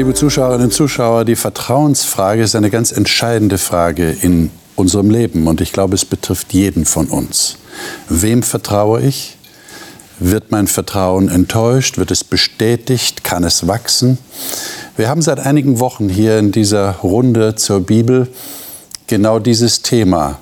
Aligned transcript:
Liebe 0.00 0.14
Zuschauerinnen 0.14 0.68
und 0.68 0.72
Zuschauer, 0.72 1.26
die 1.26 1.36
Vertrauensfrage 1.36 2.42
ist 2.42 2.56
eine 2.56 2.70
ganz 2.70 2.90
entscheidende 2.90 3.58
Frage 3.58 4.16
in 4.22 4.50
unserem 4.74 5.10
Leben 5.10 5.46
und 5.46 5.60
ich 5.60 5.74
glaube, 5.74 5.94
es 5.94 6.06
betrifft 6.06 6.54
jeden 6.54 6.86
von 6.86 7.08
uns. 7.08 7.58
Wem 8.08 8.42
vertraue 8.42 9.02
ich? 9.02 9.36
Wird 10.18 10.52
mein 10.52 10.68
Vertrauen 10.68 11.28
enttäuscht? 11.28 11.98
Wird 11.98 12.10
es 12.12 12.24
bestätigt? 12.24 13.24
Kann 13.24 13.44
es 13.44 13.68
wachsen? 13.68 14.16
Wir 14.96 15.10
haben 15.10 15.20
seit 15.20 15.38
einigen 15.40 15.80
Wochen 15.80 16.08
hier 16.08 16.38
in 16.38 16.50
dieser 16.50 16.92
Runde 17.02 17.56
zur 17.56 17.80
Bibel 17.80 18.26
genau 19.06 19.38
dieses 19.38 19.82
Thema. 19.82 20.38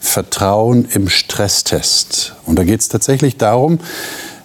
Vertrauen 0.00 0.86
im 0.92 1.08
Stresstest. 1.08 2.34
Und 2.44 2.58
da 2.58 2.64
geht 2.64 2.80
es 2.80 2.88
tatsächlich 2.88 3.38
darum, 3.38 3.78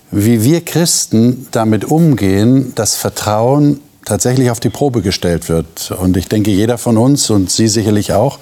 wie 0.09 0.41
wir 0.41 0.61
Christen 0.61 1.47
damit 1.51 1.83
umgehen, 1.83 2.71
dass 2.75 2.95
Vertrauen 2.95 3.81
tatsächlich 4.05 4.51
auf 4.51 4.59
die 4.59 4.69
Probe 4.69 5.01
gestellt 5.01 5.49
wird. 5.49 5.91
Und 5.91 6.17
ich 6.17 6.27
denke, 6.27 6.51
jeder 6.51 6.77
von 6.77 6.97
uns 6.97 7.29
und 7.29 7.49
Sie 7.51 7.67
sicherlich 7.67 8.13
auch, 8.13 8.39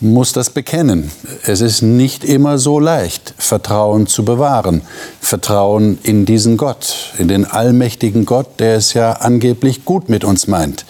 muss 0.00 0.32
das 0.32 0.50
bekennen. 0.50 1.10
Es 1.44 1.60
ist 1.60 1.82
nicht 1.82 2.24
immer 2.24 2.58
so 2.58 2.78
leicht, 2.78 3.34
Vertrauen 3.36 4.06
zu 4.06 4.24
bewahren. 4.24 4.82
Vertrauen 5.20 5.98
in 6.02 6.24
diesen 6.24 6.56
Gott, 6.56 7.12
in 7.18 7.28
den 7.28 7.44
allmächtigen 7.44 8.24
Gott, 8.24 8.60
der 8.60 8.76
es 8.76 8.94
ja 8.94 9.12
angeblich 9.12 9.84
gut 9.84 10.08
mit 10.08 10.24
uns 10.24 10.46
meint. 10.46 10.84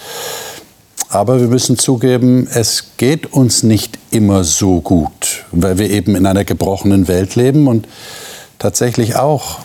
Aber 1.10 1.40
wir 1.40 1.48
müssen 1.48 1.78
zugeben, 1.78 2.46
es 2.52 2.84
geht 2.98 3.32
uns 3.32 3.62
nicht 3.62 3.98
immer 4.10 4.44
so 4.44 4.82
gut, 4.82 5.46
weil 5.52 5.78
wir 5.78 5.88
eben 5.88 6.14
in 6.14 6.26
einer 6.26 6.44
gebrochenen 6.44 7.08
Welt 7.08 7.34
leben 7.34 7.66
und 7.66 7.88
tatsächlich 8.58 9.16
auch 9.16 9.60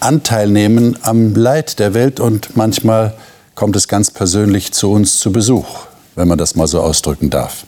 Anteil 0.00 0.48
nehmen 0.48 0.98
am 1.02 1.34
Leid 1.34 1.78
der 1.78 1.94
Welt 1.94 2.20
und 2.20 2.56
manchmal 2.56 3.14
kommt 3.62 3.76
es 3.76 3.86
ganz 3.86 4.10
persönlich 4.10 4.72
zu 4.72 4.90
uns 4.90 5.20
zu 5.20 5.30
Besuch, 5.30 5.86
wenn 6.16 6.26
man 6.26 6.36
das 6.36 6.56
mal 6.56 6.66
so 6.66 6.80
ausdrücken 6.80 7.30
darf. 7.30 7.62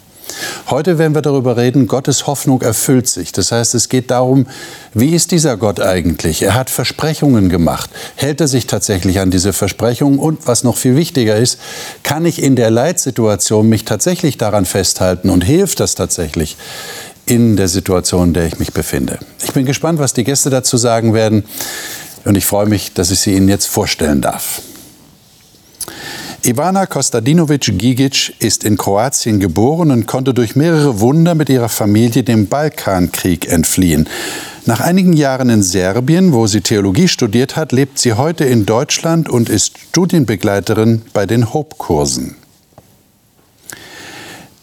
Heute 0.69 0.98
werden 0.98 1.14
wir 1.14 1.23
darüber 1.23 1.56
reden, 1.56 1.87
Gottes 1.87 2.27
Hoffnung 2.27 2.62
erfüllt 2.62 3.06
sich. 3.06 3.31
Das 3.31 3.53
heißt, 3.53 3.77
es 3.77 3.89
geht 3.89 4.11
darum, 4.11 4.48
wie 4.92 5.15
ist 5.15 5.31
dieser 5.31 5.56
Gott 5.56 5.78
eigentlich? 5.78 6.42
Er 6.42 6.55
hat 6.55 6.69
Versprechungen 6.69 7.48
gemacht. 7.48 7.91
Hält 8.17 8.41
er 8.41 8.48
sich 8.48 8.67
tatsächlich 8.67 9.20
an 9.20 9.31
diese 9.31 9.53
Versprechungen? 9.53 10.19
Und 10.19 10.48
was 10.48 10.65
noch 10.65 10.77
viel 10.77 10.97
wichtiger 10.97 11.37
ist, 11.37 11.61
kann 12.03 12.27
ich 12.27 12.42
in 12.42 12.56
der 12.56 12.72
Leitsituation 12.72 13.69
mich 13.69 13.84
tatsächlich 13.84 14.37
daran 14.37 14.65
festhalten 14.65 15.31
und 15.31 15.45
hilft 15.45 15.78
das 15.78 15.95
tatsächlich 15.95 16.56
in 17.25 17.56
der 17.56 17.69
Situation, 17.69 18.31
in 18.31 18.34
der 18.34 18.47
ich 18.47 18.59
mich 18.59 18.72
befinde? 18.72 19.20
Ich 19.45 19.53
bin 19.53 19.65
gespannt, 19.65 20.00
was 20.00 20.12
die 20.12 20.25
Gäste 20.25 20.50
dazu 20.50 20.77
sagen 20.77 21.15
werden. 21.15 21.45
Und 22.25 22.37
ich 22.37 22.47
freue 22.47 22.67
mich, 22.67 22.95
dass 22.95 23.12
ich 23.12 23.20
sie 23.20 23.37
Ihnen 23.37 23.48
jetzt 23.48 23.67
vorstellen 23.67 24.20
darf. 24.20 24.61
Ivana 26.47 26.84
Kostadinovic-Gigic 26.84 28.34
ist 28.39 28.64
in 28.64 28.77
Kroatien 28.77 29.41
geboren 29.41 29.91
und 29.91 30.05
konnte 30.05 30.34
durch 30.34 30.56
mehrere 30.56 31.00
Wunder 31.00 31.34
mit 31.34 31.48
ihrer 31.48 31.70
Familie 31.70 32.23
dem 32.23 32.48
Balkankrieg 32.48 33.50
entfliehen. 33.50 34.06
Nach 34.67 34.81
einigen 34.81 35.15
Jahren 35.15 35.48
in 35.48 35.62
Serbien, 35.62 36.34
wo 36.34 36.47
sie 36.47 36.61
Theologie 36.61 37.09
studiert 37.09 37.56
hat, 37.56 37.72
lebt 37.72 37.98
sie 37.98 38.12
heute 38.12 38.45
in 38.45 38.67
Deutschland 38.67 39.31
und 39.31 39.48
ist 39.48 39.78
Studienbegleiterin 39.78 41.00
bei 41.15 41.25
den 41.25 41.55
Hope-Kursen. 41.55 42.37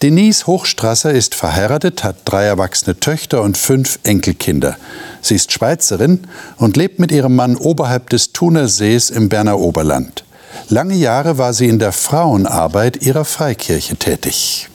Denise 0.02 0.46
Hochstrasser 0.46 1.10
ist 1.10 1.34
verheiratet, 1.34 2.04
hat 2.04 2.18
drei 2.24 2.44
erwachsene 2.44 3.00
Töchter 3.00 3.42
und 3.42 3.58
fünf 3.58 3.98
Enkelkinder. 4.04 4.76
Sie 5.20 5.34
ist 5.34 5.50
Schweizerin 5.50 6.28
und 6.58 6.76
lebt 6.76 7.00
mit 7.00 7.10
ihrem 7.10 7.34
Mann 7.34 7.56
oberhalb 7.56 8.08
des 8.10 8.32
Thunersees 8.32 9.10
im 9.10 9.28
Berner 9.28 9.58
Oberland. 9.58 10.22
Lange 10.68 10.94
Jahre 10.94 11.38
war 11.38 11.52
sie 11.52 11.68
in 11.68 11.78
der 11.78 11.92
Frauenarbeit 11.92 13.02
ihrer 13.02 13.24
Freikirche 13.24 13.96
tätig. 13.96 14.68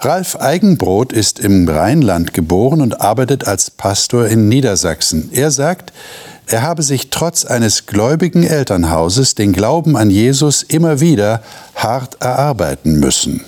Ralf 0.00 0.36
Eigenbrot 0.36 1.12
ist 1.12 1.38
im 1.38 1.68
Rheinland 1.68 2.34
geboren 2.34 2.80
und 2.80 3.00
arbeitet 3.00 3.46
als 3.46 3.70
Pastor 3.70 4.26
in 4.26 4.48
Niedersachsen. 4.48 5.30
Er 5.32 5.50
sagt, 5.50 5.92
er 6.46 6.62
habe 6.62 6.82
sich 6.82 7.10
trotz 7.10 7.44
eines 7.44 7.86
gläubigen 7.86 8.44
Elternhauses 8.44 9.34
den 9.34 9.52
Glauben 9.52 9.96
an 9.96 10.10
Jesus 10.10 10.62
immer 10.62 11.00
wieder 11.00 11.42
hart 11.74 12.20
erarbeiten 12.20 13.00
müssen. 13.00 13.44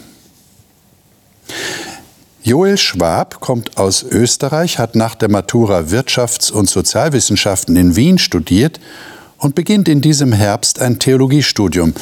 Joel 2.43 2.79
Schwab 2.79 3.41
kommt 3.41 3.77
aus 3.77 4.03
Österreich, 4.03 4.79
hat 4.79 4.97
nach 4.97 5.15
der 5.15 5.31
Matura 5.31 5.91
Wirtschafts- 5.91 6.51
und 6.51 6.69
Sozialwissenschaften 6.69 7.77
in 7.77 7.95
Wien 7.95 8.19
studiert 8.19 8.81
und 9.39 9.55
beginnt 9.55 9.89
in 9.89 10.01
diesem 10.01 10.33
Herbst 10.33 10.81
ein 10.81 10.99
Theologiestudium. 10.99 11.95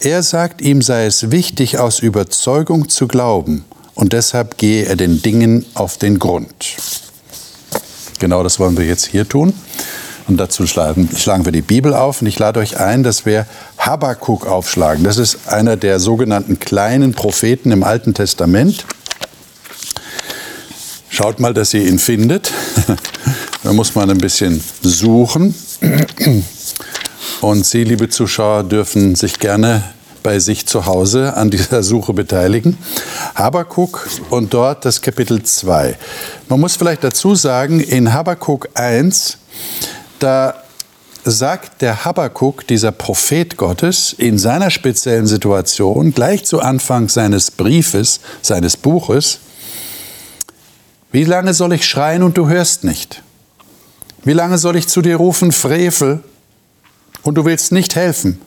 Er 0.00 0.22
sagt, 0.22 0.60
ihm 0.60 0.82
sei 0.82 1.06
es 1.06 1.30
wichtig, 1.30 1.78
aus 1.78 1.98
Überzeugung 1.98 2.88
zu 2.88 3.08
glauben 3.08 3.64
und 3.94 4.12
deshalb 4.12 4.58
gehe 4.58 4.84
er 4.84 4.96
den 4.96 5.22
Dingen 5.22 5.64
auf 5.74 5.96
den 5.96 6.18
Grund. 6.18 6.54
Genau 8.18 8.42
das 8.42 8.60
wollen 8.60 8.76
wir 8.76 8.84
jetzt 8.84 9.06
hier 9.06 9.28
tun. 9.28 9.52
Und 10.28 10.36
dazu 10.36 10.68
schlagen, 10.68 11.08
schlagen 11.16 11.44
wir 11.44 11.50
die 11.50 11.62
Bibel 11.62 11.94
auf 11.94 12.20
und 12.20 12.28
ich 12.28 12.38
lade 12.38 12.60
euch 12.60 12.78
ein, 12.78 13.02
dass 13.02 13.26
wir 13.26 13.44
Habakkuk 13.78 14.46
aufschlagen. 14.46 15.02
Das 15.02 15.18
ist 15.18 15.48
einer 15.48 15.76
der 15.76 15.98
sogenannten 15.98 16.60
kleinen 16.60 17.12
Propheten 17.12 17.72
im 17.72 17.82
Alten 17.82 18.14
Testament. 18.14 18.84
Schaut 21.08 21.40
mal, 21.40 21.52
dass 21.52 21.74
ihr 21.74 21.86
ihn 21.86 21.98
findet. 21.98 22.52
da 23.64 23.72
muss 23.72 23.96
man 23.96 24.10
ein 24.10 24.18
bisschen 24.18 24.62
suchen. 24.82 25.54
Und 27.42 27.66
Sie, 27.66 27.82
liebe 27.82 28.08
Zuschauer, 28.08 28.62
dürfen 28.62 29.16
sich 29.16 29.40
gerne 29.40 29.82
bei 30.22 30.38
sich 30.38 30.64
zu 30.68 30.86
Hause 30.86 31.36
an 31.36 31.50
dieser 31.50 31.82
Suche 31.82 32.12
beteiligen. 32.12 32.78
Habakuk 33.34 34.08
und 34.30 34.54
dort 34.54 34.84
das 34.84 35.02
Kapitel 35.02 35.42
2. 35.42 35.98
Man 36.48 36.60
muss 36.60 36.76
vielleicht 36.76 37.02
dazu 37.02 37.34
sagen, 37.34 37.80
in 37.80 38.12
Habakuk 38.12 38.68
1, 38.74 39.38
da 40.20 40.54
sagt 41.24 41.82
der 41.82 42.04
Habakuk, 42.04 42.64
dieser 42.68 42.92
Prophet 42.92 43.56
Gottes, 43.56 44.14
in 44.16 44.38
seiner 44.38 44.70
speziellen 44.70 45.26
Situation, 45.26 46.14
gleich 46.14 46.44
zu 46.44 46.60
Anfang 46.60 47.08
seines 47.08 47.50
Briefes, 47.50 48.20
seines 48.40 48.76
Buches, 48.76 49.40
wie 51.10 51.24
lange 51.24 51.54
soll 51.54 51.72
ich 51.72 51.84
schreien 51.84 52.22
und 52.22 52.38
du 52.38 52.46
hörst 52.46 52.84
nicht? 52.84 53.20
Wie 54.22 54.32
lange 54.32 54.58
soll 54.58 54.76
ich 54.76 54.86
zu 54.86 55.02
dir 55.02 55.16
rufen, 55.16 55.50
Frevel, 55.50 56.22
und 57.22 57.36
du 57.36 57.44
willst 57.44 57.72
nicht 57.72 57.96
helfen. 57.96 58.40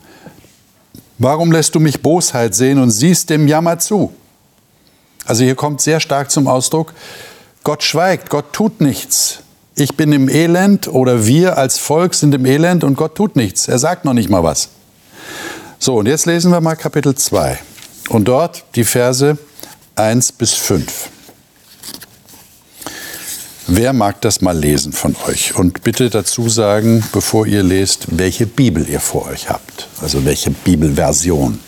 Warum 1.17 1.51
lässt 1.51 1.75
du 1.75 1.79
mich 1.79 2.01
Bosheit 2.01 2.55
sehen 2.55 2.79
und 2.79 2.91
siehst 2.91 3.29
dem 3.29 3.47
Jammer 3.47 3.79
zu? 3.79 4.13
Also 5.25 5.43
hier 5.43 5.55
kommt 5.55 5.81
sehr 5.81 5.99
stark 5.99 6.29
zum 6.29 6.47
Ausdruck, 6.47 6.93
Gott 7.63 7.83
schweigt, 7.83 8.29
Gott 8.29 8.53
tut 8.53 8.79
nichts. 8.79 9.39
Ich 9.75 9.97
bin 9.97 10.13
im 10.13 10.29
Elend 10.29 10.87
oder 10.87 11.25
wir 11.25 11.57
als 11.57 11.77
Volk 11.77 12.13
sind 12.13 12.35
im 12.35 12.45
Elend 12.45 12.83
und 12.83 12.95
Gott 12.95 13.15
tut 13.15 13.35
nichts. 13.35 13.67
Er 13.67 13.79
sagt 13.79 14.05
noch 14.05 14.13
nicht 14.13 14.29
mal 14.29 14.43
was. 14.43 14.69
So, 15.79 15.95
und 15.95 16.07
jetzt 16.07 16.25
lesen 16.25 16.51
wir 16.51 16.61
mal 16.61 16.75
Kapitel 16.75 17.15
2 17.15 17.59
und 18.09 18.25
dort 18.25 18.63
die 18.75 18.83
Verse 18.83 19.37
1 19.95 20.31
bis 20.33 20.53
5. 20.53 21.09
Wer 23.67 23.93
mag 23.93 24.21
das 24.21 24.41
mal 24.41 24.55
lesen 24.55 24.93
von 24.93 25.15
euch? 25.27 25.55
Und 25.55 25.81
bitte 25.81 26.11
dazu 26.11 26.49
sagen, 26.49 27.03
bevor 27.11 27.47
ihr 27.47 27.63
lest, 27.63 28.05
welche 28.11 28.45
Bibel 28.45 28.87
ihr 28.87 28.99
vor 28.99 29.25
euch 29.27 29.49
habt. 29.49 29.87
Also 30.01 30.23
welche 30.23 30.51
Bibelversion. 30.51 31.59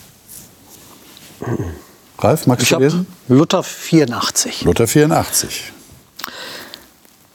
Ralf, 2.19 2.45
magst 2.45 2.63
ich 2.63 2.69
du 2.69 2.77
lesen? 2.77 3.07
Luther 3.27 3.63
84. 3.63 4.61
Luther 4.61 4.87
84. 4.87 5.73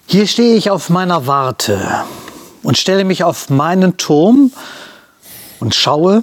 Hier 0.06 0.28
stehe 0.28 0.54
ich 0.54 0.70
auf 0.70 0.90
meiner 0.90 1.26
Warte 1.26 2.04
und 2.62 2.78
stelle 2.78 3.04
mich 3.04 3.24
auf 3.24 3.50
meinen 3.50 3.96
Turm 3.96 4.52
und 5.58 5.74
schaue 5.74 6.22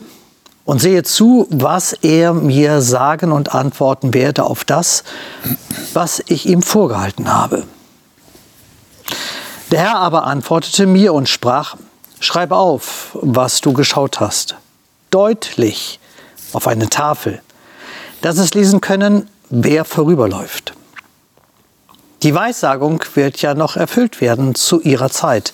und 0.63 0.79
sehe 0.79 1.03
zu, 1.03 1.45
was 1.49 1.91
er 1.91 2.33
mir 2.33 2.81
sagen 2.81 3.33
und 3.33 3.53
antworten 3.53 4.13
werde 4.13 4.45
auf 4.45 4.63
das, 4.63 5.03
was 5.91 6.23
ich 6.27 6.45
ihm 6.45 6.61
vorgehalten 6.61 7.33
habe. 7.33 7.65
Der 9.71 9.81
Herr 9.81 9.95
aber 9.97 10.23
antwortete 10.23 10.87
mir 10.87 11.13
und 11.13 11.29
sprach, 11.29 11.75
schreib 12.19 12.51
auf, 12.51 13.11
was 13.21 13.61
du 13.61 13.73
geschaut 13.73 14.19
hast, 14.19 14.55
deutlich 15.11 15.99
auf 16.53 16.67
eine 16.67 16.89
Tafel, 16.89 17.41
dass 18.21 18.39
es 18.39 18.55
lesen 18.55 18.81
können, 18.81 19.29
wer 19.49 19.85
vorüberläuft. 19.85 20.73
Die 22.23 22.33
Weissagung 22.33 23.03
wird 23.13 23.41
ja 23.41 23.53
noch 23.53 23.75
erfüllt 23.77 24.21
werden 24.21 24.55
zu 24.55 24.81
ihrer 24.81 25.11
Zeit 25.11 25.53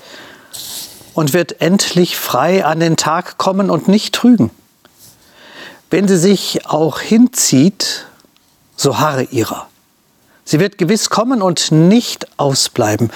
und 1.13 1.33
wird 1.33 1.61
endlich 1.61 2.17
frei 2.17 2.65
an 2.65 2.79
den 2.79 2.95
Tag 2.95 3.37
kommen 3.37 3.69
und 3.69 3.89
nicht 3.89 4.15
trügen. 4.15 4.49
Wenn 5.89 6.07
sie 6.07 6.17
sich 6.17 6.65
auch 6.65 6.99
hinzieht, 6.99 8.05
so 8.77 8.97
harre 8.97 9.23
ihrer. 9.23 9.67
Sie 10.45 10.59
wird 10.59 10.77
gewiss 10.77 11.09
kommen 11.09 11.41
und 11.41 11.71
nicht 11.71 12.27
ausbleiben. 12.39 13.11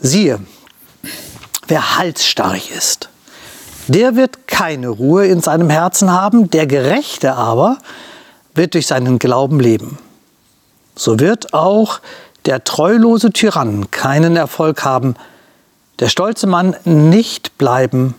Siehe, 0.00 0.40
wer 1.68 1.98
halsstarrig 1.98 2.70
ist, 2.70 3.10
Der 3.92 4.14
wird 4.14 4.46
keine 4.46 4.88
Ruhe 4.88 5.26
in 5.26 5.40
seinem 5.40 5.68
Herzen 5.68 6.12
haben, 6.12 6.48
der 6.48 6.68
Gerechte 6.68 7.34
aber 7.34 7.78
wird 8.54 8.74
durch 8.74 8.86
seinen 8.86 9.18
Glauben 9.18 9.58
leben. 9.58 9.98
So 10.94 11.18
wird 11.18 11.54
auch 11.54 12.00
der 12.46 12.62
treulose 12.62 13.32
Tyrann 13.32 13.90
keinen 13.90 14.36
Erfolg 14.36 14.84
haben, 14.84 15.16
der 15.98 16.08
stolze 16.08 16.46
Mann 16.46 16.76
nicht 16.84 17.58
bleiben, 17.58 18.14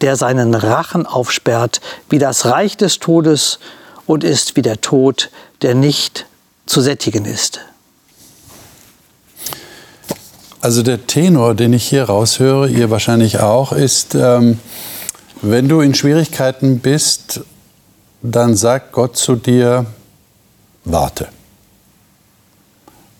der 0.00 0.14
seinen 0.14 0.54
Rachen 0.54 1.06
aufsperrt, 1.06 1.80
wie 2.08 2.20
das 2.20 2.46
Reich 2.46 2.76
des 2.76 3.00
Todes 3.00 3.58
und 4.06 4.22
ist 4.22 4.54
wie 4.54 4.62
der 4.62 4.80
Tod, 4.80 5.30
der 5.62 5.74
nicht 5.74 6.26
zu 6.66 6.80
sättigen 6.80 7.24
ist. 7.24 7.60
Also 10.64 10.82
der 10.82 11.06
Tenor, 11.06 11.54
den 11.54 11.74
ich 11.74 11.86
hier 11.86 12.04
raushöre, 12.04 12.70
ihr 12.70 12.88
wahrscheinlich 12.88 13.40
auch, 13.40 13.72
ist, 13.72 14.14
ähm, 14.14 14.58
wenn 15.42 15.68
du 15.68 15.82
in 15.82 15.92
Schwierigkeiten 15.92 16.78
bist, 16.78 17.42
dann 18.22 18.56
sagt 18.56 18.92
Gott 18.92 19.14
zu 19.14 19.36
dir, 19.36 19.84
warte. 20.86 21.28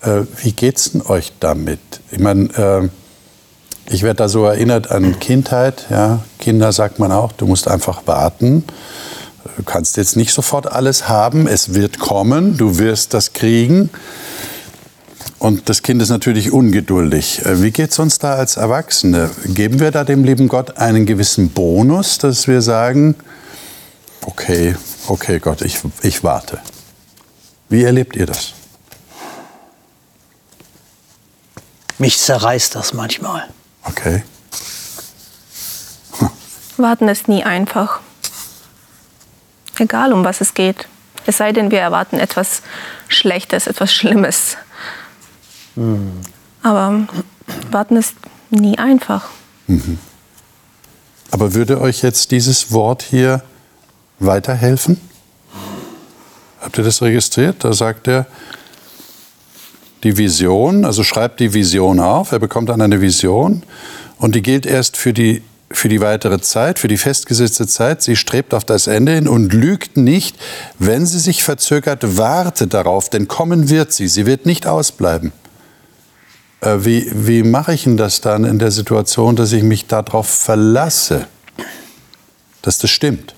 Äh, 0.00 0.22
wie 0.38 0.52
geht's 0.52 0.92
denn 0.92 1.02
euch 1.02 1.34
damit? 1.38 1.80
Ich 2.10 2.18
meine, 2.18 2.44
äh, 2.54 3.92
ich 3.92 4.04
werde 4.04 4.16
da 4.16 4.30
so 4.30 4.46
erinnert 4.46 4.90
an 4.90 5.20
Kindheit. 5.20 5.84
Ja. 5.90 6.20
Kinder 6.38 6.72
sagt 6.72 6.98
man 6.98 7.12
auch, 7.12 7.32
du 7.32 7.46
musst 7.46 7.68
einfach 7.68 8.06
warten. 8.06 8.64
Du 9.58 9.64
kannst 9.64 9.98
jetzt 9.98 10.16
nicht 10.16 10.32
sofort 10.32 10.72
alles 10.72 11.10
haben. 11.10 11.46
Es 11.46 11.74
wird 11.74 11.98
kommen. 11.98 12.56
Du 12.56 12.78
wirst 12.78 13.12
das 13.12 13.34
kriegen. 13.34 13.90
Und 15.44 15.68
das 15.68 15.82
Kind 15.82 16.00
ist 16.00 16.08
natürlich 16.08 16.52
ungeduldig. 16.52 17.44
Äh, 17.44 17.60
wie 17.60 17.70
geht 17.70 17.90
es 17.90 17.98
uns 17.98 18.18
da 18.18 18.36
als 18.36 18.56
Erwachsene? 18.56 19.30
Geben 19.44 19.78
wir 19.78 19.90
da 19.90 20.02
dem 20.02 20.24
lieben 20.24 20.48
Gott 20.48 20.78
einen 20.78 21.04
gewissen 21.04 21.50
Bonus, 21.50 22.16
dass 22.16 22.48
wir 22.48 22.62
sagen, 22.62 23.14
okay, 24.22 24.74
okay 25.06 25.40
Gott, 25.40 25.60
ich, 25.60 25.80
ich 26.00 26.24
warte. 26.24 26.60
Wie 27.68 27.84
erlebt 27.84 28.16
ihr 28.16 28.24
das? 28.24 28.54
Mich 31.98 32.18
zerreißt 32.20 32.74
das 32.74 32.94
manchmal. 32.94 33.46
Okay. 33.82 34.22
Warten 36.78 37.06
ist 37.06 37.28
nie 37.28 37.44
einfach. 37.44 38.00
Egal, 39.78 40.14
um 40.14 40.24
was 40.24 40.40
es 40.40 40.54
geht. 40.54 40.88
Es 41.26 41.36
sei 41.36 41.52
denn, 41.52 41.70
wir 41.70 41.80
erwarten 41.80 42.18
etwas 42.18 42.62
Schlechtes, 43.08 43.66
etwas 43.66 43.92
Schlimmes. 43.92 44.56
Mhm. 45.76 46.12
Aber 46.62 47.06
warten 47.70 47.96
ist 47.96 48.14
nie 48.50 48.78
einfach. 48.78 49.28
Mhm. 49.66 49.98
Aber 51.30 51.54
würde 51.54 51.80
euch 51.80 52.02
jetzt 52.02 52.30
dieses 52.30 52.72
Wort 52.72 53.02
hier 53.02 53.42
weiterhelfen? 54.18 55.00
Habt 56.60 56.78
ihr 56.78 56.84
das 56.84 57.02
registriert? 57.02 57.64
Da 57.64 57.72
sagt 57.72 58.08
er, 58.08 58.26
die 60.04 60.16
Vision, 60.16 60.84
also 60.84 61.02
schreibt 61.02 61.40
die 61.40 61.52
Vision 61.52 61.98
auf, 61.98 62.32
er 62.32 62.38
bekommt 62.38 62.68
dann 62.68 62.80
eine 62.80 63.00
Vision 63.00 63.62
und 64.18 64.34
die 64.34 64.42
gilt 64.42 64.66
erst 64.66 64.96
für 64.96 65.12
die, 65.12 65.42
für 65.70 65.88
die 65.88 66.00
weitere 66.00 66.40
Zeit, 66.40 66.78
für 66.78 66.88
die 66.88 66.98
festgesetzte 66.98 67.66
Zeit. 67.66 68.02
Sie 68.02 68.14
strebt 68.14 68.54
auf 68.54 68.64
das 68.64 68.86
Ende 68.86 69.12
hin 69.12 69.26
und 69.26 69.52
lügt 69.52 69.96
nicht. 69.96 70.36
Wenn 70.78 71.04
sie 71.04 71.18
sich 71.18 71.42
verzögert, 71.42 72.16
warte 72.16 72.66
darauf, 72.66 73.10
denn 73.10 73.28
kommen 73.28 73.70
wird 73.70 73.92
sie. 73.92 74.08
Sie 74.08 74.26
wird 74.26 74.46
nicht 74.46 74.66
ausbleiben. 74.66 75.32
Äh, 76.64 76.84
wie, 76.84 77.10
wie 77.12 77.42
mache 77.42 77.74
ich 77.74 77.84
denn 77.84 77.96
das 77.96 78.20
dann 78.20 78.44
in 78.44 78.58
der 78.58 78.70
Situation, 78.70 79.36
dass 79.36 79.52
ich 79.52 79.62
mich 79.62 79.86
darauf 79.86 80.28
verlasse, 80.28 81.26
dass 82.62 82.78
das 82.78 82.90
stimmt? 82.90 83.34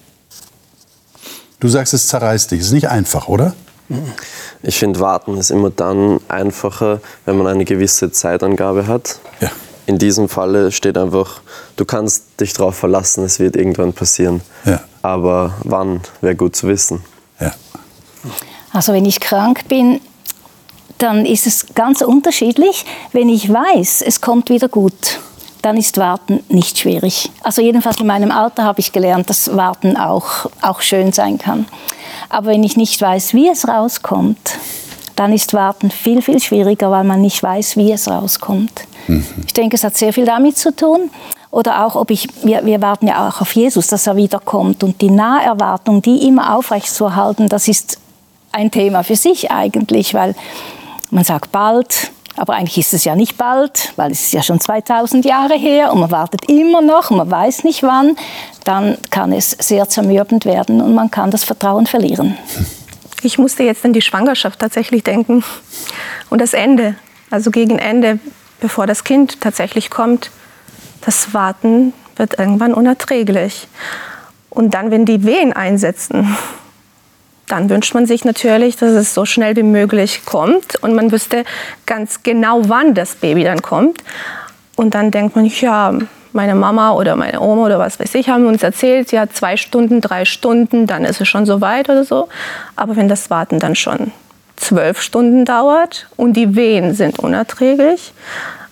Du 1.59 1.69
sagst, 1.69 1.95
es 1.95 2.09
zerreißt 2.09 2.51
dich. 2.51 2.61
Es 2.61 2.67
ist 2.67 2.73
nicht 2.73 2.89
einfach, 2.89 3.29
oder? 3.29 3.55
Ich 4.63 4.79
finde, 4.79 5.01
warten 5.01 5.37
ist 5.37 5.51
immer 5.51 5.71
dann 5.71 6.21
einfacher, 6.29 7.01
wenn 7.25 7.39
man 7.39 7.47
eine 7.47 7.65
gewisse 7.65 8.11
Zeitangabe 8.11 8.87
hat. 8.87 9.19
Ja. 9.41 9.51
In 9.87 9.99
diesem 9.99 10.29
Falle 10.29 10.73
steht 10.73 10.99
einfach, 10.99 11.41
du 11.77 11.85
kannst 11.85 12.41
dich 12.41 12.53
darauf 12.53 12.77
verlassen, 12.77 13.25
es 13.25 13.39
wird 13.39 13.57
irgendwann 13.57 13.93
passieren. 13.93 14.43
Ja. 14.65 14.83
Aber 15.03 15.55
wann 15.63 16.01
wäre 16.21 16.35
gut 16.35 16.57
zu 16.57 16.67
wissen. 16.67 17.05
Ja. 17.41 17.55
Also 18.73 18.93
wenn 18.93 19.05
ich 19.05 19.21
krank 19.21 19.69
bin, 19.69 20.01
dann 20.99 21.27
ist 21.27 21.47
es 21.47 21.67
ganz 21.75 22.03
unterschiedlich. 22.03 22.85
Wenn 23.13 23.29
ich 23.29 23.53
weiß, 23.53 24.03
es 24.03 24.21
kommt 24.21 24.51
wieder 24.51 24.69
gut, 24.69 25.21
dann 25.63 25.77
ist 25.77 25.99
Warten 25.99 26.45
nicht 26.49 26.79
schwierig. 26.79 27.31
Also 27.43 27.61
jedenfalls 27.61 28.01
in 28.01 28.07
meinem 28.07 28.31
Alter 28.31 28.65
habe 28.65 28.81
ich 28.81 28.93
gelernt, 28.93 29.29
dass 29.29 29.57
Warten 29.57 29.97
auch, 29.97 30.51
auch 30.63 30.81
schön 30.81 31.13
sein 31.13 31.39
kann. 31.39 31.67
Aber 32.29 32.49
wenn 32.49 32.65
ich 32.65 32.77
nicht 32.77 33.01
weiß, 33.01 33.35
wie 33.35 33.49
es 33.49 33.69
rauskommt, 33.69 34.59
dann 35.17 35.33
ist 35.33 35.55
Warten 35.55 35.91
viel, 35.91 36.23
viel 36.23 36.41
schwieriger, 36.41 36.91
weil 36.91 37.05
man 37.05 37.21
nicht 37.21 37.43
weiß, 37.43 37.77
wie 37.77 37.91
es 37.91 38.09
rauskommt. 38.09 38.83
Mhm. 39.09 39.25
Ich 39.47 39.55
denke, 39.55 39.77
es 39.77 39.85
hat 39.85 39.97
sehr 39.97 40.13
viel 40.13 40.27
damit 40.27 40.59
zu 40.59 40.75
tun. 40.75 41.11
Oder 41.51 41.87
auch, 41.87 41.97
ob 41.97 42.11
ich, 42.11 42.29
wir, 42.45 42.67
wir 42.67 42.83
warten 42.83 43.07
ja 43.07 43.29
auch 43.29 43.41
auf 43.41 43.53
Jesus, 43.53 43.87
dass 43.87 44.07
er 44.07 44.17
wiederkommt. 44.17 44.83
Und 44.83 45.01
die 45.01 45.11
Naherwartung, 45.11 46.03
die 46.03 46.27
immer 46.27 46.55
aufrecht 46.55 46.89
zu 46.89 47.07
erhalten, 47.07 47.49
das 47.49 47.67
ist 47.67 47.99
ein 48.53 48.71
Thema 48.71 49.03
für 49.05 49.17
sich 49.17 49.51
eigentlich, 49.51 50.13
weil 50.13 50.35
man 51.11 51.25
sagt 51.25 51.53
bald, 51.53 52.11
aber 52.37 52.55
eigentlich 52.55 52.79
ist 52.79 52.93
es 52.93 53.05
ja 53.05 53.17
nicht 53.17 53.39
bald, 53.39 53.93
weil 53.97 54.13
es 54.13 54.25
ist 54.25 54.33
ja 54.33 54.43
schon 54.43 54.61
2000 54.61 55.25
Jahre 55.25 55.55
her 55.55 55.93
und 55.93 56.01
man 56.01 56.11
wartet 56.11 56.49
immer 56.51 56.83
noch 56.83 57.11
und 57.11 57.17
man 57.17 57.31
weiß 57.31 57.65
nicht 57.65 57.83
wann. 57.83 58.17
Dann 58.65 58.99
kann 59.11 59.33
es 59.33 59.51
sehr 59.53 59.89
zermürbend 59.89 60.45
werden 60.45 60.83
und 60.83 60.95
man 60.95 61.11
kann 61.11 61.31
das 61.31 61.45
Vertrauen 61.45 61.87
verlieren. 61.87 62.37
Ich 63.23 63.39
musste 63.39 63.63
jetzt 63.63 63.85
an 63.85 63.95
die 63.95 64.03
Schwangerschaft 64.03 64.59
tatsächlich 64.59 65.03
denken 65.03 65.43
und 66.29 66.41
das 66.41 66.53
Ende, 66.53 66.97
also 67.31 67.51
gegen 67.51 67.79
Ende, 67.79 68.19
bevor 68.61 68.87
das 68.87 69.05
Kind 69.05 69.41
tatsächlich 69.41 69.91
kommt. 69.91 70.31
Das 71.01 71.33
Warten 71.33 71.95
wird 72.17 72.39
irgendwann 72.39 72.75
unerträglich. 72.75 73.69
Und 74.51 74.75
dann, 74.75 74.91
wenn 74.91 75.05
die 75.05 75.25
Wehen 75.25 75.53
einsetzen, 75.53 76.37
dann 77.47 77.71
wünscht 77.71 77.95
man 77.95 78.07
sich 78.07 78.25
natürlich, 78.25 78.77
dass 78.77 78.93
es 78.93 79.15
so 79.15 79.25
schnell 79.25 79.55
wie 79.57 79.63
möglich 79.63 80.23
kommt 80.25 80.77
und 80.83 80.95
man 80.95 81.13
wüsste 81.13 81.45
ganz 81.87 82.23
genau, 82.23 82.69
wann 82.69 82.95
das 82.95 83.15
Baby 83.15 83.45
dann 83.45 83.63
kommt. 83.63 84.03
Und 84.75 84.95
dann 84.95 85.11
denkt 85.11 85.37
man, 85.37 85.47
ja, 85.47 85.95
meine 86.33 86.55
Mama 86.55 86.93
oder 86.93 87.17
meine 87.17 87.41
Oma 87.41 87.67
oder 87.67 87.79
was 87.79 87.99
weiß 87.99 88.15
ich 88.15 88.29
haben 88.29 88.47
uns 88.47 88.63
erzählt, 88.63 89.11
ja, 89.11 89.29
zwei 89.29 89.57
Stunden, 89.57 90.01
drei 90.01 90.25
Stunden, 90.25 90.87
dann 90.87 91.05
ist 91.05 91.21
es 91.21 91.29
schon 91.29 91.47
so 91.47 91.61
weit 91.61 91.89
oder 91.89 92.05
so. 92.05 92.29
Aber 92.75 92.97
wenn 92.97 93.09
das 93.09 93.31
Warten 93.31 93.59
dann 93.59 93.75
schon 93.75 94.13
zwölf 94.57 95.01
Stunden 95.01 95.45
dauert 95.45 96.09
und 96.17 96.35
die 96.35 96.57
Wehen 96.57 96.95
sind 96.95 97.19
unerträglich 97.19 98.13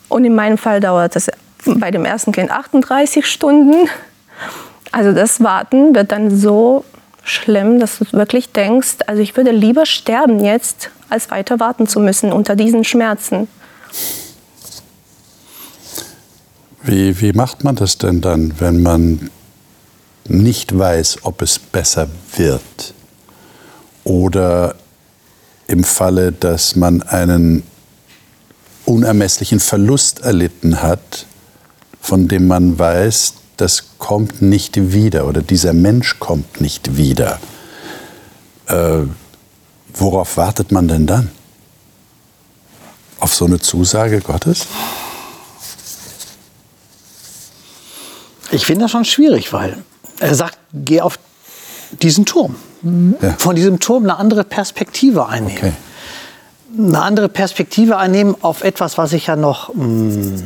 und 0.08 0.24
in 0.24 0.34
meinem 0.34 0.58
Fall 0.58 0.80
dauert 0.80 1.16
das 1.16 1.30
bei 1.64 1.90
dem 1.90 2.04
ersten 2.04 2.32
Kind 2.32 2.50
38 2.50 3.26
Stunden, 3.26 3.88
also 4.92 5.12
das 5.12 5.42
Warten 5.42 5.94
wird 5.94 6.12
dann 6.12 6.30
so 6.30 6.84
schlimm, 7.24 7.80
dass 7.80 7.98
du 7.98 8.04
wirklich 8.12 8.52
denkst, 8.52 8.98
also 9.06 9.22
ich 9.22 9.36
würde 9.36 9.50
lieber 9.50 9.86
sterben 9.86 10.44
jetzt, 10.44 10.90
als 11.08 11.30
weiter 11.30 11.60
warten 11.60 11.86
zu 11.86 12.00
müssen 12.00 12.32
unter 12.32 12.56
diesen 12.56 12.84
Schmerzen. 12.84 13.48
Wie, 16.82 17.20
wie 17.20 17.32
macht 17.32 17.64
man 17.64 17.76
das 17.76 17.96
denn 17.98 18.20
dann, 18.20 18.54
wenn 18.60 18.82
man 18.82 19.30
nicht 20.26 20.78
weiß, 20.78 21.18
ob 21.22 21.40
es 21.42 21.58
besser 21.58 22.08
wird? 22.36 22.94
Oder 24.04 24.74
im 25.66 25.82
Falle, 25.82 26.32
dass 26.32 26.76
man 26.76 27.02
einen 27.02 27.62
unermesslichen 28.84 29.60
Verlust 29.60 30.20
erlitten 30.20 30.82
hat, 30.82 31.26
von 32.02 32.28
dem 32.28 32.46
man 32.46 32.78
weiß, 32.78 33.34
das 33.56 33.84
kommt 33.98 34.42
nicht 34.42 34.92
wieder 34.92 35.26
oder 35.26 35.42
dieser 35.42 35.72
Mensch 35.72 36.18
kommt 36.18 36.60
nicht 36.60 36.96
wieder. 36.96 37.38
Äh, 38.66 39.02
worauf 39.94 40.36
wartet 40.36 40.72
man 40.72 40.88
denn 40.88 41.06
dann? 41.06 41.30
Auf 43.20 43.34
so 43.34 43.46
eine 43.46 43.60
Zusage 43.60 44.20
Gottes? 44.20 44.66
Ich 48.50 48.66
finde 48.66 48.82
das 48.82 48.90
schon 48.90 49.04
schwierig, 49.04 49.52
weil 49.52 49.82
er 50.20 50.34
sagt, 50.34 50.58
geh 50.72 51.00
auf 51.00 51.18
diesen 52.02 52.24
Turm. 52.24 52.56
Ja. 53.20 53.34
Von 53.38 53.56
diesem 53.56 53.80
Turm 53.80 54.04
eine 54.04 54.16
andere 54.16 54.44
Perspektive 54.44 55.26
einnehmen. 55.26 55.56
Okay. 55.56 55.72
Eine 56.76 57.02
andere 57.02 57.28
Perspektive 57.28 57.96
einnehmen 57.96 58.36
auf 58.42 58.62
etwas, 58.62 58.98
was 58.98 59.12
ich 59.12 59.28
ja 59.28 59.36
noch 59.36 59.72
mh, 59.74 59.84
hm, 59.84 60.42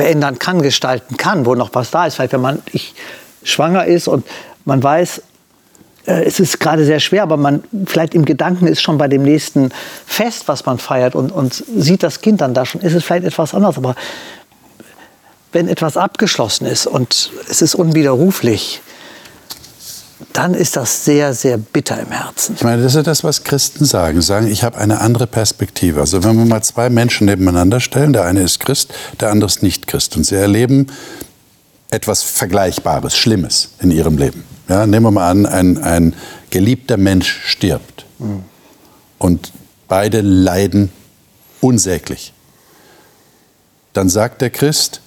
verändern 0.00 0.38
kann, 0.38 0.62
gestalten 0.62 1.18
kann, 1.18 1.44
wo 1.44 1.54
noch 1.54 1.74
was 1.74 1.90
da 1.90 2.06
ist. 2.06 2.14
Vielleicht 2.14 2.32
wenn 2.32 2.40
man 2.40 2.62
ich, 2.72 2.94
schwanger 3.42 3.84
ist 3.84 4.08
und 4.08 4.26
man 4.64 4.82
weiß, 4.82 5.22
äh, 6.06 6.24
es 6.24 6.40
ist 6.40 6.58
gerade 6.58 6.86
sehr 6.86 7.00
schwer, 7.00 7.22
aber 7.22 7.36
man 7.36 7.62
vielleicht 7.86 8.14
im 8.14 8.24
Gedanken 8.24 8.66
ist 8.66 8.80
schon 8.80 8.96
bei 8.96 9.08
dem 9.08 9.22
nächsten 9.22 9.70
Fest, 10.06 10.44
was 10.46 10.64
man 10.64 10.78
feiert 10.78 11.14
und, 11.14 11.30
und 11.30 11.52
sieht 11.52 12.02
das 12.02 12.22
Kind 12.22 12.40
dann 12.40 12.54
da 12.54 12.64
schon, 12.64 12.80
ist 12.80 12.94
es 12.94 13.04
vielleicht 13.04 13.26
etwas 13.26 13.52
anderes. 13.52 13.76
Aber 13.76 13.94
wenn 15.52 15.68
etwas 15.68 15.98
abgeschlossen 15.98 16.66
ist 16.66 16.86
und 16.86 17.30
es 17.50 17.60
ist 17.60 17.74
unwiderruflich, 17.74 18.80
dann 20.32 20.54
ist 20.54 20.76
das 20.76 21.04
sehr, 21.04 21.34
sehr 21.34 21.56
bitter 21.56 22.00
im 22.00 22.10
Herzen. 22.10 22.54
Ich 22.56 22.62
meine, 22.62 22.82
das 22.82 22.94
ist 22.94 23.06
das, 23.06 23.24
was 23.24 23.44
Christen 23.44 23.84
sagen. 23.84 24.20
Sagen, 24.20 24.46
ich 24.48 24.62
habe 24.62 24.78
eine 24.78 25.00
andere 25.00 25.26
Perspektive. 25.26 26.00
Also 26.00 26.22
wenn 26.24 26.36
wir 26.36 26.44
mal 26.44 26.62
zwei 26.62 26.90
Menschen 26.90 27.26
nebeneinander 27.26 27.80
stellen, 27.80 28.12
der 28.12 28.24
eine 28.24 28.42
ist 28.42 28.60
Christ, 28.60 28.92
der 29.20 29.30
andere 29.30 29.48
ist 29.48 29.62
nicht 29.62 29.86
Christ. 29.86 30.16
Und 30.16 30.24
sie 30.24 30.36
erleben 30.36 30.86
etwas 31.90 32.22
Vergleichbares, 32.22 33.16
Schlimmes 33.16 33.70
in 33.80 33.90
ihrem 33.90 34.18
Leben. 34.18 34.44
Ja, 34.68 34.86
nehmen 34.86 35.06
wir 35.06 35.10
mal 35.10 35.30
an, 35.30 35.46
ein, 35.46 35.78
ein 35.78 36.14
geliebter 36.50 36.96
Mensch 36.96 37.40
stirbt. 37.46 38.06
Mhm. 38.18 38.44
Und 39.18 39.52
beide 39.88 40.20
leiden 40.20 40.90
unsäglich. 41.60 42.32
Dann 43.92 44.08
sagt 44.08 44.40
der 44.40 44.50
Christ, 44.50 45.00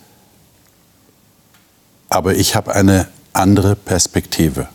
aber 2.10 2.36
ich 2.36 2.56
habe 2.56 2.76
eine 2.76 3.08
andere 3.32 3.76
Perspektive. 3.76 4.68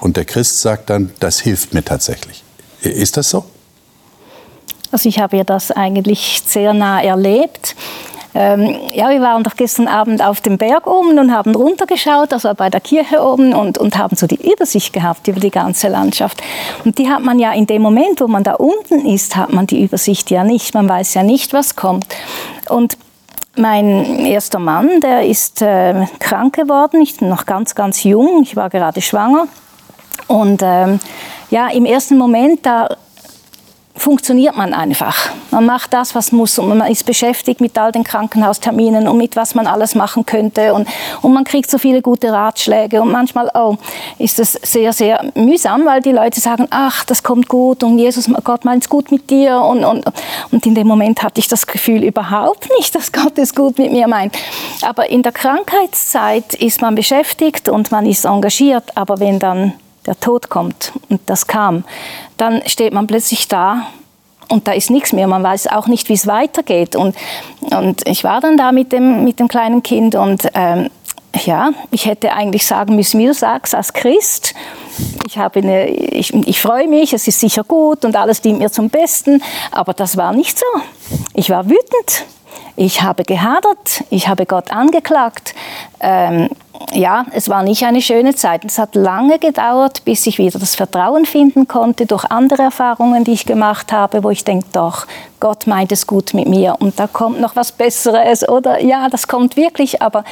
Und 0.00 0.16
der 0.16 0.24
Christ 0.24 0.60
sagt 0.60 0.90
dann, 0.90 1.10
das 1.20 1.40
hilft 1.40 1.74
mir 1.74 1.84
tatsächlich. 1.84 2.42
Ist 2.80 3.16
das 3.16 3.30
so? 3.30 3.44
Also 4.92 5.08
ich 5.08 5.18
habe 5.18 5.36
ja 5.36 5.44
das 5.44 5.70
eigentlich 5.70 6.42
sehr 6.46 6.72
nah 6.72 7.02
erlebt. 7.02 7.74
Ähm, 8.34 8.76
ja, 8.92 9.08
wir 9.08 9.22
waren 9.22 9.42
doch 9.42 9.56
gestern 9.56 9.88
Abend 9.88 10.22
auf 10.22 10.42
dem 10.42 10.58
Berg 10.58 10.86
oben 10.86 11.18
und 11.18 11.32
haben 11.32 11.54
runtergeschaut, 11.54 12.34
also 12.34 12.52
bei 12.54 12.68
der 12.68 12.80
Kirche 12.80 13.22
oben 13.22 13.54
und, 13.54 13.78
und 13.78 13.96
haben 13.96 14.14
so 14.14 14.26
die 14.26 14.52
Übersicht 14.52 14.92
gehabt 14.92 15.26
über 15.26 15.40
die 15.40 15.50
ganze 15.50 15.88
Landschaft. 15.88 16.42
Und 16.84 16.98
die 16.98 17.08
hat 17.08 17.22
man 17.22 17.38
ja 17.38 17.52
in 17.52 17.66
dem 17.66 17.80
Moment, 17.80 18.20
wo 18.20 18.28
man 18.28 18.44
da 18.44 18.52
unten 18.54 19.06
ist, 19.06 19.36
hat 19.36 19.54
man 19.54 19.66
die 19.66 19.82
Übersicht 19.82 20.30
ja 20.30 20.44
nicht. 20.44 20.74
Man 20.74 20.86
weiß 20.86 21.14
ja 21.14 21.22
nicht, 21.22 21.54
was 21.54 21.76
kommt. 21.76 22.06
Und 22.68 22.98
mein 23.56 24.26
erster 24.26 24.58
Mann, 24.58 25.00
der 25.00 25.26
ist 25.26 25.62
äh, 25.62 26.06
krank 26.18 26.56
geworden. 26.56 27.00
Ich 27.00 27.16
bin 27.16 27.30
noch 27.30 27.46
ganz, 27.46 27.74
ganz 27.74 28.04
jung. 28.04 28.42
Ich 28.42 28.54
war 28.54 28.68
gerade 28.68 29.00
schwanger. 29.00 29.48
Und 30.28 30.60
ähm, 30.62 30.98
ja, 31.50 31.68
im 31.68 31.84
ersten 31.84 32.18
Moment, 32.18 32.64
da 32.66 32.88
funktioniert 33.96 34.56
man 34.56 34.74
einfach. 34.74 35.30
Man 35.50 35.64
macht 35.64 35.92
das, 35.92 36.14
was 36.14 36.30
muss 36.30 36.58
und 36.58 36.68
man 36.68 36.90
ist 36.90 37.06
beschäftigt 37.06 37.60
mit 37.60 37.78
all 37.78 37.92
den 37.92 38.04
Krankenhausterminen 38.04 39.08
und 39.08 39.16
mit 39.16 39.36
was 39.36 39.54
man 39.54 39.66
alles 39.66 39.94
machen 39.94 40.26
könnte 40.26 40.74
und, 40.74 40.86
und 41.22 41.32
man 41.32 41.44
kriegt 41.44 41.70
so 41.70 41.78
viele 41.78 42.02
gute 42.02 42.30
Ratschläge 42.32 43.00
und 43.00 43.10
manchmal 43.10 43.50
oh, 43.54 43.76
ist 44.18 44.38
es 44.38 44.52
sehr, 44.52 44.92
sehr 44.92 45.24
mühsam, 45.34 45.86
weil 45.86 46.02
die 46.02 46.12
Leute 46.12 46.40
sagen, 46.40 46.66
ach, 46.70 47.04
das 47.04 47.22
kommt 47.22 47.48
gut 47.48 47.82
und 47.82 47.98
Jesus, 47.98 48.30
Gott 48.44 48.64
meint 48.64 48.84
es 48.84 48.88
gut 48.88 49.10
mit 49.10 49.30
dir 49.30 49.60
und, 49.60 49.84
und, 49.84 50.04
und 50.52 50.66
in 50.66 50.74
dem 50.74 50.86
Moment 50.86 51.22
hatte 51.22 51.40
ich 51.40 51.48
das 51.48 51.66
Gefühl 51.66 52.04
überhaupt 52.04 52.68
nicht, 52.78 52.94
dass 52.94 53.12
Gott 53.12 53.38
es 53.38 53.54
gut 53.54 53.78
mit 53.78 53.92
mir 53.92 54.08
meint. 54.08 54.36
Aber 54.82 55.08
in 55.08 55.22
der 55.22 55.32
Krankheitszeit 55.32 56.54
ist 56.54 56.82
man 56.82 56.94
beschäftigt 56.94 57.68
und 57.68 57.90
man 57.90 58.04
ist 58.04 58.26
engagiert, 58.26 58.96
aber 58.96 59.20
wenn 59.20 59.38
dann 59.38 59.72
der 60.06 60.18
Tod 60.18 60.48
kommt 60.48 60.92
und 61.08 61.20
das 61.26 61.46
kam, 61.46 61.84
dann 62.36 62.62
steht 62.66 62.92
man 62.92 63.06
plötzlich 63.06 63.48
da 63.48 63.86
und 64.48 64.68
da 64.68 64.72
ist 64.72 64.90
nichts 64.90 65.12
mehr. 65.12 65.26
Man 65.26 65.42
weiß 65.42 65.66
auch 65.68 65.86
nicht, 65.86 66.08
wie 66.08 66.14
es 66.14 66.26
weitergeht. 66.26 66.94
Und, 66.94 67.16
und 67.60 68.06
ich 68.06 68.22
war 68.24 68.40
dann 68.40 68.56
da 68.56 68.72
mit 68.72 68.92
dem, 68.92 69.24
mit 69.24 69.40
dem 69.40 69.48
kleinen 69.48 69.82
Kind 69.82 70.14
und 70.14 70.48
ähm, 70.54 70.90
ja, 71.44 71.72
ich 71.90 72.06
hätte 72.06 72.32
eigentlich 72.32 72.66
sagen 72.66 72.96
müssen, 72.96 73.18
wie 73.20 73.26
du 73.26 73.34
sagst, 73.34 73.74
als 73.74 73.92
Christ, 73.92 74.54
ich, 75.26 75.36
habe 75.36 75.58
eine, 75.58 75.88
ich, 75.88 76.32
ich 76.32 76.62
freue 76.62 76.88
mich, 76.88 77.12
es 77.12 77.28
ist 77.28 77.40
sicher 77.40 77.62
gut 77.64 78.04
und 78.04 78.16
alles 78.16 78.40
dient 78.40 78.58
mir 78.58 78.70
zum 78.70 78.88
Besten, 78.88 79.42
aber 79.70 79.92
das 79.92 80.16
war 80.16 80.32
nicht 80.32 80.58
so. 80.58 80.64
Ich 81.34 81.50
war 81.50 81.66
wütend, 81.66 82.24
ich 82.76 83.02
habe 83.02 83.24
gehadert, 83.24 84.04
ich 84.10 84.28
habe 84.28 84.46
Gott 84.46 84.70
angeklagt. 84.70 85.54
Ähm, 86.00 86.50
ja, 86.92 87.24
es 87.32 87.48
war 87.48 87.62
nicht 87.62 87.84
eine 87.84 88.02
schöne 88.02 88.34
Zeit. 88.34 88.64
Es 88.64 88.78
hat 88.78 88.94
lange 88.94 89.38
gedauert, 89.38 90.04
bis 90.04 90.26
ich 90.26 90.38
wieder 90.38 90.58
das 90.58 90.74
Vertrauen 90.74 91.24
finden 91.24 91.68
konnte 91.68 92.06
durch 92.06 92.24
andere 92.26 92.62
Erfahrungen, 92.62 93.24
die 93.24 93.32
ich 93.32 93.46
gemacht 93.46 93.92
habe, 93.92 94.22
wo 94.22 94.30
ich 94.30 94.44
denke, 94.44 94.66
doch, 94.72 95.06
Gott 95.40 95.66
meint 95.66 95.90
es 95.92 96.06
gut 96.06 96.34
mit 96.34 96.48
mir 96.48 96.76
und 96.78 96.98
da 97.00 97.06
kommt 97.06 97.40
noch 97.40 97.56
was 97.56 97.72
Besseres 97.72 98.46
oder 98.48 98.82
ja, 98.82 99.08
das 99.08 99.26
kommt 99.26 99.56
wirklich. 99.56 100.02
Aber 100.02 100.24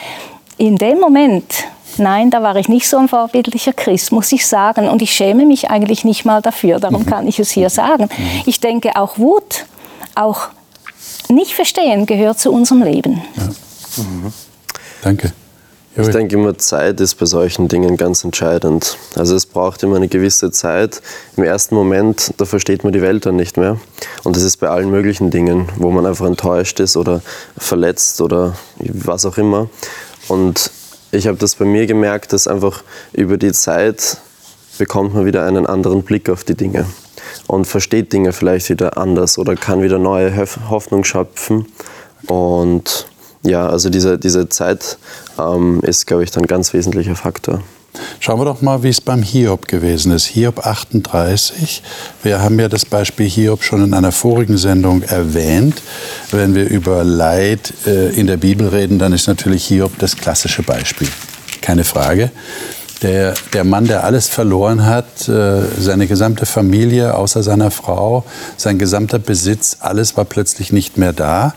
in 0.58 0.76
dem 0.76 1.00
Moment, 1.00 1.64
nein, 1.96 2.30
da 2.30 2.42
war 2.42 2.56
ich 2.56 2.68
nicht 2.68 2.88
so 2.88 2.98
ein 2.98 3.08
vorbildlicher 3.08 3.72
Christ, 3.72 4.12
muss 4.12 4.30
ich 4.32 4.46
sagen. 4.46 4.88
Und 4.88 5.02
ich 5.02 5.12
schäme 5.12 5.46
mich 5.46 5.70
eigentlich 5.70 6.04
nicht 6.04 6.24
mal 6.24 6.42
dafür, 6.42 6.78
darum 6.78 7.02
mhm. 7.02 7.06
kann 7.06 7.26
ich 7.26 7.38
es 7.38 7.50
hier 7.50 7.70
sagen. 7.70 8.04
Mhm. 8.04 8.42
Ich 8.46 8.60
denke, 8.60 8.96
auch 8.96 9.18
Wut, 9.18 9.66
auch 10.14 10.48
nicht 11.28 11.52
verstehen 11.52 12.06
gehört 12.06 12.38
zu 12.38 12.52
unserem 12.52 12.82
Leben. 12.82 13.22
Ja. 13.36 14.02
Mhm. 14.02 14.32
Danke. 15.02 15.32
Ich 15.96 16.08
denke 16.08 16.34
immer, 16.34 16.58
Zeit 16.58 17.00
ist 17.00 17.14
bei 17.20 17.26
solchen 17.26 17.68
Dingen 17.68 17.96
ganz 17.96 18.24
entscheidend. 18.24 18.98
Also 19.14 19.36
es 19.36 19.46
braucht 19.46 19.84
immer 19.84 19.94
eine 19.94 20.08
gewisse 20.08 20.50
Zeit. 20.50 21.00
Im 21.36 21.44
ersten 21.44 21.76
Moment, 21.76 22.34
da 22.36 22.46
versteht 22.46 22.82
man 22.82 22.92
die 22.92 23.00
Welt 23.00 23.26
dann 23.26 23.36
nicht 23.36 23.56
mehr. 23.56 23.78
Und 24.24 24.34
das 24.34 24.42
ist 24.42 24.56
bei 24.56 24.68
allen 24.68 24.90
möglichen 24.90 25.30
Dingen, 25.30 25.68
wo 25.76 25.92
man 25.92 26.04
einfach 26.04 26.26
enttäuscht 26.26 26.80
ist 26.80 26.96
oder 26.96 27.22
verletzt 27.56 28.20
oder 28.20 28.56
was 28.78 29.24
auch 29.24 29.38
immer. 29.38 29.68
Und 30.26 30.72
ich 31.12 31.28
habe 31.28 31.38
das 31.38 31.54
bei 31.54 31.64
mir 31.64 31.86
gemerkt, 31.86 32.32
dass 32.32 32.48
einfach 32.48 32.82
über 33.12 33.36
die 33.36 33.52
Zeit 33.52 34.16
bekommt 34.78 35.14
man 35.14 35.26
wieder 35.26 35.46
einen 35.46 35.64
anderen 35.64 36.02
Blick 36.02 36.28
auf 36.28 36.42
die 36.42 36.56
Dinge 36.56 36.86
und 37.46 37.66
versteht 37.66 38.12
Dinge 38.12 38.32
vielleicht 38.32 38.70
wieder 38.70 38.96
anders 38.96 39.38
oder 39.38 39.56
kann 39.56 39.82
wieder 39.82 39.98
neue 39.98 40.46
Hoffnung 40.68 41.04
schöpfen. 41.04 41.66
Und 42.26 43.06
ja, 43.42 43.68
also 43.68 43.90
diese, 43.90 44.18
diese 44.18 44.48
Zeit 44.48 44.98
ähm, 45.38 45.80
ist, 45.82 46.06
glaube 46.06 46.24
ich, 46.24 46.30
dann 46.30 46.44
ein 46.44 46.48
ganz 46.48 46.72
wesentlicher 46.72 47.16
Faktor. 47.16 47.62
Schauen 48.18 48.40
wir 48.40 48.44
doch 48.44 48.60
mal, 48.60 48.82
wie 48.82 48.88
es 48.88 49.00
beim 49.00 49.22
Hiob 49.22 49.68
gewesen 49.68 50.12
ist. 50.12 50.26
Hiob 50.26 50.66
38. 50.66 51.82
Wir 52.22 52.40
haben 52.40 52.58
ja 52.58 52.68
das 52.68 52.84
Beispiel 52.84 53.28
Hiob 53.28 53.62
schon 53.62 53.84
in 53.84 53.94
einer 53.94 54.12
vorigen 54.12 54.56
Sendung 54.56 55.02
erwähnt. 55.02 55.80
Wenn 56.30 56.54
wir 56.54 56.68
über 56.68 57.04
Leid 57.04 57.72
äh, 57.86 58.08
in 58.18 58.26
der 58.26 58.36
Bibel 58.36 58.68
reden, 58.68 58.98
dann 58.98 59.12
ist 59.12 59.28
natürlich 59.28 59.66
Hiob 59.66 59.96
das 59.98 60.16
klassische 60.16 60.62
Beispiel. 60.62 61.08
Keine 61.60 61.84
Frage. 61.84 62.32
Der, 63.04 63.34
der 63.52 63.64
Mann, 63.64 63.86
der 63.86 64.04
alles 64.04 64.28
verloren 64.28 64.86
hat, 64.86 65.28
äh, 65.28 65.60
seine 65.78 66.06
gesamte 66.06 66.46
Familie 66.46 67.14
außer 67.14 67.42
seiner 67.42 67.70
Frau, 67.70 68.24
sein 68.56 68.78
gesamter 68.78 69.18
Besitz, 69.18 69.76
alles 69.80 70.16
war 70.16 70.24
plötzlich 70.24 70.72
nicht 70.72 70.96
mehr 70.96 71.12
da. 71.12 71.52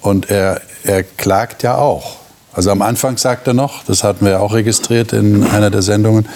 Und 0.00 0.30
er, 0.30 0.60
er 0.84 1.02
klagt 1.02 1.64
ja 1.64 1.76
auch. 1.76 2.18
Also 2.52 2.70
am 2.70 2.82
Anfang 2.82 3.16
sagt 3.16 3.48
er 3.48 3.52
noch, 3.52 3.82
das 3.82 4.04
hatten 4.04 4.24
wir 4.24 4.40
auch 4.40 4.54
registriert 4.54 5.12
in 5.12 5.42
einer 5.42 5.70
der 5.70 5.82
Sendungen, 5.82 6.28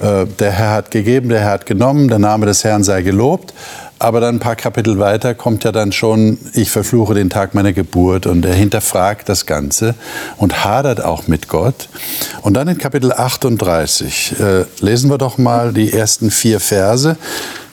äh, 0.00 0.24
der 0.38 0.50
Herr 0.52 0.70
hat 0.70 0.90
gegeben, 0.90 1.28
der 1.28 1.40
Herr 1.40 1.50
hat 1.50 1.66
genommen, 1.66 2.08
der 2.08 2.18
Name 2.18 2.46
des 2.46 2.64
Herrn 2.64 2.84
sei 2.84 3.02
gelobt. 3.02 3.52
Aber 4.00 4.20
dann 4.20 4.36
ein 4.36 4.40
paar 4.40 4.54
Kapitel 4.54 4.98
weiter 4.98 5.34
kommt 5.34 5.64
ja 5.64 5.72
dann 5.72 5.90
schon, 5.90 6.38
ich 6.52 6.70
verfluche 6.70 7.14
den 7.14 7.30
Tag 7.30 7.54
meiner 7.54 7.72
Geburt 7.72 8.26
und 8.26 8.44
er 8.44 8.54
hinterfragt 8.54 9.28
das 9.28 9.44
Ganze 9.44 9.94
und 10.36 10.64
hadert 10.64 11.02
auch 11.02 11.26
mit 11.26 11.48
Gott. 11.48 11.88
Und 12.42 12.54
dann 12.54 12.68
in 12.68 12.78
Kapitel 12.78 13.12
38 13.12 14.36
äh, 14.38 14.64
lesen 14.80 15.10
wir 15.10 15.18
doch 15.18 15.36
mal 15.38 15.72
die 15.72 15.92
ersten 15.92 16.30
vier 16.30 16.60
Verse. 16.60 17.16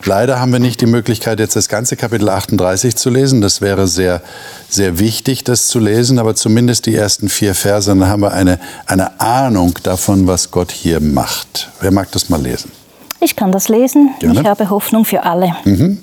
Leider 0.04 0.40
haben 0.40 0.52
wir 0.52 0.60
nicht 0.60 0.82
die 0.82 0.86
Möglichkeit, 0.86 1.40
jetzt 1.40 1.56
das 1.56 1.68
ganze 1.68 1.96
Kapitel 1.96 2.30
38 2.30 2.96
zu 2.96 3.10
lesen. 3.10 3.42
Das 3.42 3.62
wäre 3.62 3.88
sehr, 3.88 4.22
sehr 4.70 5.00
wichtig, 5.00 5.44
das 5.44 5.68
zu 5.68 5.80
lesen, 5.80 6.20
aber 6.20 6.36
zumindest 6.36 6.86
die 6.86 6.96
ersten 6.96 7.30
vier 7.30 7.56
Verse, 7.56 7.90
dann 7.90 8.08
haben 8.08 8.22
wir 8.22 8.34
eine, 8.34 8.60
eine 8.86 9.20
Ahnung 9.20 9.78
davon, 9.84 10.28
was 10.28 10.52
Gott 10.52 10.72
hier 10.72 11.00
macht. 11.00 11.70
Wer 11.82 11.92
mag 11.92 12.12
das 12.12 12.30
mal 12.30 12.42
lesen? 12.42 12.72
Ich 13.20 13.36
kann 13.36 13.52
das 13.52 13.70
lesen. 13.70 14.14
Gerne. 14.20 14.42
Ich 14.42 14.46
habe 14.46 14.70
Hoffnung 14.70 15.06
für 15.06 15.24
alle. 15.24 15.56
Mhm. 15.66 16.00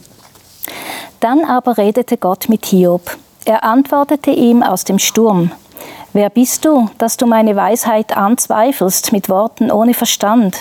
Dann 1.21 1.45
aber 1.45 1.79
redete 1.79 2.17
Gott 2.17 2.49
mit 2.49 2.67
Hiob. 2.67 3.17
Er 3.45 3.65
antwortete 3.65 4.31
ihm 4.31 4.63
aus 4.63 4.85
dem 4.85 4.99
Sturm. 4.99 5.51
Wer 6.13 6.31
bist 6.31 6.65
du, 6.65 6.91
dass 6.99 7.17
du 7.17 7.27
meine 7.27 7.57
Weisheit 7.57 8.17
anzweifelst 8.17 9.13
mit 9.13 9.29
Worten 9.29 9.71
ohne 9.71 9.95
Verstand? 9.95 10.57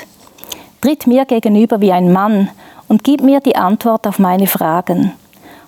Tritt 0.81 1.07
mir 1.07 1.25
gegenüber 1.25 1.81
wie 1.81 1.91
ein 1.91 2.11
Mann 2.11 2.49
und 2.87 3.03
gib 3.03 3.21
mir 3.21 3.39
die 3.39 3.55
Antwort 3.55 4.07
auf 4.07 4.17
meine 4.17 4.47
Fragen. 4.47 5.13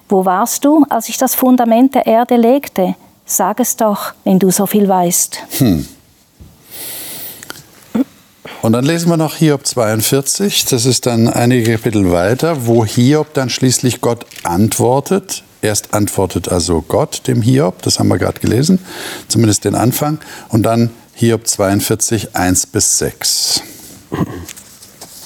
Wo 0.10 0.26
warst 0.26 0.66
du, 0.66 0.86
als 0.90 1.10
ich 1.10 1.18
das 1.18 1.36
Fundament 1.36 1.96
der 1.96 2.06
Erde 2.06 2.36
legte? 2.36 2.96
Sag 3.26 3.60
es 3.60 3.76
doch, 3.76 4.14
wenn 4.24 4.40
du 4.40 4.52
so 4.52 4.66
viel 4.66 4.88
weißt. 4.88 5.40
Hm. 5.60 5.88
Und 8.64 8.72
dann 8.72 8.86
lesen 8.86 9.10
wir 9.10 9.18
noch 9.18 9.36
Hiob 9.36 9.68
42, 9.68 10.64
das 10.68 10.86
ist 10.86 11.06
dann 11.06 11.28
einige 11.28 11.74
Kapitel 11.74 12.14
weiter, 12.14 12.66
wo 12.66 12.86
Hiob 12.86 13.34
dann 13.34 13.50
schließlich 13.50 14.00
Gott 14.00 14.26
antwortet. 14.44 15.44
Erst 15.62 15.94
antwortet 15.94 16.48
also 16.48 16.82
Gott 16.82 17.28
dem 17.28 17.42
Hiob, 17.42 17.82
das 17.82 18.00
haben 18.00 18.08
wir 18.08 18.18
gerade 18.18 18.40
gelesen, 18.40 18.80
zumindest 19.28 19.66
den 19.66 19.76
Anfang. 19.76 20.20
Und 20.48 20.64
dann 20.64 20.92
Hiob 21.14 21.46
42, 21.46 22.38
1 22.38 22.68
bis 22.68 23.00
6. 23.00 23.64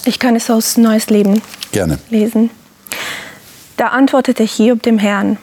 Ich 0.06 0.18
kann 0.18 0.36
es 0.36 0.50
aus 0.50 0.76
Neues 0.78 1.12
Leben 1.12 1.44
Gerne. 1.72 2.00
lesen. 2.10 2.50
Da 3.78 3.90
antwortete 3.90 4.46
Hiob 4.46 4.82
dem 4.82 4.98
Herrn, 4.98 5.38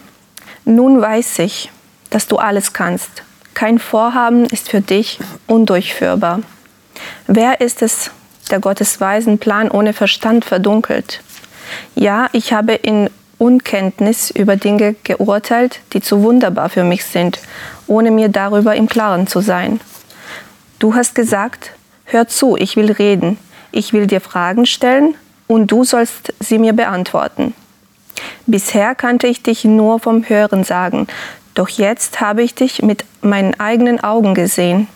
nun 0.65 0.99
weiß 0.99 1.39
ich, 1.39 1.71
dass 2.09 2.27
du 2.27 2.35
alles 2.35 2.73
kannst, 2.73 3.23
Kein 3.53 3.79
Vorhaben 3.79 4.43
ist 4.47 4.67
für 4.67 4.81
dich 4.81 5.17
undurchführbar. 5.47 6.41
Wer 7.27 7.59
ist 7.59 7.81
es, 7.81 8.11
der 8.51 8.59
Gottes 8.59 9.01
weisen 9.01 9.39
Plan 9.39 9.71
ohne 9.71 9.93
Verstand 9.93 10.45
verdunkelt? 10.45 11.21
Ja, 11.95 12.29
ich 12.33 12.53
habe 12.53 12.73
in 12.73 13.09
Unkenntnis 13.39 14.29
über 14.29 14.55
Dinge 14.55 14.95
geurteilt, 15.03 15.79
die 15.93 16.01
zu 16.01 16.21
wunderbar 16.21 16.69
für 16.69 16.83
mich 16.83 17.03
sind, 17.03 17.39
ohne 17.87 18.11
mir 18.11 18.29
darüber 18.29 18.75
im 18.75 18.87
Klaren 18.87 19.25
zu 19.25 19.41
sein. 19.41 19.81
Du 20.77 20.93
hast 20.93 21.15
gesagt, 21.15 21.71
hör 22.05 22.27
zu, 22.27 22.57
ich 22.57 22.75
will 22.75 22.91
reden, 22.91 23.39
ich 23.71 23.91
will 23.91 24.05
dir 24.05 24.21
Fragen 24.21 24.67
stellen 24.67 25.15
und 25.47 25.71
du 25.71 25.83
sollst 25.83 26.33
sie 26.39 26.59
mir 26.59 26.73
beantworten. 26.73 27.55
Bisher 28.45 28.93
kannte 28.93 29.25
ich 29.27 29.41
dich 29.41 29.65
nur 29.65 29.99
vom 29.99 30.29
Hören 30.29 30.63
sagen, 30.63 31.07
doch 31.55 31.69
jetzt 31.69 32.21
habe 32.21 32.43
ich 32.43 32.53
dich 32.53 32.83
mit 32.83 33.03
meinen 33.21 33.59
eigenen 33.59 34.03
Augen 34.03 34.35
gesehen. 34.35 34.87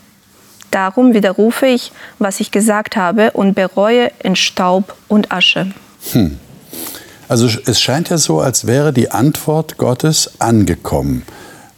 Darum 0.71 1.13
widerrufe 1.13 1.67
ich, 1.67 1.91
was 2.19 2.39
ich 2.39 2.51
gesagt 2.51 2.95
habe 2.95 3.31
und 3.31 3.55
bereue 3.55 4.11
in 4.23 4.35
Staub 4.35 4.95
und 5.07 5.31
Asche. 5.31 5.71
Hm. 6.11 6.37
Also 7.27 7.47
es 7.65 7.79
scheint 7.79 8.09
ja 8.09 8.17
so, 8.17 8.39
als 8.39 8.65
wäre 8.65 8.91
die 8.91 9.11
Antwort 9.11 9.77
Gottes 9.77 10.31
angekommen. 10.39 11.23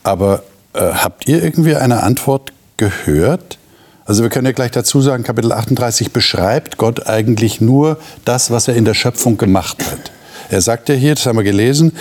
Aber 0.03 0.43
äh, 0.74 0.79
habt 0.79 1.27
ihr 1.27 1.43
irgendwie 1.43 1.75
eine 1.75 2.03
Antwort 2.03 2.53
gehört? 2.77 3.57
Also 4.05 4.24
wir 4.24 4.29
können 4.29 4.45
ja 4.45 4.53
gleich 4.53 4.71
dazu 4.71 5.01
sagen, 5.01 5.24
Kapitel 5.24 5.51
38 5.51 6.12
beschreibt 6.12 6.77
Gott 6.77 7.07
eigentlich 7.07 7.62
nur 7.62 7.98
das, 8.25 8.50
was 8.50 8.67
er 8.67 8.75
in 8.75 8.86
der 8.86 8.93
Schöpfung 8.93 9.38
gemacht 9.38 9.83
hat. 9.91 10.12
Er 10.50 10.62
sagt 10.62 10.89
ja 10.89 10.95
hier, 10.95 11.15
das 11.15 11.25
haben 11.25 11.38
wir 11.38 11.43
gelesen, 11.43 11.93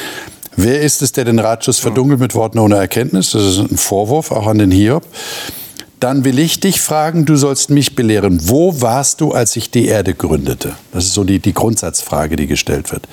wer 0.57 0.81
ist 0.81 1.03
es, 1.03 1.13
der 1.13 1.25
den 1.25 1.39
Ratschluss 1.39 1.79
verdunkelt 1.79 2.21
mit 2.21 2.35
Worten 2.35 2.59
ohne 2.59 2.77
Erkenntnis? 2.77 3.33
Das 3.33 3.43
ist 3.43 3.59
ein 3.59 3.77
Vorwurf 3.77 4.31
auch 4.31 4.47
an 4.47 4.59
den 4.59 4.71
Hiob. 4.71 5.05
Dann 6.01 6.25
will 6.25 6.39
ich 6.39 6.61
dich 6.61 6.81
fragen, 6.81 7.27
du 7.27 7.37
sollst 7.37 7.69
mich 7.69 7.95
belehren. 7.95 8.49
Wo 8.49 8.81
warst 8.81 9.21
du, 9.21 9.33
als 9.33 9.55
ich 9.57 9.71
die 9.71 9.87
Erde 9.87 10.15
gründete? 10.15 10.73
Das 10.93 11.05
ist 11.05 11.13
so 11.13 11.25
die, 11.25 11.41
die 11.41 11.53
Grundsatzfrage, 11.53 12.37
die 12.37 12.47
gestellt 12.47 12.91
wird. 12.91 13.07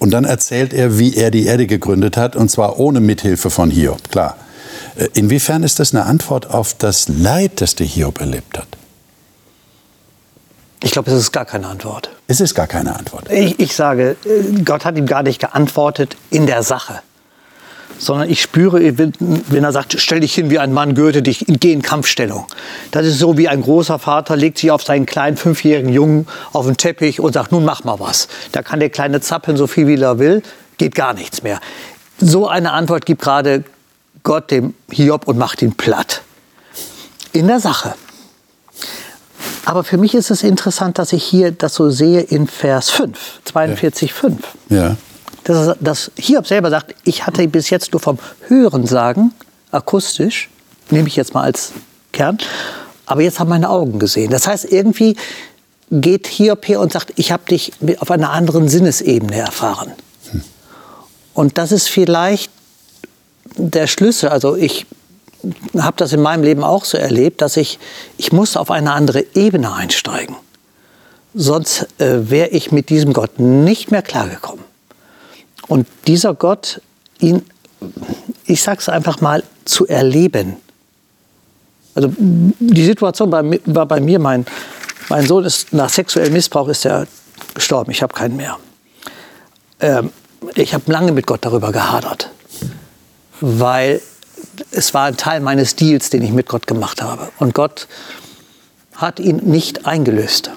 Und 0.00 0.10
dann 0.10 0.24
erzählt 0.24 0.72
er, 0.72 0.98
wie 0.98 1.14
er 1.14 1.30
die 1.30 1.46
Erde 1.46 1.68
gegründet 1.68 2.16
hat, 2.16 2.34
und 2.34 2.50
zwar 2.50 2.80
ohne 2.80 2.98
Mithilfe 2.98 3.50
von 3.50 3.70
Hiob, 3.70 4.10
klar. 4.10 4.36
Äh, 4.96 5.08
inwiefern 5.14 5.62
ist 5.62 5.78
das 5.78 5.94
eine 5.94 6.06
Antwort 6.06 6.50
auf 6.50 6.74
das 6.74 7.08
Leid, 7.08 7.60
das 7.60 7.76
der 7.76 7.86
Hiob 7.86 8.20
erlebt 8.20 8.58
hat? 8.58 8.68
Ich 10.82 10.90
glaube, 10.90 11.10
es 11.12 11.18
ist 11.18 11.32
gar 11.32 11.44
keine 11.44 11.68
Antwort. 11.68 12.10
Es 12.26 12.40
ist 12.40 12.54
gar 12.54 12.66
keine 12.66 12.96
Antwort. 12.96 13.30
Ich, 13.30 13.60
ich 13.60 13.74
sage, 13.74 14.16
äh, 14.24 14.62
Gott 14.64 14.84
hat 14.84 14.96
ihm 14.96 15.06
gar 15.06 15.22
nicht 15.22 15.40
geantwortet 15.40 16.16
in 16.30 16.46
der 16.46 16.64
Sache 16.64 17.00
sondern 17.98 18.30
ich 18.30 18.40
spüre, 18.40 18.80
wenn 19.18 19.64
er 19.64 19.72
sagt, 19.72 19.96
stell 19.98 20.20
dich 20.20 20.34
hin 20.34 20.50
wie 20.50 20.58
ein 20.58 20.72
Mann, 20.72 20.94
gürte 20.94 21.22
dich, 21.22 21.44
geh 21.46 21.72
in 21.72 21.82
Kampfstellung. 21.82 22.46
Das 22.90 23.06
ist 23.06 23.18
so 23.18 23.36
wie 23.36 23.48
ein 23.48 23.62
großer 23.62 23.98
Vater 23.98 24.36
legt 24.36 24.58
sich 24.58 24.70
auf 24.70 24.82
seinen 24.82 25.06
kleinen 25.06 25.36
fünfjährigen 25.36 25.92
Jungen 25.92 26.26
auf 26.52 26.66
den 26.66 26.76
Teppich 26.76 27.20
und 27.20 27.32
sagt, 27.32 27.52
nun 27.52 27.64
mach 27.64 27.84
mal 27.84 28.00
was. 28.00 28.28
Da 28.52 28.62
kann 28.62 28.80
der 28.80 28.90
kleine 28.90 29.20
zappeln, 29.20 29.56
so 29.56 29.66
viel 29.66 29.86
wie 29.86 30.00
er 30.00 30.18
will, 30.18 30.42
geht 30.78 30.94
gar 30.94 31.12
nichts 31.12 31.42
mehr. 31.42 31.60
So 32.18 32.48
eine 32.48 32.72
Antwort 32.72 33.04
gibt 33.04 33.22
gerade 33.22 33.64
Gott 34.22 34.50
dem 34.50 34.74
Hiob 34.90 35.26
und 35.26 35.38
macht 35.38 35.62
ihn 35.62 35.74
platt. 35.74 36.22
In 37.32 37.48
der 37.48 37.60
Sache. 37.60 37.94
Aber 39.64 39.84
für 39.84 39.98
mich 39.98 40.14
ist 40.14 40.30
es 40.30 40.42
interessant, 40.42 40.98
dass 40.98 41.12
ich 41.12 41.22
hier 41.22 41.52
das 41.52 41.74
so 41.74 41.90
sehe 41.90 42.20
in 42.20 42.46
Vers 42.46 42.90
5, 42.90 43.40
42, 43.44 44.14
5. 44.14 44.38
Ja 44.70 44.96
dass, 45.48 45.76
dass 45.80 46.10
Hiob 46.16 46.46
selber 46.46 46.70
sagt, 46.70 46.94
ich 47.04 47.26
hatte 47.26 47.46
bis 47.48 47.70
jetzt 47.70 47.92
nur 47.92 48.00
vom 48.00 48.18
Hören 48.48 48.86
sagen, 48.86 49.32
akustisch, 49.70 50.48
nehme 50.90 51.08
ich 51.08 51.16
jetzt 51.16 51.34
mal 51.34 51.42
als 51.42 51.72
Kern, 52.12 52.38
aber 53.06 53.22
jetzt 53.22 53.40
haben 53.40 53.48
meine 53.48 53.70
Augen 53.70 53.98
gesehen. 53.98 54.30
Das 54.30 54.46
heißt, 54.46 54.66
irgendwie 54.66 55.16
geht 55.90 56.26
Hiob 56.26 56.66
her 56.68 56.80
und 56.80 56.92
sagt, 56.92 57.12
ich 57.16 57.32
habe 57.32 57.44
dich 57.48 57.72
auf 57.98 58.10
einer 58.10 58.30
anderen 58.30 58.68
Sinnesebene 58.68 59.36
erfahren. 59.36 59.92
Und 61.32 61.56
das 61.56 61.72
ist 61.72 61.88
vielleicht 61.88 62.50
der 63.56 63.86
Schlüssel. 63.86 64.28
Also 64.28 64.56
ich 64.56 64.86
habe 65.78 65.96
das 65.96 66.12
in 66.12 66.20
meinem 66.20 66.42
Leben 66.42 66.64
auch 66.64 66.84
so 66.84 66.98
erlebt, 66.98 67.40
dass 67.40 67.56
ich, 67.56 67.78
ich 68.16 68.32
muss 68.32 68.56
auf 68.56 68.70
eine 68.70 68.92
andere 68.92 69.24
Ebene 69.34 69.72
einsteigen. 69.72 70.36
Sonst 71.34 71.86
äh, 71.98 72.30
wäre 72.30 72.48
ich 72.48 72.72
mit 72.72 72.88
diesem 72.88 73.12
Gott 73.12 73.38
nicht 73.38 73.90
mehr 73.90 74.02
klargekommen. 74.02 74.64
Und 75.68 75.86
dieser 76.06 76.34
Gott, 76.34 76.80
ihn, 77.20 77.44
ich 78.44 78.62
sage 78.62 78.78
es 78.80 78.88
einfach 78.88 79.20
mal, 79.20 79.44
zu 79.64 79.86
erleben. 79.86 80.56
Also 81.94 82.12
die 82.18 82.84
Situation 82.84 83.30
bei, 83.30 83.60
war 83.66 83.86
bei 83.86 84.00
mir, 84.00 84.18
mein, 84.18 84.46
mein 85.08 85.26
Sohn 85.26 85.44
ist 85.44 85.72
nach 85.72 85.90
sexuellem 85.90 86.32
Missbrauch 86.32 86.68
ist 86.68 86.84
er 86.86 87.06
gestorben, 87.54 87.90
ich 87.90 88.02
habe 88.02 88.14
keinen 88.14 88.36
mehr. 88.36 88.56
Ähm, 89.80 90.10
ich 90.54 90.74
habe 90.74 90.90
lange 90.90 91.12
mit 91.12 91.26
Gott 91.26 91.44
darüber 91.44 91.72
gehadert, 91.72 92.30
weil 93.40 94.00
es 94.70 94.94
war 94.94 95.06
ein 95.06 95.16
Teil 95.16 95.40
meines 95.40 95.76
Deals, 95.76 96.10
den 96.10 96.22
ich 96.22 96.32
mit 96.32 96.48
Gott 96.48 96.66
gemacht 96.66 97.02
habe. 97.02 97.30
Und 97.38 97.54
Gott 97.54 97.88
hat 98.94 99.20
ihn 99.20 99.36
nicht 99.36 99.86
eingelöst. 99.86 100.50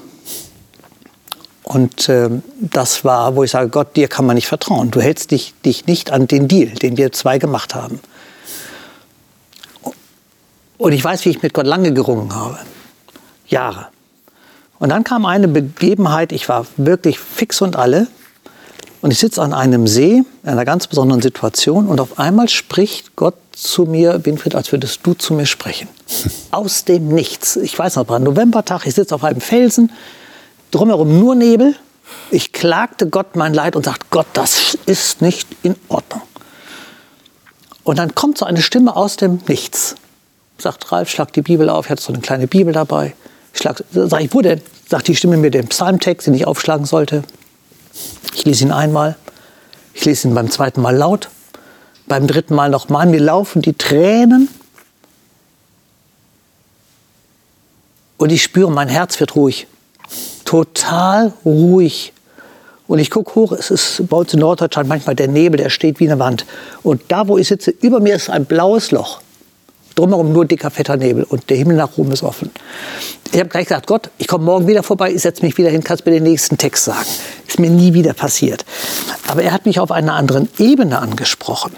Und 1.71 2.09
äh, 2.09 2.29
das 2.59 3.05
war, 3.05 3.37
wo 3.37 3.43
ich 3.43 3.51
sage, 3.51 3.69
Gott, 3.69 3.95
dir 3.95 4.09
kann 4.09 4.25
man 4.25 4.35
nicht 4.35 4.47
vertrauen. 4.47 4.91
Du 4.91 4.99
hältst 4.99 5.31
dich, 5.31 5.53
dich 5.63 5.85
nicht 5.85 6.11
an 6.11 6.27
den 6.27 6.49
Deal, 6.49 6.67
den 6.67 6.97
wir 6.97 7.13
zwei 7.13 7.37
gemacht 7.37 7.75
haben. 7.75 8.01
Und 10.77 10.91
ich 10.91 11.01
weiß, 11.01 11.23
wie 11.23 11.29
ich 11.29 11.41
mit 11.41 11.53
Gott 11.53 11.65
lange 11.65 11.93
gerungen 11.93 12.35
habe. 12.35 12.59
Jahre. 13.47 13.87
Und 14.79 14.89
dann 14.89 15.05
kam 15.05 15.25
eine 15.25 15.47
Begebenheit, 15.47 16.33
ich 16.33 16.49
war 16.49 16.65
wirklich 16.75 17.19
fix 17.19 17.61
und 17.61 17.77
alle. 17.77 18.07
Und 18.99 19.11
ich 19.11 19.19
sitze 19.19 19.41
an 19.41 19.53
einem 19.53 19.87
See, 19.87 20.23
in 20.43 20.49
einer 20.49 20.65
ganz 20.65 20.87
besonderen 20.87 21.21
Situation. 21.21 21.87
Und 21.87 22.01
auf 22.01 22.19
einmal 22.19 22.49
spricht 22.49 23.15
Gott 23.15 23.35
zu 23.53 23.85
mir, 23.85 24.25
Winfried, 24.25 24.55
als 24.55 24.73
würdest 24.73 24.99
du 25.03 25.13
zu 25.13 25.33
mir 25.35 25.45
sprechen. 25.45 25.87
Aus 26.51 26.83
dem 26.83 27.07
Nichts. 27.07 27.55
Ich 27.55 27.79
weiß 27.79 27.95
noch, 27.95 28.09
war 28.09 28.17
ein 28.17 28.23
Novembertag, 28.23 28.85
ich 28.85 28.93
sitze 28.93 29.15
auf 29.15 29.23
einem 29.23 29.39
Felsen 29.39 29.89
drumherum 30.71 31.19
nur 31.19 31.35
Nebel. 31.35 31.75
Ich 32.29 32.53
klagte 32.53 33.07
Gott 33.07 33.35
mein 33.35 33.53
Leid 33.53 33.75
und 33.75 33.85
sagte, 33.85 34.05
Gott, 34.09 34.27
das 34.33 34.77
ist 34.85 35.21
nicht 35.21 35.47
in 35.63 35.75
Ordnung. 35.87 36.21
Und 37.83 37.99
dann 37.99 38.15
kommt 38.15 38.37
so 38.37 38.45
eine 38.45 38.61
Stimme 38.61 38.95
aus 38.95 39.17
dem 39.17 39.39
Nichts. 39.47 39.95
Sagt 40.57 40.91
Ralf, 40.91 41.09
schlag 41.09 41.33
die 41.33 41.41
Bibel 41.41 41.69
auf. 41.69 41.85
Ich 41.85 41.91
hatte 41.91 42.01
so 42.01 42.13
eine 42.13 42.21
kleine 42.21 42.47
Bibel 42.47 42.73
dabei. 42.73 43.15
Schlag, 43.53 43.83
sag 43.91 44.21
ich, 44.21 44.33
wo 44.33 44.41
denn? 44.41 44.61
Sagt 44.87 45.07
die 45.07 45.15
Stimme 45.15 45.37
mir 45.37 45.51
den 45.51 45.67
Psalmtext, 45.67 46.27
den 46.27 46.33
ich 46.33 46.45
aufschlagen 46.47 46.85
sollte. 46.85 47.23
Ich 48.35 48.45
lese 48.45 48.65
ihn 48.65 48.71
einmal. 48.71 49.15
Ich 49.93 50.05
lese 50.05 50.27
ihn 50.27 50.35
beim 50.35 50.51
zweiten 50.51 50.81
Mal 50.81 50.95
laut. 50.95 51.29
Beim 52.07 52.27
dritten 52.27 52.55
Mal 52.55 52.69
nochmal. 52.69 53.07
Mir 53.07 53.19
laufen 53.19 53.61
die 53.61 53.73
Tränen. 53.73 54.47
Und 58.17 58.31
ich 58.31 58.43
spüre, 58.43 58.71
mein 58.71 58.87
Herz 58.87 59.19
wird 59.19 59.35
ruhig 59.35 59.67
total 60.51 61.31
ruhig. 61.45 62.11
Und 62.85 62.99
ich 62.99 63.09
gucke 63.09 63.35
hoch, 63.35 63.53
es 63.53 63.71
ist 63.71 64.09
bei 64.09 64.17
uns 64.17 64.33
in 64.33 64.41
Norddeutschland 64.41 64.89
manchmal 64.89 65.15
der 65.15 65.29
Nebel, 65.29 65.57
der 65.57 65.69
steht 65.69 66.01
wie 66.01 66.09
eine 66.09 66.19
Wand. 66.19 66.45
Und 66.83 67.03
da, 67.07 67.29
wo 67.29 67.37
ich 67.37 67.47
sitze, 67.47 67.71
über 67.71 68.01
mir 68.01 68.15
ist 68.15 68.29
ein 68.29 68.43
blaues 68.43 68.91
Loch. 68.91 69.21
Drumherum 69.95 70.33
nur 70.33 70.45
dicker, 70.45 70.69
fetter 70.69 70.97
Nebel 70.97 71.23
und 71.23 71.49
der 71.49 71.55
Himmel 71.55 71.77
nach 71.77 71.97
oben 71.97 72.11
ist 72.11 72.23
offen. 72.23 72.51
Ich 73.31 73.39
habe 73.39 73.47
gleich 73.47 73.67
gesagt, 73.67 73.87
Gott, 73.87 74.09
ich 74.17 74.27
komme 74.27 74.43
morgen 74.43 74.67
wieder 74.67 74.83
vorbei, 74.83 75.13
ich 75.13 75.21
setze 75.21 75.41
mich 75.45 75.57
wieder 75.57 75.69
hin, 75.69 75.85
kannst 75.85 76.05
mir 76.05 76.11
den 76.11 76.23
nächsten 76.23 76.57
Text 76.57 76.83
sagen. 76.83 77.07
Ist 77.47 77.59
mir 77.59 77.69
nie 77.69 77.93
wieder 77.93 78.11
passiert. 78.11 78.65
Aber 79.27 79.43
er 79.43 79.53
hat 79.53 79.65
mich 79.65 79.79
auf 79.79 79.89
einer 79.89 80.15
anderen 80.15 80.49
Ebene 80.57 80.99
angesprochen. 80.99 81.71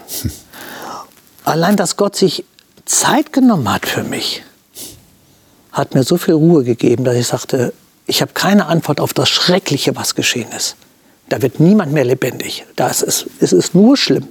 Allein, 1.43 1.75
dass 1.75 1.95
Gott 1.95 2.15
sich 2.15 2.43
Zeit 2.85 3.33
genommen 3.33 3.71
hat 3.71 3.85
für 3.85 4.03
mich, 4.03 4.41
hat 5.71 5.93
mir 5.93 6.03
so 6.03 6.17
viel 6.17 6.33
Ruhe 6.33 6.63
gegeben, 6.63 7.03
dass 7.03 7.15
ich 7.15 7.27
sagte, 7.27 7.73
ich 8.05 8.21
habe 8.21 8.33
keine 8.33 8.65
Antwort 8.65 8.99
auf 8.99 9.13
das 9.13 9.29
Schreckliche, 9.29 9.95
was 9.95 10.15
geschehen 10.15 10.51
ist. 10.55 10.75
Da 11.29 11.41
wird 11.41 11.59
niemand 11.59 11.93
mehr 11.93 12.03
lebendig. 12.03 12.65
Das 12.75 13.01
ist, 13.01 13.27
es 13.39 13.53
ist 13.53 13.73
nur 13.73 13.95
schlimm. 13.97 14.27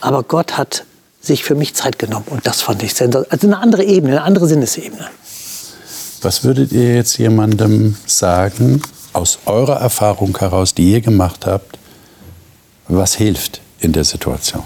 Aber 0.00 0.22
Gott 0.22 0.56
hat 0.56 0.84
sich 1.20 1.44
für 1.44 1.54
mich 1.54 1.74
Zeit 1.74 1.98
genommen. 1.98 2.26
Und 2.28 2.46
das 2.46 2.62
fand 2.62 2.82
ich 2.82 2.94
sensationell. 2.94 3.30
Also 3.30 3.46
eine 3.46 3.58
andere 3.58 3.84
Ebene, 3.84 4.12
eine 4.12 4.22
andere 4.22 4.46
Sinnesebene. 4.46 5.08
Was 6.22 6.44
würdet 6.44 6.72
ihr 6.72 6.94
jetzt 6.94 7.18
jemandem 7.18 7.96
sagen, 8.06 8.82
aus 9.12 9.38
eurer 9.46 9.76
Erfahrung 9.76 10.36
heraus, 10.38 10.74
die 10.74 10.92
ihr 10.92 11.00
gemacht 11.00 11.46
habt, 11.46 11.78
was 12.88 13.14
hilft 13.14 13.60
in 13.80 13.92
der 13.92 14.04
Situation? 14.04 14.64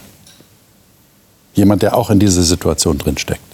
Jemand, 1.55 1.83
der 1.83 1.97
auch 1.97 2.11
in 2.11 2.19
dieser 2.19 2.43
Situation 2.43 2.99
drinsteckt. 2.99 3.52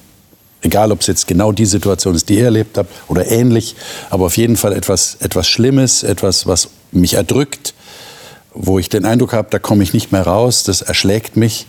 Egal, 0.61 0.91
ob 0.91 1.01
es 1.01 1.07
jetzt 1.07 1.27
genau 1.27 1.53
die 1.53 1.67
Situation 1.67 2.15
ist, 2.15 2.29
die 2.29 2.39
ihr 2.39 2.47
erlebt 2.47 2.79
habt 2.79 2.93
oder 3.07 3.31
ähnlich, 3.31 3.77
aber 4.11 4.27
auf 4.27 4.37
jeden 4.37 4.57
Fall 4.57 4.73
etwas, 4.73 5.17
etwas 5.21 5.47
Schlimmes, 5.49 6.03
etwas, 6.03 6.47
was 6.47 6.71
mich 6.91 7.15
erdrückt, 7.15 7.75
wo 8.55 8.79
ich 8.79 8.89
den 8.89 9.05
Eindruck 9.05 9.33
habe, 9.33 9.49
da 9.51 9.61
komme 9.61 9.85
ich 9.85 9.93
nicht 9.93 10.11
mehr 10.11 10.27
raus, 10.27 10.65
das 10.65 10.83
erschlägt 10.83 11.37
mich. 11.37 11.67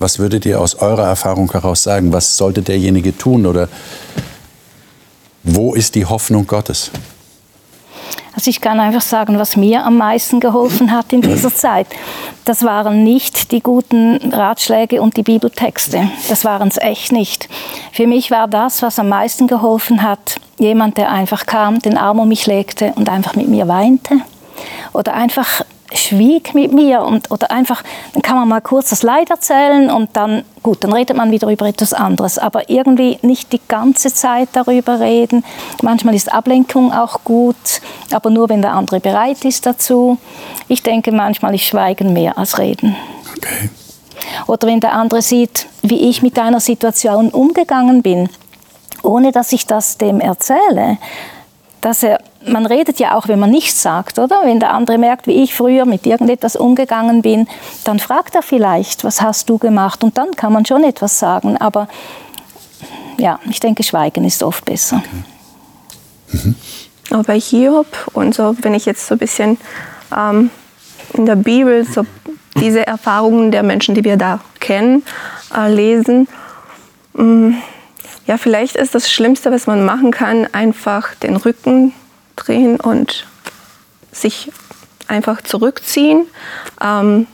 Was 0.00 0.18
würdet 0.18 0.44
ihr 0.46 0.60
aus 0.60 0.76
eurer 0.76 1.06
Erfahrung 1.06 1.52
heraus 1.52 1.82
sagen? 1.82 2.12
Was 2.12 2.36
sollte 2.36 2.62
derjenige 2.62 3.16
tun 3.16 3.46
oder 3.46 3.68
wo 5.42 5.74
ist 5.74 5.94
die 5.94 6.06
Hoffnung 6.06 6.46
Gottes? 6.46 6.90
Also 8.40 8.48
ich 8.48 8.62
kann 8.62 8.80
einfach 8.80 9.02
sagen, 9.02 9.38
was 9.38 9.54
mir 9.54 9.84
am 9.84 9.98
meisten 9.98 10.40
geholfen 10.40 10.92
hat 10.92 11.12
in 11.12 11.20
dieser 11.20 11.54
Zeit, 11.54 11.86
das 12.46 12.64
waren 12.64 13.04
nicht 13.04 13.52
die 13.52 13.60
guten 13.60 14.32
Ratschläge 14.32 15.02
und 15.02 15.18
die 15.18 15.22
Bibeltexte. 15.22 16.10
Das 16.30 16.46
waren 16.46 16.68
es 16.68 16.78
echt 16.78 17.12
nicht. 17.12 17.50
Für 17.92 18.06
mich 18.06 18.30
war 18.30 18.48
das, 18.48 18.80
was 18.80 18.98
am 18.98 19.10
meisten 19.10 19.46
geholfen 19.46 20.02
hat, 20.02 20.36
jemand, 20.58 20.96
der 20.96 21.12
einfach 21.12 21.44
kam, 21.44 21.80
den 21.80 21.98
Arm 21.98 22.18
um 22.18 22.28
mich 22.28 22.46
legte 22.46 22.94
und 22.96 23.10
einfach 23.10 23.36
mit 23.36 23.48
mir 23.48 23.68
weinte. 23.68 24.14
Oder 24.94 25.12
einfach 25.12 25.60
schwieg 25.92 26.54
mit 26.54 26.72
mir 26.72 27.02
und, 27.02 27.30
oder 27.30 27.50
einfach, 27.50 27.82
dann 28.12 28.22
kann 28.22 28.36
man 28.36 28.48
mal 28.48 28.60
kurz 28.60 28.90
das 28.90 29.02
Leid 29.02 29.30
erzählen 29.30 29.90
und 29.90 30.10
dann, 30.14 30.44
gut, 30.62 30.84
dann 30.84 30.92
redet 30.92 31.16
man 31.16 31.30
wieder 31.30 31.48
über 31.48 31.66
etwas 31.66 31.92
anderes, 31.92 32.38
aber 32.38 32.70
irgendwie 32.70 33.18
nicht 33.22 33.52
die 33.52 33.60
ganze 33.68 34.12
Zeit 34.12 34.50
darüber 34.52 35.00
reden. 35.00 35.44
Manchmal 35.82 36.14
ist 36.14 36.32
Ablenkung 36.32 36.92
auch 36.92 37.24
gut, 37.24 37.80
aber 38.12 38.30
nur, 38.30 38.48
wenn 38.48 38.62
der 38.62 38.72
andere 38.72 39.00
bereit 39.00 39.44
ist 39.44 39.66
dazu. 39.66 40.18
Ich 40.68 40.82
denke 40.82 41.12
manchmal 41.12 41.54
ist 41.54 41.64
Schweigen 41.64 42.12
mehr 42.12 42.38
als 42.38 42.58
Reden. 42.58 42.96
Okay. 43.36 43.70
Oder 44.46 44.68
wenn 44.68 44.80
der 44.80 44.92
andere 44.92 45.22
sieht, 45.22 45.66
wie 45.82 46.08
ich 46.08 46.22
mit 46.22 46.38
einer 46.38 46.60
Situation 46.60 47.30
umgegangen 47.30 48.02
bin, 48.02 48.28
ohne 49.02 49.32
dass 49.32 49.52
ich 49.52 49.66
das 49.66 49.98
dem 49.98 50.20
erzähle, 50.20 50.98
dass 51.80 52.02
er 52.02 52.20
man 52.46 52.66
redet 52.66 52.98
ja 52.98 53.14
auch, 53.16 53.28
wenn 53.28 53.38
man 53.38 53.50
nichts 53.50 53.82
sagt, 53.82 54.18
oder? 54.18 54.40
Wenn 54.44 54.60
der 54.60 54.72
andere 54.72 54.98
merkt, 54.98 55.26
wie 55.26 55.42
ich 55.42 55.54
früher 55.54 55.84
mit 55.84 56.06
irgendetwas 56.06 56.56
umgegangen 56.56 57.22
bin, 57.22 57.46
dann 57.84 57.98
fragt 57.98 58.34
er 58.34 58.42
vielleicht, 58.42 59.04
was 59.04 59.20
hast 59.20 59.50
du 59.50 59.58
gemacht? 59.58 60.02
Und 60.02 60.16
dann 60.16 60.32
kann 60.32 60.52
man 60.52 60.64
schon 60.64 60.84
etwas 60.84 61.18
sagen. 61.18 61.56
Aber 61.58 61.88
ja, 63.18 63.38
ich 63.48 63.60
denke, 63.60 63.82
Schweigen 63.82 64.24
ist 64.24 64.42
oft 64.42 64.64
besser. 64.64 65.02
Okay. 65.04 66.38
Mhm. 66.44 66.54
Aber 67.10 67.24
bei 67.24 67.40
Hiob 67.40 67.86
und 68.12 68.34
so, 68.34 68.54
wenn 68.62 68.74
ich 68.74 68.86
jetzt 68.86 69.06
so 69.06 69.16
ein 69.16 69.18
bisschen 69.18 69.58
ähm, 70.16 70.50
in 71.12 71.26
der 71.26 71.36
Bibel 71.36 71.84
so 71.84 72.06
diese 72.56 72.86
Erfahrungen 72.86 73.50
der 73.50 73.62
Menschen, 73.62 73.94
die 73.94 74.04
wir 74.04 74.16
da 74.16 74.40
kennen, 74.60 75.02
äh, 75.56 75.72
lesen, 75.72 76.28
mh, 77.14 77.24
mm, 77.24 77.62
ja, 78.26 78.36
vielleicht 78.36 78.76
ist 78.76 78.94
das 78.94 79.10
Schlimmste, 79.10 79.50
was 79.50 79.66
man 79.66 79.84
machen 79.84 80.12
kann, 80.12 80.46
einfach 80.52 81.16
den 81.16 81.34
Rücken 81.34 81.94
drehen 82.44 82.80
und 82.80 83.26
sich 84.12 84.50
einfach 85.08 85.42
zurückziehen. 85.42 86.26
Ähm, 86.82 87.26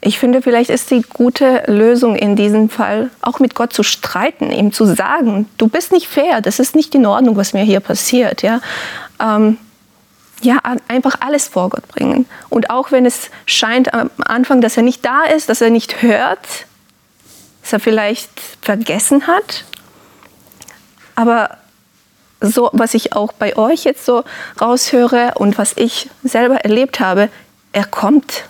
ich 0.00 0.18
finde, 0.18 0.42
vielleicht 0.42 0.70
ist 0.70 0.90
die 0.90 1.02
gute 1.02 1.64
Lösung 1.66 2.14
in 2.14 2.36
diesem 2.36 2.70
Fall, 2.70 3.10
auch 3.20 3.40
mit 3.40 3.54
Gott 3.54 3.72
zu 3.72 3.82
streiten, 3.82 4.50
ihm 4.50 4.72
zu 4.72 4.84
sagen, 4.84 5.48
du 5.58 5.66
bist 5.66 5.90
nicht 5.90 6.06
fair, 6.06 6.40
das 6.40 6.60
ist 6.60 6.76
nicht 6.76 6.94
in 6.94 7.04
Ordnung, 7.04 7.36
was 7.36 7.52
mir 7.52 7.64
hier 7.64 7.80
passiert. 7.80 8.42
Ja, 8.42 8.60
ähm, 9.20 9.58
ja 10.40 10.60
einfach 10.86 11.16
alles 11.20 11.48
vor 11.48 11.70
Gott 11.70 11.88
bringen. 11.88 12.26
Und 12.48 12.70
auch 12.70 12.92
wenn 12.92 13.06
es 13.06 13.30
scheint 13.44 13.92
am 13.92 14.10
Anfang, 14.18 14.60
dass 14.60 14.76
er 14.76 14.84
nicht 14.84 15.04
da 15.04 15.24
ist, 15.24 15.48
dass 15.48 15.60
er 15.60 15.70
nicht 15.70 16.00
hört, 16.00 16.66
dass 17.62 17.72
er 17.72 17.80
vielleicht 17.80 18.30
vergessen 18.62 19.26
hat, 19.26 19.64
aber 21.16 21.58
so, 22.40 22.70
was 22.72 22.94
ich 22.94 23.14
auch 23.14 23.32
bei 23.32 23.56
euch 23.56 23.84
jetzt 23.84 24.04
so 24.04 24.24
raushöre 24.60 25.32
und 25.36 25.58
was 25.58 25.72
ich 25.76 26.08
selber 26.22 26.56
erlebt 26.56 27.00
habe, 27.00 27.28
er 27.72 27.84
kommt. 27.84 28.44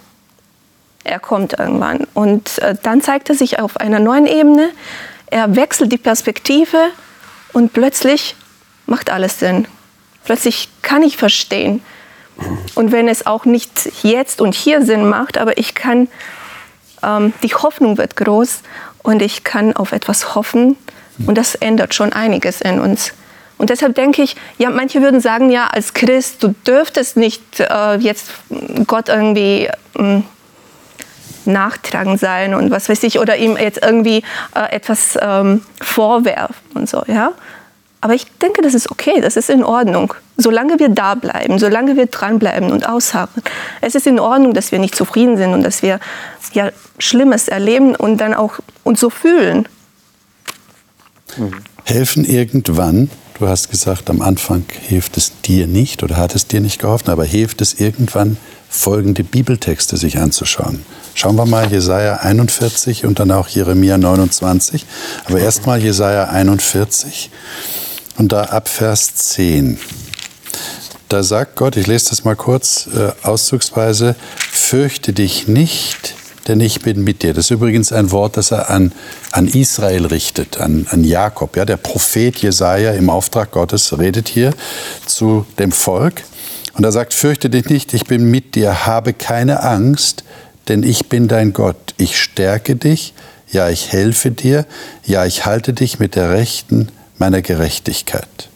Er 1.05 1.19
kommt 1.19 1.59
irgendwann. 1.59 2.07
Und 2.15 2.59
äh, 2.59 2.77
dann 2.83 3.01
zeigt 3.01 3.31
er 3.31 3.35
sich 3.35 3.59
auf 3.59 3.79
einer 3.79 3.99
neuen 3.99 4.27
Ebene. 4.27 4.71
Er 5.31 5.57
wechselt 5.57 5.93
die 5.93 5.99
Perspektive 5.99 6.89
und 7.53 7.73
plötzlich 7.73 8.37
macht 8.87 9.11
alles 9.11 9.39
Sinn. 9.39 9.67
Plötzlich 10.25 10.69
kann 10.83 11.03
ich 11.03 11.17
verstehen. 11.17 11.83
Und 12.75 12.93
wenn 12.93 13.09
es 13.09 13.27
auch 13.27 13.45
nicht 13.45 13.91
jetzt 14.03 14.41
und 14.41 14.55
hier 14.55 14.83
Sinn 14.85 15.09
macht, 15.09 15.39
aber 15.39 15.59
ich 15.59 15.75
kann, 15.75 16.09
ähm, 17.03 17.33
die 17.43 17.55
Hoffnung 17.55 17.99
wird 17.99 18.17
groß 18.17 18.61
und 19.03 19.23
ich 19.23 19.45
kann 19.45 19.75
auf 19.75 19.93
etwas 19.93 20.35
hoffen. 20.35 20.77
Und 21.27 21.37
das 21.37 21.55
ändert 21.55 21.95
schon 21.95 22.13
einiges 22.13 22.61
in 22.61 22.79
uns. 22.81 23.13
Und 23.59 23.71
deshalb 23.71 23.97
denke 23.97 24.23
ich, 24.23 24.37
ja, 24.57 24.71
manche 24.71 25.03
würden 25.03 25.21
sagen, 25.21 25.51
ja, 25.51 25.67
als 25.67 25.93
Christ, 25.93 26.43
du 26.43 26.55
dürftest 26.67 27.17
nicht 27.17 27.61
äh, 27.61 27.97
jetzt 27.97 28.31
Gott 28.87 29.09
irgendwie 29.09 29.69
äh, 29.99 30.23
nachtragen 31.45 32.19
sein 32.19 32.55
und 32.55 32.71
was 32.71 32.89
weiß 32.89 33.03
ich, 33.03 33.19
oder 33.19 33.37
ihm 33.37 33.57
jetzt 33.57 33.83
irgendwie 33.85 34.23
äh, 34.55 34.71
etwas 34.71 35.19
ähm, 35.21 35.63
vorwerfen 35.81 36.55
und 36.75 36.89
so, 36.89 37.03
ja. 37.07 37.33
Aber 38.01 38.15
ich 38.15 38.27
denke, 38.41 38.63
das 38.63 38.75
ist 38.75 38.93
okay, 38.93 39.21
das 39.21 39.37
ist 39.37 39.51
in 39.51 39.65
Ordnung. 39.65 40.15
Solange 40.37 40.79
wir 40.79 40.89
da 40.89 41.17
bleiben, 41.17 41.59
solange 41.59 41.97
wir 41.97 42.07
dranbleiben 42.07 42.71
und 42.71 42.89
ausharren. 42.89 43.43
Es 43.81 43.97
ist 43.97 44.07
in 44.07 44.21
Ordnung, 44.21 44.55
dass 44.55 44.71
wir 44.71 44.79
nicht 44.79 44.95
zufrieden 44.95 45.37
sind 45.37 45.53
und 45.53 45.65
dass 45.65 45.83
wir 45.83 45.99
ja, 46.53 46.71
Schlimmes 47.01 47.49
erleben 47.49 47.97
und 47.97 48.19
dann 48.19 48.35
auch 48.35 48.61
uns 48.85 49.01
so 49.01 49.11
fühlen. 49.11 49.67
Helfen 51.85 52.25
irgendwann 52.25 53.11
Du 53.39 53.47
hast 53.47 53.71
gesagt, 53.71 54.11
am 54.11 54.21
Anfang 54.21 54.65
hilft 54.89 55.17
es 55.17 55.31
dir 55.43 55.69
nicht 55.69 56.03
oder 56.03 56.17
hat 56.17 56.35
es 56.35 56.49
dir 56.49 56.61
nicht 56.61 56.81
geholfen, 56.81 57.11
aber 57.11 57.25
hilft 57.25 57.61
es 57.61 57.75
irgendwann, 57.75 58.37
folgende 58.69 59.23
Bibeltexte 59.23 59.97
sich 59.97 60.19
anzuschauen. 60.19 60.85
Schauen 61.15 61.37
wir 61.37 61.47
mal 61.47 61.71
Jesaja 61.71 62.17
41 62.17 63.05
und 63.05 63.21
dann 63.21 63.31
auch 63.31 63.47
Jeremia 63.47 63.97
29. 63.97 64.85
Aber 65.25 65.39
erstmal 65.39 65.81
Jesaja 65.81 66.25
41 66.25 67.31
und 68.17 68.33
da 68.33 68.43
ab 68.43 68.69
Vers 68.69 69.15
10. 69.15 69.79
Da 71.09 71.23
sagt 71.23 71.55
Gott, 71.55 71.77
ich 71.77 71.87
lese 71.87 72.11
das 72.11 72.25
mal 72.25 72.35
kurz 72.35 72.89
äh, 72.89 73.13
auszugsweise, 73.23 74.17
fürchte 74.37 75.13
dich 75.13 75.47
nicht, 75.47 76.17
denn 76.49 76.61
ich 76.61 76.81
bin 76.81 77.05
mit 77.05 77.23
dir. 77.23 77.35
Das 77.35 77.47
ist 77.47 77.51
übrigens 77.51 77.93
ein 77.93 78.11
Wort, 78.11 78.37
das 78.37 78.51
er 78.51 78.71
an, 78.71 78.93
an 79.33 79.47
Israel 79.47 80.07
richtet, 80.07 80.61
an, 80.61 80.87
an 80.91 81.05
Jakob. 81.05 81.57
Ja, 81.57 81.65
der 81.65 81.77
Prophet 81.77 82.37
Jesaja 82.39 82.93
im 82.93 83.11
Auftrag 83.11 83.51
Gottes 83.51 83.99
redet 83.99 84.29
hier 84.29 84.53
zu 85.07 85.47
dem 85.59 85.71
Volk. 85.71 86.23
Und 86.73 86.85
er 86.85 86.93
sagt, 86.93 87.13
fürchte 87.13 87.51
dich 87.51 87.67
nicht, 87.67 87.93
ich 87.93 88.05
bin 88.05 88.31
mit 88.31 88.55
dir, 88.55 88.87
habe 88.87 89.13
keine 89.13 89.63
Angst, 89.63 90.25
denn 90.69 90.83
ich 90.83 91.09
bin 91.09 91.29
dein 91.29 91.53
Gott. 91.53 91.95
Ich 91.97 92.21
stärke 92.21 92.77
dich, 92.77 93.15
ja, 93.51 93.69
ich 93.69 93.93
helfe 93.93 94.31
dir, 94.31 94.67
ja, 95.05 95.25
ich 95.27 95.45
halte 95.45 95.73
dich 95.73 95.99
mit 95.99 96.15
der 96.15 96.31
Rechten 96.31 96.89
meiner 97.19 97.43
Gerechtigkeit. 97.43 98.49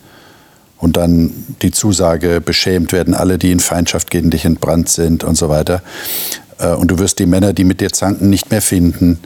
Und 0.79 0.97
dann 0.97 1.33
die 1.63 1.71
Zusage, 1.71 2.41
beschämt 2.41 2.93
werden 2.93 3.15
alle, 3.15 3.39
die 3.39 3.53
in 3.53 3.61
Feindschaft 3.61 4.11
gegen 4.11 4.31
dich 4.31 4.45
entbrannt 4.45 4.89
sind 4.89 5.25
und 5.25 5.37
so 5.37 5.49
weiter. 5.49 5.83
Äh, 6.63 6.69
und 6.69 6.89
du 6.89 6.99
wirst 6.99 7.19
die 7.19 7.27
Männer, 7.27 7.53
die 7.53 7.65
mit 7.65 7.81
dir 7.81 7.91
zanken, 7.91 8.31
nicht 8.31 8.51
mehr 8.51 8.63
finden. 8.63 9.19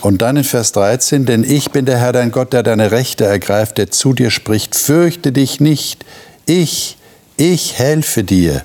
Und 0.00 0.22
dann 0.22 0.36
in 0.36 0.44
Vers 0.44 0.72
13, 0.72 1.26
denn 1.26 1.42
ich 1.42 1.70
bin 1.70 1.84
der 1.84 1.98
Herr 1.98 2.12
dein 2.12 2.30
Gott, 2.30 2.52
der 2.52 2.62
deine 2.62 2.92
Rechte 2.92 3.24
ergreift, 3.24 3.78
der 3.78 3.90
zu 3.90 4.12
dir 4.12 4.30
spricht, 4.30 4.76
fürchte 4.76 5.32
dich 5.32 5.58
nicht, 5.58 6.04
ich, 6.46 6.96
ich 7.36 7.78
helfe 7.78 8.22
dir. 8.22 8.62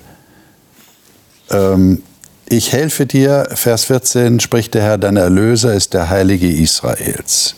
Ähm, 1.50 2.02
ich 2.46 2.72
helfe 2.72 3.06
dir, 3.06 3.48
Vers 3.54 3.86
14, 3.86 4.38
spricht 4.40 4.74
der 4.74 4.82
Herr, 4.82 4.98
dein 4.98 5.16
Erlöser 5.16 5.74
ist 5.74 5.94
der 5.94 6.10
Heilige 6.10 6.48
Israels. 6.48 7.56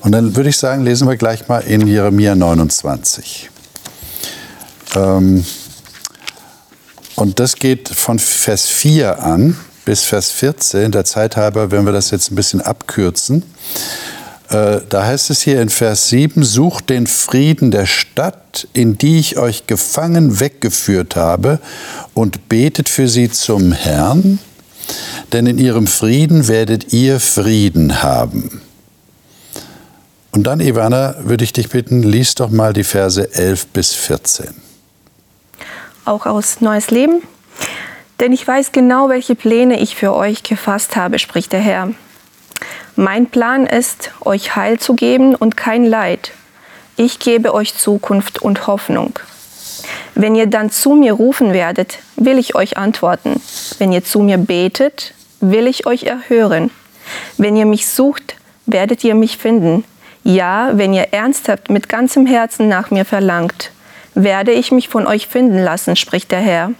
Und 0.00 0.12
dann 0.12 0.36
würde 0.36 0.50
ich 0.50 0.58
sagen, 0.58 0.84
lesen 0.84 1.08
wir 1.08 1.16
gleich 1.16 1.48
mal 1.48 1.60
in 1.60 1.86
Jeremia 1.86 2.34
29. 2.34 3.50
Ähm, 4.94 5.44
und 7.16 7.40
das 7.40 7.56
geht 7.56 7.88
von 7.88 8.18
Vers 8.18 8.66
4 8.66 9.20
an 9.20 9.56
bis 9.88 10.04
Vers 10.04 10.30
14. 10.32 10.92
Der 10.92 11.06
Zeit 11.06 11.38
halber 11.38 11.70
werden 11.70 11.86
wir 11.86 11.94
das 11.94 12.10
jetzt 12.10 12.30
ein 12.30 12.34
bisschen 12.34 12.60
abkürzen. 12.60 13.42
Äh, 14.50 14.82
da 14.86 15.06
heißt 15.06 15.30
es 15.30 15.40
hier 15.40 15.62
in 15.62 15.70
Vers 15.70 16.10
7, 16.10 16.44
sucht 16.44 16.90
den 16.90 17.06
Frieden 17.06 17.70
der 17.70 17.86
Stadt, 17.86 18.68
in 18.74 18.98
die 18.98 19.18
ich 19.18 19.38
euch 19.38 19.66
gefangen 19.66 20.40
weggeführt 20.40 21.16
habe, 21.16 21.58
und 22.12 22.50
betet 22.50 22.90
für 22.90 23.08
sie 23.08 23.30
zum 23.30 23.72
Herrn, 23.72 24.40
denn 25.32 25.46
in 25.46 25.56
ihrem 25.56 25.86
Frieden 25.86 26.48
werdet 26.48 26.92
ihr 26.92 27.18
Frieden 27.18 28.02
haben. 28.02 28.60
Und 30.32 30.42
dann, 30.46 30.60
Ivana, 30.60 31.14
würde 31.20 31.44
ich 31.44 31.54
dich 31.54 31.70
bitten, 31.70 32.02
lies 32.02 32.34
doch 32.34 32.50
mal 32.50 32.74
die 32.74 32.84
Verse 32.84 33.26
11 33.32 33.68
bis 33.68 33.94
14. 33.94 34.48
Auch 36.04 36.26
aus 36.26 36.60
Neues 36.60 36.90
Leben, 36.90 37.22
denn 38.20 38.32
ich 38.32 38.46
weiß 38.46 38.72
genau, 38.72 39.08
welche 39.08 39.34
Pläne 39.34 39.80
ich 39.80 39.96
für 39.96 40.14
euch 40.14 40.42
gefasst 40.42 40.96
habe, 40.96 41.18
spricht 41.18 41.52
der 41.52 41.60
Herr. 41.60 41.90
Mein 42.96 43.26
Plan 43.26 43.66
ist, 43.66 44.10
euch 44.24 44.56
Heil 44.56 44.80
zu 44.80 44.94
geben 44.94 45.34
und 45.34 45.56
kein 45.56 45.84
Leid. 45.84 46.32
Ich 46.96 47.20
gebe 47.20 47.54
euch 47.54 47.76
Zukunft 47.76 48.42
und 48.42 48.66
Hoffnung. 48.66 49.20
Wenn 50.16 50.34
ihr 50.34 50.48
dann 50.48 50.70
zu 50.70 50.94
mir 50.94 51.12
rufen 51.12 51.52
werdet, 51.52 52.00
will 52.16 52.38
ich 52.38 52.56
euch 52.56 52.76
antworten. 52.76 53.40
Wenn 53.78 53.92
ihr 53.92 54.02
zu 54.02 54.20
mir 54.20 54.36
betet, 54.36 55.14
will 55.40 55.68
ich 55.68 55.86
euch 55.86 56.04
erhören. 56.04 56.72
Wenn 57.36 57.56
ihr 57.56 57.66
mich 57.66 57.86
sucht, 57.86 58.34
werdet 58.66 59.04
ihr 59.04 59.14
mich 59.14 59.38
finden. 59.38 59.84
Ja, 60.24 60.70
wenn 60.72 60.92
ihr 60.92 61.12
ernsthaft 61.12 61.70
mit 61.70 61.88
ganzem 61.88 62.26
Herzen 62.26 62.68
nach 62.68 62.90
mir 62.90 63.04
verlangt, 63.04 63.70
werde 64.14 64.50
ich 64.50 64.72
mich 64.72 64.88
von 64.88 65.06
euch 65.06 65.28
finden 65.28 65.62
lassen, 65.62 65.94
spricht 65.94 66.32
der 66.32 66.40
Herr. 66.40 66.72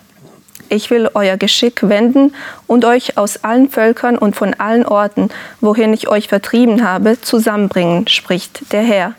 Ich 0.68 0.90
will 0.90 1.08
euer 1.14 1.36
Geschick 1.36 1.88
wenden 1.88 2.34
und 2.66 2.84
euch 2.84 3.16
aus 3.16 3.44
allen 3.44 3.70
Völkern 3.70 4.18
und 4.18 4.36
von 4.36 4.54
allen 4.54 4.84
Orten, 4.86 5.30
wohin 5.60 5.92
ich 5.92 6.08
euch 6.08 6.28
vertrieben 6.28 6.86
habe, 6.86 7.20
zusammenbringen, 7.20 8.08
spricht 8.08 8.72
der 8.72 8.82
Herr. 8.82 9.14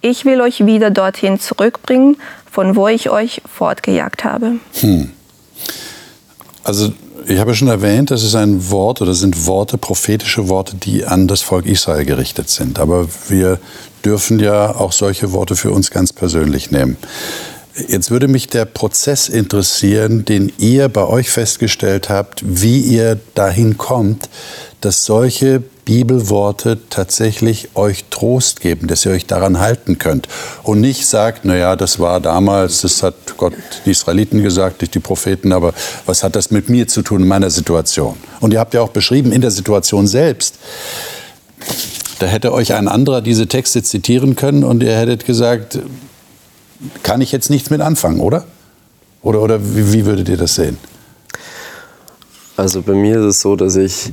Ich 0.00 0.24
will 0.24 0.40
euch 0.40 0.66
wieder 0.66 0.90
dorthin 0.90 1.40
zurückbringen, 1.40 2.16
von 2.50 2.76
wo 2.76 2.88
ich 2.88 3.10
euch 3.10 3.42
fortgejagt 3.52 4.24
habe. 4.24 4.56
Hm. 4.80 5.10
Also 6.62 6.92
ich 7.26 7.38
habe 7.38 7.54
schon 7.54 7.68
erwähnt, 7.68 8.10
das 8.10 8.22
ist 8.22 8.34
ein 8.34 8.70
Wort 8.70 9.00
oder 9.00 9.14
sind 9.14 9.46
Worte, 9.46 9.78
prophetische 9.78 10.48
Worte, 10.48 10.76
die 10.76 11.04
an 11.04 11.26
das 11.26 11.42
Volk 11.42 11.66
Israel 11.66 12.04
gerichtet 12.04 12.50
sind. 12.50 12.78
Aber 12.78 13.06
wir 13.28 13.58
dürfen 14.04 14.38
ja 14.38 14.74
auch 14.74 14.92
solche 14.92 15.32
Worte 15.32 15.56
für 15.56 15.70
uns 15.70 15.90
ganz 15.90 16.12
persönlich 16.12 16.70
nehmen. 16.70 16.96
Jetzt 17.76 18.12
würde 18.12 18.28
mich 18.28 18.46
der 18.46 18.66
Prozess 18.66 19.28
interessieren, 19.28 20.24
den 20.24 20.52
ihr 20.58 20.88
bei 20.88 21.04
euch 21.04 21.30
festgestellt 21.30 22.08
habt, 22.08 22.42
wie 22.44 22.78
ihr 22.78 23.18
dahin 23.34 23.76
kommt, 23.76 24.28
dass 24.80 25.04
solche 25.04 25.60
Bibelworte 25.84 26.78
tatsächlich 26.88 27.70
euch 27.74 28.04
Trost 28.10 28.60
geben, 28.60 28.86
dass 28.86 29.04
ihr 29.04 29.10
euch 29.10 29.26
daran 29.26 29.58
halten 29.58 29.98
könnt 29.98 30.28
und 30.62 30.80
nicht 30.80 31.04
sagt, 31.06 31.44
naja, 31.44 31.74
das 31.74 31.98
war 31.98 32.20
damals, 32.20 32.82
das 32.82 33.02
hat 33.02 33.14
Gott 33.38 33.54
die 33.84 33.90
Israeliten 33.90 34.40
gesagt, 34.42 34.80
nicht 34.80 34.94
die 34.94 35.00
Propheten, 35.00 35.52
aber 35.52 35.74
was 36.06 36.22
hat 36.22 36.36
das 36.36 36.52
mit 36.52 36.68
mir 36.68 36.86
zu 36.86 37.02
tun 37.02 37.22
in 37.22 37.28
meiner 37.28 37.50
Situation? 37.50 38.16
Und 38.40 38.52
ihr 38.52 38.60
habt 38.60 38.74
ja 38.74 38.82
auch 38.82 38.90
beschrieben, 38.90 39.32
in 39.32 39.40
der 39.40 39.50
Situation 39.50 40.06
selbst, 40.06 40.56
da 42.20 42.26
hätte 42.26 42.52
euch 42.52 42.72
ein 42.74 42.86
anderer 42.86 43.20
diese 43.20 43.48
Texte 43.48 43.82
zitieren 43.82 44.36
können 44.36 44.62
und 44.62 44.82
ihr 44.82 44.96
hättet 44.96 45.26
gesagt, 45.26 45.80
kann 47.02 47.20
ich 47.20 47.32
jetzt 47.32 47.50
nichts 47.50 47.70
mit 47.70 47.80
anfangen, 47.80 48.20
oder? 48.20 48.44
Oder, 49.22 49.40
oder 49.40 49.60
wie, 49.62 49.92
wie 49.92 50.06
würdet 50.06 50.28
ihr 50.28 50.36
das 50.36 50.54
sehen? 50.54 50.78
Also 52.56 52.82
bei 52.82 52.94
mir 52.94 53.16
ist 53.18 53.24
es 53.24 53.40
so, 53.40 53.56
dass 53.56 53.74
ich 53.76 54.12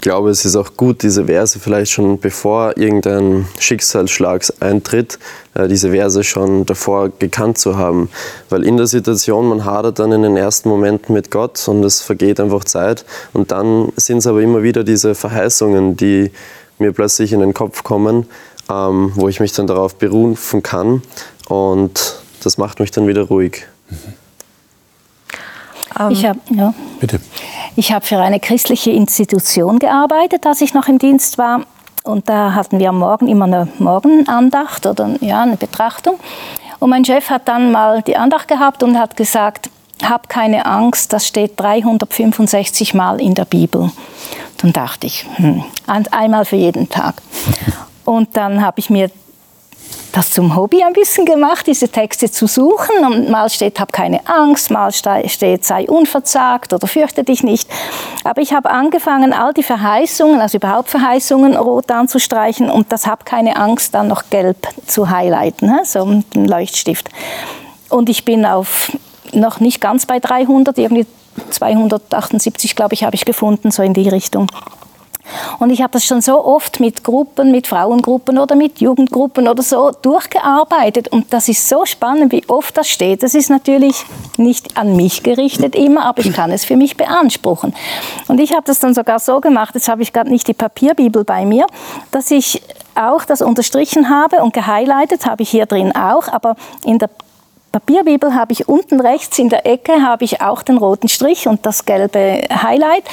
glaube, 0.00 0.30
es 0.30 0.44
ist 0.44 0.56
auch 0.56 0.76
gut, 0.76 1.02
diese 1.02 1.26
Verse 1.26 1.58
vielleicht 1.58 1.92
schon 1.92 2.18
bevor 2.18 2.76
irgendein 2.76 3.46
Schicksalsschlag 3.58 4.44
eintritt, 4.60 5.18
äh, 5.54 5.68
diese 5.68 5.90
Verse 5.90 6.22
schon 6.24 6.66
davor 6.66 7.10
gekannt 7.10 7.58
zu 7.58 7.76
haben. 7.76 8.08
Weil 8.48 8.64
in 8.64 8.76
der 8.76 8.86
Situation, 8.86 9.48
man 9.48 9.64
hadert 9.64 9.98
dann 9.98 10.12
in 10.12 10.22
den 10.22 10.36
ersten 10.36 10.68
Momenten 10.68 11.14
mit 11.14 11.30
Gott 11.30 11.66
und 11.68 11.84
es 11.84 12.00
vergeht 12.00 12.40
einfach 12.40 12.64
Zeit. 12.64 13.04
Und 13.32 13.50
dann 13.50 13.92
sind 13.96 14.18
es 14.18 14.26
aber 14.26 14.40
immer 14.40 14.62
wieder 14.62 14.84
diese 14.84 15.14
Verheißungen, 15.14 15.96
die 15.96 16.30
mir 16.78 16.92
plötzlich 16.92 17.32
in 17.32 17.40
den 17.40 17.54
Kopf 17.54 17.82
kommen, 17.82 18.26
ähm, 18.70 19.12
wo 19.14 19.28
ich 19.28 19.40
mich 19.40 19.52
dann 19.52 19.66
darauf 19.66 19.96
berufen 19.96 20.62
kann. 20.62 21.02
Und 21.48 22.16
das 22.42 22.58
macht 22.58 22.80
mich 22.80 22.90
dann 22.90 23.06
wieder 23.06 23.22
ruhig. 23.22 23.66
Mhm. 23.90 24.14
Ich 26.10 26.24
habe 26.24 26.38
ja. 26.50 26.74
Bitte. 27.00 27.20
Ich 27.74 27.92
habe 27.92 28.04
für 28.04 28.18
eine 28.18 28.38
christliche 28.40 28.90
Institution 28.90 29.78
gearbeitet, 29.78 30.46
als 30.46 30.60
ich 30.60 30.74
noch 30.74 30.86
im 30.86 30.98
Dienst 30.98 31.38
war. 31.38 31.62
Und 32.04 32.28
da 32.28 32.54
hatten 32.54 32.78
wir 32.78 32.90
am 32.90 32.98
Morgen 32.98 33.28
immer 33.28 33.46
eine 33.46 33.68
Morgenandacht 33.78 34.86
oder 34.86 35.16
ja, 35.20 35.42
eine 35.42 35.56
Betrachtung. 35.56 36.18
Und 36.78 36.90
mein 36.90 37.04
Chef 37.04 37.28
hat 37.30 37.48
dann 37.48 37.72
mal 37.72 38.02
die 38.02 38.16
Andacht 38.16 38.48
gehabt 38.48 38.82
und 38.82 38.98
hat 38.98 39.16
gesagt, 39.16 39.70
hab 40.02 40.28
keine 40.28 40.64
Angst, 40.66 41.12
das 41.12 41.26
steht 41.26 41.58
365 41.58 42.94
Mal 42.94 43.20
in 43.20 43.34
der 43.34 43.44
Bibel. 43.44 43.90
Dann 44.58 44.72
dachte 44.72 45.06
ich, 45.06 45.26
hm, 45.36 45.64
einmal 45.86 46.44
für 46.44 46.56
jeden 46.56 46.88
Tag. 46.88 47.16
Und 48.08 48.38
dann 48.38 48.64
habe 48.64 48.80
ich 48.80 48.88
mir 48.88 49.10
das 50.12 50.30
zum 50.30 50.56
Hobby 50.56 50.82
ein 50.82 50.94
bisschen 50.94 51.26
gemacht, 51.26 51.66
diese 51.66 51.90
Texte 51.90 52.30
zu 52.30 52.46
suchen. 52.46 53.04
Und 53.04 53.28
mal 53.28 53.50
steht, 53.50 53.78
hab 53.78 53.92
keine 53.92 54.26
Angst, 54.26 54.70
mal 54.70 54.90
steht, 54.92 55.66
sei 55.66 55.86
unverzagt 55.86 56.72
oder 56.72 56.86
fürchte 56.86 57.22
dich 57.22 57.42
nicht. 57.42 57.68
Aber 58.24 58.40
ich 58.40 58.54
habe 58.54 58.70
angefangen, 58.70 59.34
all 59.34 59.52
die 59.52 59.62
Verheißungen, 59.62 60.40
also 60.40 60.56
überhaupt 60.56 60.88
Verheißungen, 60.88 61.54
rot 61.54 61.90
anzustreichen 61.90 62.70
und 62.70 62.90
das 62.92 63.06
hab 63.06 63.26
keine 63.26 63.56
Angst 63.56 63.92
dann 63.92 64.08
noch 64.08 64.30
gelb 64.30 64.66
zu 64.86 65.10
highlighten, 65.10 65.70
so 65.84 66.06
mit 66.06 66.34
einem 66.34 66.46
Leuchtstift. 66.46 67.10
Und 67.90 68.08
ich 68.08 68.24
bin 68.24 68.46
auf 68.46 68.90
noch 69.34 69.60
nicht 69.60 69.82
ganz 69.82 70.06
bei 70.06 70.18
300, 70.18 70.78
irgendwie 70.78 71.04
278, 71.50 72.74
glaube 72.74 72.94
ich, 72.94 73.04
habe 73.04 73.16
ich 73.16 73.26
gefunden, 73.26 73.70
so 73.70 73.82
in 73.82 73.92
die 73.92 74.08
Richtung. 74.08 74.50
Und 75.58 75.70
ich 75.70 75.82
habe 75.82 75.92
das 75.92 76.04
schon 76.04 76.20
so 76.20 76.44
oft 76.44 76.80
mit 76.80 77.04
Gruppen, 77.04 77.50
mit 77.50 77.66
Frauengruppen 77.66 78.38
oder 78.38 78.54
mit 78.54 78.80
Jugendgruppen 78.80 79.48
oder 79.48 79.62
so 79.62 79.90
durchgearbeitet. 79.90 81.08
Und 81.08 81.32
das 81.32 81.48
ist 81.48 81.68
so 81.68 81.84
spannend, 81.84 82.32
wie 82.32 82.48
oft 82.48 82.76
das 82.76 82.88
steht. 82.88 83.22
Das 83.22 83.34
ist 83.34 83.50
natürlich 83.50 84.04
nicht 84.36 84.76
an 84.76 84.96
mich 84.96 85.22
gerichtet 85.22 85.74
immer, 85.74 86.06
aber 86.06 86.20
ich 86.20 86.32
kann 86.32 86.50
es 86.50 86.64
für 86.64 86.76
mich 86.76 86.96
beanspruchen. 86.96 87.74
Und 88.28 88.40
ich 88.40 88.52
habe 88.52 88.62
das 88.64 88.78
dann 88.80 88.94
sogar 88.94 89.18
so 89.18 89.40
gemacht, 89.40 89.74
jetzt 89.74 89.88
habe 89.88 90.02
ich 90.02 90.12
gerade 90.12 90.30
nicht 90.30 90.48
die 90.48 90.54
Papierbibel 90.54 91.24
bei 91.24 91.44
mir, 91.44 91.66
dass 92.10 92.30
ich 92.30 92.62
auch 92.94 93.24
das 93.24 93.42
unterstrichen 93.42 94.10
habe 94.10 94.42
und 94.42 94.52
gehighlightet 94.52 95.24
habe 95.26 95.42
ich 95.42 95.50
hier 95.50 95.66
drin 95.66 95.94
auch, 95.94 96.28
aber 96.28 96.56
in 96.84 96.98
der 96.98 97.08
Papierbibel 97.70 98.34
habe 98.34 98.52
ich 98.52 98.68
unten 98.68 99.00
rechts 99.00 99.38
in 99.38 99.50
der 99.50 99.66
Ecke 99.66 100.02
habe 100.02 100.24
ich 100.24 100.40
auch 100.40 100.62
den 100.62 100.78
roten 100.78 101.08
Strich 101.08 101.46
und 101.46 101.66
das 101.66 101.84
gelbe 101.84 102.42
Highlight. 102.50 103.04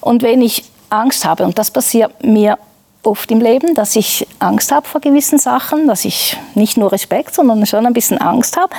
Und 0.00 0.22
wenn 0.22 0.42
ich 0.42 0.64
Angst 0.90 1.24
habe. 1.24 1.44
Und 1.44 1.58
das 1.58 1.70
passiert 1.70 2.24
mir 2.24 2.58
oft 3.06 3.30
im 3.30 3.40
Leben, 3.40 3.74
dass 3.74 3.96
ich 3.96 4.26
Angst 4.38 4.72
habe 4.72 4.86
vor 4.86 5.00
gewissen 5.00 5.38
Sachen, 5.38 5.86
dass 5.86 6.04
ich 6.04 6.36
nicht 6.54 6.76
nur 6.76 6.92
Respekt, 6.92 7.34
sondern 7.34 7.64
schon 7.66 7.86
ein 7.86 7.92
bisschen 7.92 8.18
Angst 8.18 8.56
habe. 8.56 8.70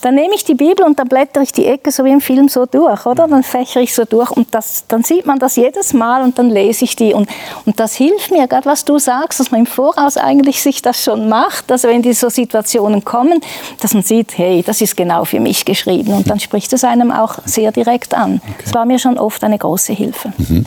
Dann 0.00 0.14
nehme 0.14 0.34
ich 0.34 0.44
die 0.44 0.54
Bibel 0.54 0.84
und 0.84 0.98
dann 0.98 1.08
blättere 1.08 1.42
ich 1.42 1.52
die 1.52 1.66
Ecke 1.66 1.90
so 1.90 2.04
wie 2.04 2.10
im 2.10 2.20
Film 2.20 2.48
so 2.48 2.66
durch, 2.66 3.06
oder? 3.06 3.28
Dann 3.28 3.42
fächere 3.42 3.82
ich 3.82 3.94
so 3.94 4.04
durch 4.04 4.30
und 4.30 4.54
das, 4.54 4.84
dann 4.88 5.02
sieht 5.02 5.26
man 5.26 5.38
das 5.38 5.56
jedes 5.56 5.92
Mal 5.92 6.22
und 6.22 6.38
dann 6.38 6.50
lese 6.50 6.84
ich 6.84 6.96
die 6.96 7.14
und, 7.14 7.28
und 7.64 7.78
das 7.78 7.94
hilft 7.94 8.30
mir, 8.30 8.46
gerade 8.48 8.66
was 8.66 8.84
du 8.84 8.98
sagst, 8.98 9.40
dass 9.40 9.50
man 9.50 9.60
im 9.60 9.66
Voraus 9.66 10.16
eigentlich 10.16 10.62
sich 10.62 10.82
das 10.82 11.02
schon 11.02 11.28
macht, 11.28 11.70
dass 11.70 11.84
wenn 11.84 12.02
diese 12.02 12.20
so 12.20 12.28
Situationen 12.28 13.04
kommen, 13.04 13.40
dass 13.80 13.94
man 13.94 14.02
sieht, 14.02 14.36
hey, 14.36 14.62
das 14.66 14.80
ist 14.80 14.96
genau 14.96 15.24
für 15.24 15.40
mich 15.40 15.64
geschrieben 15.64 16.12
und 16.14 16.28
dann 16.28 16.40
spricht 16.40 16.72
es 16.72 16.84
einem 16.84 17.10
auch 17.12 17.38
sehr 17.44 17.72
direkt 17.72 18.14
an. 18.14 18.40
Das 18.64 18.74
war 18.74 18.84
mir 18.84 18.98
schon 18.98 19.18
oft 19.18 19.42
eine 19.44 19.58
große 19.58 19.92
Hilfe. 19.92 20.32
Mhm 20.36 20.66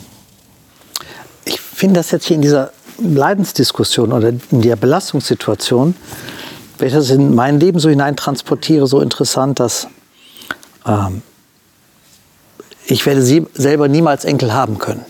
finde 1.60 2.00
das 2.00 2.10
jetzt 2.10 2.26
hier 2.26 2.36
in 2.36 2.42
dieser 2.42 2.72
Leidensdiskussion 2.98 4.12
oder 4.12 4.28
in 4.28 4.62
der 4.62 4.76
Belastungssituation, 4.76 5.96
wenn 6.78 6.88
ich 6.88 6.94
das 6.94 7.10
in 7.10 7.34
mein 7.34 7.58
Leben 7.58 7.78
so 7.78 7.88
hineintransportiere, 7.88 8.86
so 8.86 9.00
interessant, 9.00 9.60
dass 9.60 9.88
ähm, 10.86 11.22
ich 12.86 13.06
werde 13.06 13.22
sie 13.22 13.46
selber 13.54 13.88
niemals 13.88 14.24
Enkel 14.24 14.52
haben 14.52 14.78
können. 14.78 15.04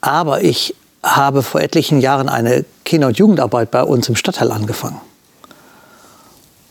Aber 0.00 0.42
ich 0.42 0.74
habe 1.02 1.42
vor 1.42 1.60
etlichen 1.60 2.00
Jahren 2.00 2.28
eine 2.28 2.64
Kinder- 2.84 3.08
und 3.08 3.18
Jugendarbeit 3.18 3.70
bei 3.70 3.82
uns 3.82 4.08
im 4.08 4.16
Stadtteil 4.16 4.50
angefangen. 4.50 5.00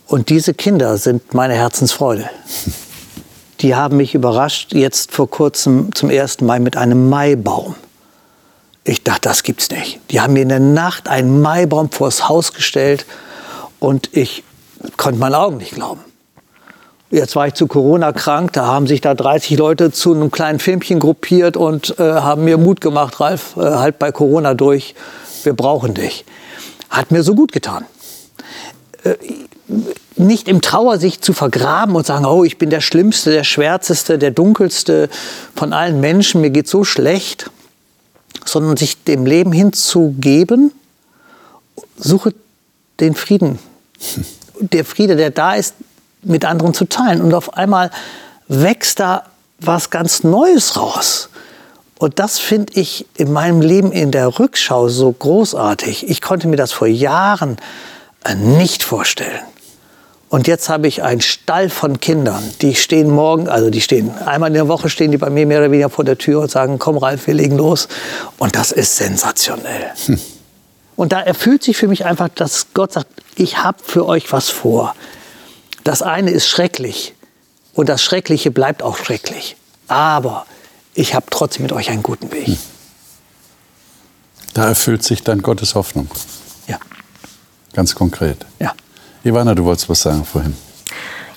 Und 0.08 0.30
diese 0.30 0.54
Kinder 0.54 0.98
sind 0.98 1.34
meine 1.34 1.54
Herzensfreude. 1.54 2.30
Die 3.62 3.76
haben 3.76 3.98
mich 3.98 4.16
überrascht, 4.16 4.74
jetzt 4.74 5.12
vor 5.12 5.30
kurzem 5.30 5.94
zum 5.94 6.10
ersten 6.10 6.46
Mal 6.46 6.60
mit 6.60 6.78
einem 6.78 7.10
Maibaum. 7.10 7.76
Ich 8.86 9.04
dachte, 9.04 9.22
das 9.24 9.44
gibt's 9.44 9.70
nicht. 9.70 10.00
Die 10.12 10.22
haben 10.22 10.34
mir 10.34 10.44
in 10.44 10.50
der 10.50 10.62
Nacht 10.62 11.10
einen 11.10 11.42
Maibaum 11.42 11.92
vors 11.92 12.30
Haus 12.30 12.54
gestellt 12.54 13.06
und 13.80 14.10
ich 14.16 14.44
konnte 14.96 15.20
meinen 15.20 15.36
Augen 15.36 15.58
nicht 15.58 15.74
glauben. 15.74 16.02
Jetzt 17.12 17.36
war 17.36 17.48
ich 17.48 17.56
zu 17.56 17.68
Corona 17.68 18.14
krank, 18.14 18.54
da 18.54 18.68
haben 18.68 18.88
sich 18.88 19.02
da 19.02 19.16
30 19.16 19.58
Leute 19.58 19.92
zu 19.92 20.14
einem 20.14 20.32
kleinen 20.32 20.60
Filmchen 20.60 21.00
gruppiert 21.00 21.58
und 21.58 22.00
äh, 22.00 22.04
haben 22.04 22.46
mir 22.46 22.58
Mut 22.58 22.82
gemacht, 22.82 23.20
Ralf, 23.20 23.58
äh, 23.58 23.62
halt 23.62 24.00
bei 24.00 24.12
Corona 24.12 24.54
durch, 24.54 24.94
wir 25.44 25.54
brauchen 25.54 25.96
dich. 25.96 26.24
Hat 26.90 27.12
mir 27.12 27.24
so 27.24 27.34
gut 27.34 27.52
getan. 27.52 27.86
Äh, 29.04 29.16
nicht 30.16 30.48
im 30.48 30.62
Trauer 30.62 30.98
sich 30.98 31.22
zu 31.22 31.34
vergraben 31.34 31.96
und 31.96 32.06
sagen, 32.06 32.26
oh, 32.26 32.44
ich 32.44 32.58
bin 32.58 32.70
der 32.70 32.82
Schlimmste, 32.82 33.32
der 33.32 33.44
Schwärzeste, 33.44 34.18
der 34.18 34.32
Dunkelste 34.32 35.10
von 35.56 35.74
allen 35.74 36.00
Menschen, 36.00 36.42
mir 36.42 36.50
geht 36.50 36.68
so 36.68 36.84
schlecht 36.84 37.50
sondern 38.46 38.78
sich 38.78 39.04
dem 39.04 39.26
Leben 39.26 39.52
hinzugeben, 39.52 40.72
suche 41.98 42.34
den 43.00 43.16
Frieden. 43.16 43.60
Der 44.62 44.84
Friede, 44.84 45.16
der 45.16 45.30
da 45.30 45.54
ist, 45.56 45.76
mit 46.22 46.44
anderen 46.44 46.74
zu 46.74 46.84
teilen. 46.84 47.22
Und 47.22 47.34
auf 47.34 47.54
einmal 47.54 47.92
wächst 48.50 49.00
da 49.00 49.24
was 49.62 49.90
ganz 49.90 50.26
Neues 50.26 50.76
raus. 50.76 51.30
Und 51.98 52.20
das 52.20 52.40
finde 52.40 52.74
ich 52.74 53.06
in 53.16 53.32
meinem 53.32 53.62
Leben 53.62 53.94
in 53.94 54.12
der 54.12 54.38
Rückschau 54.38 54.90
so 54.90 55.10
großartig. 55.14 56.10
Ich 56.10 56.20
konnte 56.20 56.50
mir 56.50 56.58
das 56.58 56.74
vor 56.74 56.88
Jahren 56.88 57.56
äh, 58.26 58.36
nicht 58.36 58.84
vorstellen. 58.84 59.40
Und 60.30 60.46
jetzt 60.46 60.70
habe 60.70 60.88
ich 60.88 61.02
einen 61.02 61.22
Stall 61.22 61.72
von 61.72 62.00
Kindern, 62.00 62.44
die 62.62 62.76
stehen 62.76 63.10
morgen, 63.10 63.50
also 63.50 63.72
die 63.72 63.82
stehen 63.82 64.16
einmal 64.20 64.50
in 64.50 64.54
der 64.54 64.68
Woche 64.68 64.88
stehen 64.88 65.12
die 65.12 65.18
bei 65.18 65.32
mir 65.32 65.48
mehr 65.48 65.58
oder 65.58 65.72
weniger 65.72 65.90
vor 65.90 66.06
der 66.06 66.20
Tür 66.20 66.42
und 66.42 66.52
sagen, 66.52 66.78
komm 66.78 66.98
Ralf, 66.98 67.26
wir 67.26 67.34
legen 67.34 67.58
los. 67.58 67.88
Und 68.38 68.56
das 68.56 68.72
ist 68.72 68.96
sensationell. 68.96 69.92
Hm. 70.06 70.20
Und 70.96 71.14
da 71.14 71.20
erfüllt 71.20 71.64
sich 71.64 71.78
für 71.78 71.88
mich 71.88 72.06
einfach, 72.06 72.30
dass 72.30 72.68
Gott 72.76 72.94
sagt, 72.94 73.08
ich 73.36 73.58
habe 73.58 73.80
für 73.84 74.06
euch 74.06 74.32
was 74.32 74.50
vor. 74.50 74.94
Das 75.84 76.04
eine 76.04 76.30
ist 76.30 76.48
schrecklich 76.48 77.16
und 77.74 77.90
das 77.90 78.04
Schreckliche 78.04 78.52
bleibt 78.52 78.84
auch 78.84 78.98
schrecklich. 78.98 79.56
Aber 79.88 80.46
ich 80.94 81.16
habe 81.16 81.26
trotzdem 81.32 81.64
mit 81.64 81.72
euch 81.72 81.90
einen 81.90 82.04
guten 82.04 82.32
Weg. 82.32 82.46
Hm. 82.46 82.58
Da 84.54 84.68
erfüllt 84.68 85.04
sich 85.04 85.24
dann 85.24 85.42
Gottes 85.42 85.74
Hoffnung. 85.74 86.08
Ja. 86.68 86.78
Ganz 87.74 87.96
konkret. 87.96 88.46
Ja. 88.60 88.76
Ivana, 89.24 89.56
du 89.56 89.66
wolltest 89.66 89.90
was 89.90 90.02
sagen 90.02 90.24
vorhin. 90.24 90.56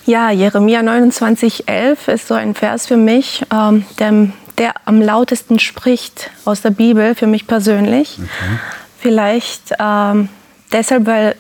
Ja, 0.05 0.31
Jeremia 0.31 0.83
29, 0.83 1.69
11 1.69 2.09
ist 2.09 2.29
so 2.29 2.35
ein 2.35 2.55
Vers 2.55 2.87
für 2.87 2.97
mich, 2.97 3.45
ähm, 3.53 3.85
der, 3.99 4.29
der, 4.59 4.75
am 4.85 5.01
lautesten 5.01 5.59
spricht 5.59 6.31
aus 6.45 6.61
der 6.61 6.71
Bibel, 6.71 7.15
für 7.15 7.29
mich 7.29 7.47
persönlich. 7.47 8.19
Okay. 8.19 8.59
Vielleicht 8.99 9.75
ähm, 9.79 10.29
deshalb, 10.73 11.07
weil 11.07 11.37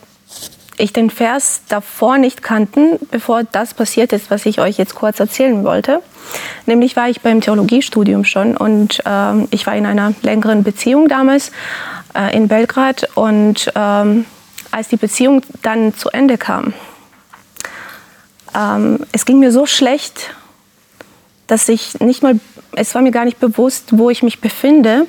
ich 0.78 0.92
den 0.92 1.10
Vers 1.10 1.62
davor 1.68 2.18
nicht 2.18 2.42
kannte, 2.42 2.98
bevor 3.10 3.44
das 3.44 3.74
passiert 3.74 4.12
ist, 4.12 4.30
was 4.30 4.46
ich 4.46 4.60
euch 4.60 4.78
jetzt 4.78 4.94
kurz 4.94 5.20
erzählen 5.20 5.64
wollte. 5.64 6.00
Nämlich 6.66 6.96
war 6.96 7.08
ich 7.08 7.20
beim 7.20 7.40
Theologiestudium 7.40 8.24
schon 8.24 8.56
und 8.56 9.02
ähm, 9.04 9.48
ich 9.50 9.66
war 9.66 9.74
in 9.74 9.86
einer 9.86 10.14
längeren 10.22 10.62
Beziehung 10.62 11.08
damals 11.08 11.52
äh, 12.14 12.34
in 12.36 12.48
Belgrad 12.48 13.08
und 13.14 13.70
ähm, 13.74 14.24
als 14.72 14.88
die 14.88 14.96
Beziehung 14.96 15.42
dann 15.62 15.94
zu 15.94 16.10
Ende 16.10 16.38
kam, 16.38 16.74
ähm, 18.54 19.00
es 19.12 19.24
ging 19.24 19.38
mir 19.38 19.52
so 19.52 19.66
schlecht, 19.66 20.34
dass 21.46 21.68
ich 21.68 22.00
nicht 22.00 22.22
mal, 22.22 22.38
es 22.72 22.94
war 22.94 23.02
mir 23.02 23.10
gar 23.10 23.24
nicht 23.24 23.40
bewusst, 23.40 23.98
wo 23.98 24.10
ich 24.10 24.22
mich 24.22 24.40
befinde. 24.40 25.06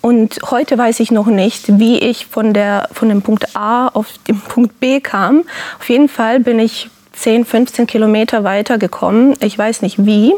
Und 0.00 0.40
heute 0.50 0.76
weiß 0.76 1.00
ich 1.00 1.10
noch 1.10 1.26
nicht, 1.26 1.78
wie 1.78 1.98
ich 1.98 2.26
von, 2.26 2.52
der, 2.52 2.88
von 2.92 3.08
dem 3.08 3.22
Punkt 3.22 3.54
A 3.54 3.88
auf 3.88 4.08
den 4.26 4.40
Punkt 4.40 4.80
B 4.80 5.00
kam. 5.00 5.44
Auf 5.78 5.88
jeden 5.88 6.08
Fall 6.08 6.40
bin 6.40 6.58
ich 6.58 6.90
10, 7.12 7.44
15 7.44 7.86
Kilometer 7.86 8.42
weiter 8.42 8.78
gekommen. 8.78 9.36
Ich 9.40 9.56
weiß 9.56 9.82
nicht 9.82 10.04
wie. 10.04 10.34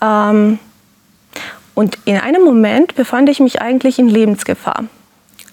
Ähm, 0.00 0.58
und 1.74 1.98
in 2.06 2.16
einem 2.16 2.42
Moment 2.42 2.94
befand 2.94 3.28
ich 3.28 3.40
mich 3.40 3.60
eigentlich 3.60 3.98
in 3.98 4.08
Lebensgefahr 4.08 4.84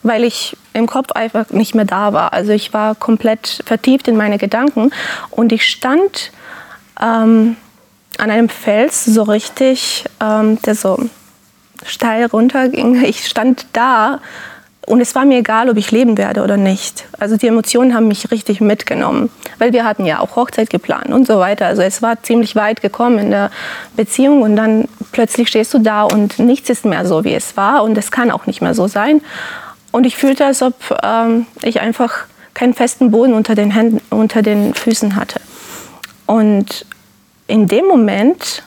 weil 0.05 0.23
ich 0.23 0.55
im 0.73 0.85
Kopf 0.85 1.11
einfach 1.13 1.49
nicht 1.49 1.73
mehr 1.73 1.85
da 1.85 2.13
war. 2.13 2.31
Also 2.31 2.51
ich 2.51 2.73
war 2.73 2.93
komplett 2.93 3.63
vertieft 3.65 4.07
in 4.07 4.15
meine 4.15 4.37
Gedanken 4.37 4.91
und 5.31 5.51
ich 5.51 5.65
stand 5.65 6.31
ähm, 7.01 7.57
an 8.17 8.29
einem 8.29 8.49
Fels 8.49 9.03
so 9.03 9.23
richtig, 9.23 10.05
ähm, 10.21 10.61
der 10.61 10.75
so 10.75 11.09
steil 11.83 12.27
runterging. 12.27 13.03
Ich 13.03 13.25
stand 13.27 13.65
da 13.73 14.19
und 14.85 15.01
es 15.01 15.15
war 15.15 15.25
mir 15.25 15.39
egal, 15.39 15.69
ob 15.69 15.77
ich 15.77 15.89
leben 15.89 16.19
werde 16.19 16.43
oder 16.43 16.55
nicht. 16.55 17.05
Also 17.19 17.35
die 17.35 17.47
Emotionen 17.47 17.95
haben 17.95 18.07
mich 18.07 18.29
richtig 18.29 18.61
mitgenommen, 18.61 19.31
weil 19.57 19.73
wir 19.73 19.85
hatten 19.85 20.05
ja 20.05 20.19
auch 20.19 20.35
Hochzeit 20.35 20.69
geplant 20.69 21.07
und 21.07 21.25
so 21.25 21.39
weiter. 21.39 21.65
Also 21.65 21.81
es 21.81 22.03
war 22.03 22.21
ziemlich 22.21 22.55
weit 22.55 22.81
gekommen 22.81 23.17
in 23.17 23.31
der 23.31 23.49
Beziehung 23.95 24.43
und 24.43 24.55
dann 24.55 24.87
plötzlich 25.11 25.49
stehst 25.49 25.73
du 25.73 25.79
da 25.79 26.03
und 26.03 26.37
nichts 26.37 26.69
ist 26.69 26.85
mehr 26.85 27.07
so, 27.07 27.23
wie 27.23 27.33
es 27.33 27.57
war 27.57 27.83
und 27.83 27.97
es 27.97 28.11
kann 28.11 28.29
auch 28.29 28.45
nicht 28.45 28.61
mehr 28.61 28.75
so 28.75 28.87
sein. 28.87 29.21
Und 29.95 30.05
ich 30.05 30.17
fühlte, 30.17 30.45
als 30.45 30.61
ob 30.61 30.75
ähm, 31.03 31.45
ich 31.61 31.79
einfach 31.79 32.25
keinen 32.53 32.73
festen 32.73 33.11
Boden 33.11 33.33
unter 33.33 33.55
den, 33.55 33.71
Händen, 33.71 34.01
unter 34.09 34.41
den 34.41 34.73
Füßen 34.73 35.15
hatte. 35.15 35.39
Und 36.25 36.85
in 37.47 37.69
dem 37.69 37.85
Moment, 37.85 38.63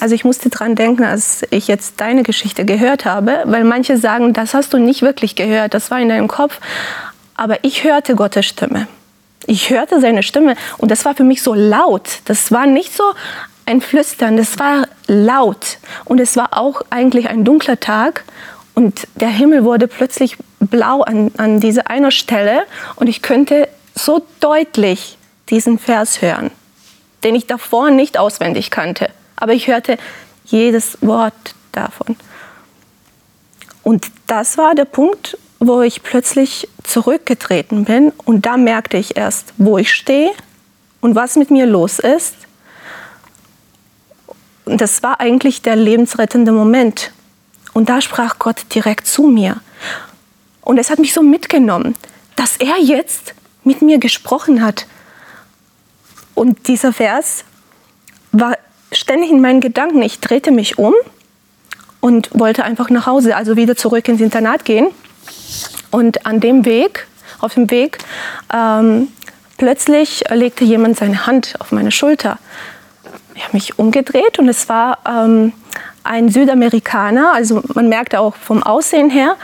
also 0.00 0.14
ich 0.14 0.24
musste 0.24 0.48
dran 0.48 0.74
denken, 0.74 1.04
als 1.04 1.42
ich 1.50 1.68
jetzt 1.68 2.00
deine 2.00 2.22
Geschichte 2.22 2.64
gehört 2.64 3.04
habe, 3.04 3.42
weil 3.44 3.62
manche 3.64 3.98
sagen, 3.98 4.32
das 4.32 4.54
hast 4.54 4.72
du 4.72 4.78
nicht 4.78 5.02
wirklich 5.02 5.36
gehört, 5.36 5.74
das 5.74 5.90
war 5.90 6.00
in 6.00 6.08
deinem 6.08 6.28
Kopf. 6.28 6.58
Aber 7.36 7.58
ich 7.60 7.84
hörte 7.84 8.14
Gottes 8.14 8.46
Stimme. 8.46 8.88
Ich 9.44 9.68
hörte 9.68 10.00
seine 10.00 10.22
Stimme 10.22 10.56
und 10.78 10.90
das 10.90 11.04
war 11.04 11.14
für 11.14 11.24
mich 11.24 11.42
so 11.42 11.52
laut. 11.52 12.20
Das 12.24 12.52
war 12.52 12.64
nicht 12.64 12.96
so 12.96 13.04
ein 13.66 13.82
Flüstern, 13.82 14.38
das 14.38 14.58
war 14.58 14.88
laut. 15.08 15.76
Und 16.06 16.20
es 16.20 16.38
war 16.38 16.56
auch 16.56 16.80
eigentlich 16.88 17.28
ein 17.28 17.44
dunkler 17.44 17.80
Tag 17.80 18.24
und 18.74 19.06
der 19.14 19.28
Himmel 19.28 19.64
wurde 19.64 19.88
plötzlich 19.88 20.36
blau 20.60 21.02
an, 21.02 21.30
an 21.36 21.60
dieser 21.60 21.88
einer 21.88 22.10
Stelle 22.10 22.64
und 22.96 23.06
ich 23.06 23.22
könnte 23.22 23.68
so 23.94 24.26
deutlich 24.40 25.18
diesen 25.50 25.78
Vers 25.78 26.22
hören, 26.22 26.50
den 27.22 27.34
ich 27.34 27.46
davor 27.46 27.90
nicht 27.90 28.18
auswendig 28.18 28.70
kannte. 28.70 29.10
Aber 29.36 29.52
ich 29.52 29.68
hörte 29.68 29.98
jedes 30.46 30.98
Wort 31.00 31.54
davon. 31.72 32.16
Und 33.82 34.06
das 34.26 34.56
war 34.56 34.74
der 34.74 34.86
Punkt, 34.86 35.36
wo 35.60 35.82
ich 35.82 36.02
plötzlich 36.02 36.68
zurückgetreten 36.82 37.84
bin 37.84 38.12
und 38.24 38.46
da 38.46 38.56
merkte 38.56 38.96
ich 38.96 39.16
erst, 39.16 39.52
wo 39.56 39.78
ich 39.78 39.92
stehe 39.92 40.30
und 41.00 41.14
was 41.14 41.36
mit 41.36 41.50
mir 41.50 41.66
los 41.66 41.98
ist. 41.98 42.34
Und 44.64 44.80
das 44.80 45.02
war 45.02 45.20
eigentlich 45.20 45.62
der 45.62 45.76
lebensrettende 45.76 46.52
Moment. 46.52 47.12
Und 47.74 47.88
da 47.88 48.00
sprach 48.00 48.38
Gott 48.38 48.74
direkt 48.74 49.06
zu 49.06 49.24
mir. 49.24 49.60
Und 50.64 50.78
es 50.78 50.90
hat 50.90 50.98
mich 50.98 51.12
so 51.12 51.22
mitgenommen, 51.22 51.94
dass 52.36 52.56
er 52.56 52.78
jetzt 52.78 53.34
mit 53.64 53.82
mir 53.82 53.98
gesprochen 53.98 54.64
hat. 54.64 54.86
Und 56.34 56.68
dieser 56.68 56.92
Vers 56.92 57.44
war 58.32 58.56
ständig 58.90 59.30
in 59.30 59.40
meinen 59.40 59.60
Gedanken. 59.60 60.02
Ich 60.02 60.20
drehte 60.20 60.50
mich 60.50 60.78
um 60.78 60.94
und 62.00 62.30
wollte 62.38 62.64
einfach 62.64 62.90
nach 62.90 63.06
Hause, 63.06 63.36
also 63.36 63.56
wieder 63.56 63.76
zurück 63.76 64.08
ins 64.08 64.20
Internat 64.20 64.64
gehen. 64.64 64.88
Und 65.90 66.26
an 66.26 66.40
dem 66.40 66.64
Weg, 66.64 67.06
auf 67.40 67.54
dem 67.54 67.70
Weg, 67.70 67.98
ähm, 68.52 69.08
plötzlich 69.58 70.24
legte 70.30 70.64
jemand 70.64 70.96
seine 70.96 71.26
Hand 71.26 71.54
auf 71.60 71.72
meine 71.72 71.92
Schulter. 71.92 72.38
Ich 73.34 73.44
habe 73.44 73.56
mich 73.56 73.78
umgedreht 73.78 74.38
und 74.38 74.48
es 74.48 74.68
war 74.68 74.98
ähm, 75.06 75.52
ein 76.02 76.28
Südamerikaner, 76.28 77.32
also 77.32 77.62
man 77.74 77.88
merkte 77.88 78.20
auch 78.20 78.34
vom 78.34 78.62
Aussehen 78.62 79.10
her. 79.10 79.36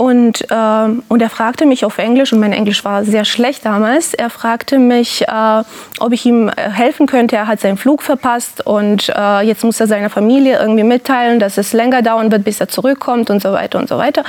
Und, 0.00 0.50
äh, 0.50 0.88
und 1.08 1.20
er 1.20 1.28
fragte 1.28 1.66
mich 1.66 1.84
auf 1.84 1.98
Englisch, 1.98 2.32
und 2.32 2.40
mein 2.40 2.54
Englisch 2.54 2.86
war 2.86 3.04
sehr 3.04 3.26
schlecht 3.26 3.66
damals, 3.66 4.14
er 4.14 4.30
fragte 4.30 4.78
mich, 4.78 5.28
äh, 5.28 5.62
ob 5.98 6.12
ich 6.12 6.24
ihm 6.24 6.48
äh, 6.48 6.52
helfen 6.70 7.06
könnte. 7.06 7.36
Er 7.36 7.46
hat 7.46 7.60
seinen 7.60 7.76
Flug 7.76 8.00
verpasst 8.00 8.66
und 8.66 9.12
äh, 9.14 9.40
jetzt 9.42 9.62
muss 9.62 9.78
er 9.78 9.88
seiner 9.88 10.08
Familie 10.08 10.58
irgendwie 10.58 10.84
mitteilen, 10.84 11.38
dass 11.38 11.58
es 11.58 11.74
länger 11.74 12.00
dauern 12.00 12.32
wird, 12.32 12.44
bis 12.44 12.60
er 12.60 12.68
zurückkommt 12.68 13.28
und 13.28 13.42
so 13.42 13.52
weiter 13.52 13.78
und 13.78 13.90
so 13.90 13.98
weiter. 13.98 14.24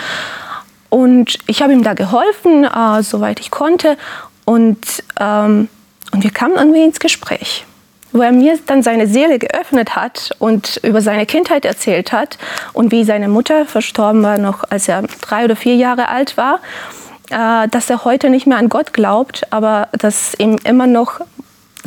Und 0.89 1.37
ich 1.47 1.61
habe 1.61 1.71
ihm 1.71 1.83
da 1.83 1.93
geholfen, 1.93 2.65
äh, 2.65 3.01
soweit 3.01 3.39
ich 3.39 3.49
konnte. 3.49 3.95
Und, 4.43 5.05
ähm, 5.21 5.69
und 6.11 6.21
wir 6.21 6.31
kamen 6.31 6.55
irgendwie 6.57 6.83
ins 6.83 6.99
Gespräch 6.99 7.65
wo 8.11 8.21
er 8.21 8.31
mir 8.31 8.59
dann 8.65 8.83
seine 8.83 9.07
Seele 9.07 9.39
geöffnet 9.39 9.95
hat 9.95 10.31
und 10.39 10.79
über 10.83 11.01
seine 11.01 11.25
Kindheit 11.25 11.65
erzählt 11.65 12.11
hat 12.11 12.37
und 12.73 12.91
wie 12.91 13.03
seine 13.03 13.27
Mutter 13.27 13.65
verstorben 13.65 14.23
war, 14.23 14.37
noch 14.37 14.63
als 14.69 14.87
er 14.87 15.03
drei 15.21 15.45
oder 15.45 15.55
vier 15.55 15.75
Jahre 15.75 16.09
alt 16.09 16.37
war, 16.37 16.59
äh, 17.29 17.67
dass 17.69 17.89
er 17.89 18.03
heute 18.03 18.29
nicht 18.29 18.47
mehr 18.47 18.57
an 18.57 18.69
Gott 18.69 18.93
glaubt, 18.93 19.47
aber 19.51 19.87
dass 19.93 20.33
ihm 20.37 20.57
immer 20.63 20.87
noch 20.87 21.21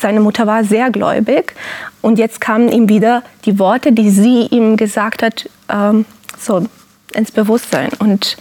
seine 0.01 0.21
Mutter 0.21 0.47
war 0.47 0.65
sehr 0.65 0.91
gläubig. 0.91 1.55
Und 2.03 2.19
jetzt 2.19 2.41
kamen 2.41 2.69
ihm 2.69 2.89
wieder 2.89 3.23
die 3.45 3.59
Worte, 3.59 3.93
die 3.93 4.11
sie 4.11 4.47
ihm 4.47 4.77
gesagt 4.77 5.23
hat, 5.23 5.49
ähm, 5.69 6.05
so 6.39 6.67
ins 7.13 7.31
Bewusstsein. 7.31 7.91
Und 7.99 8.37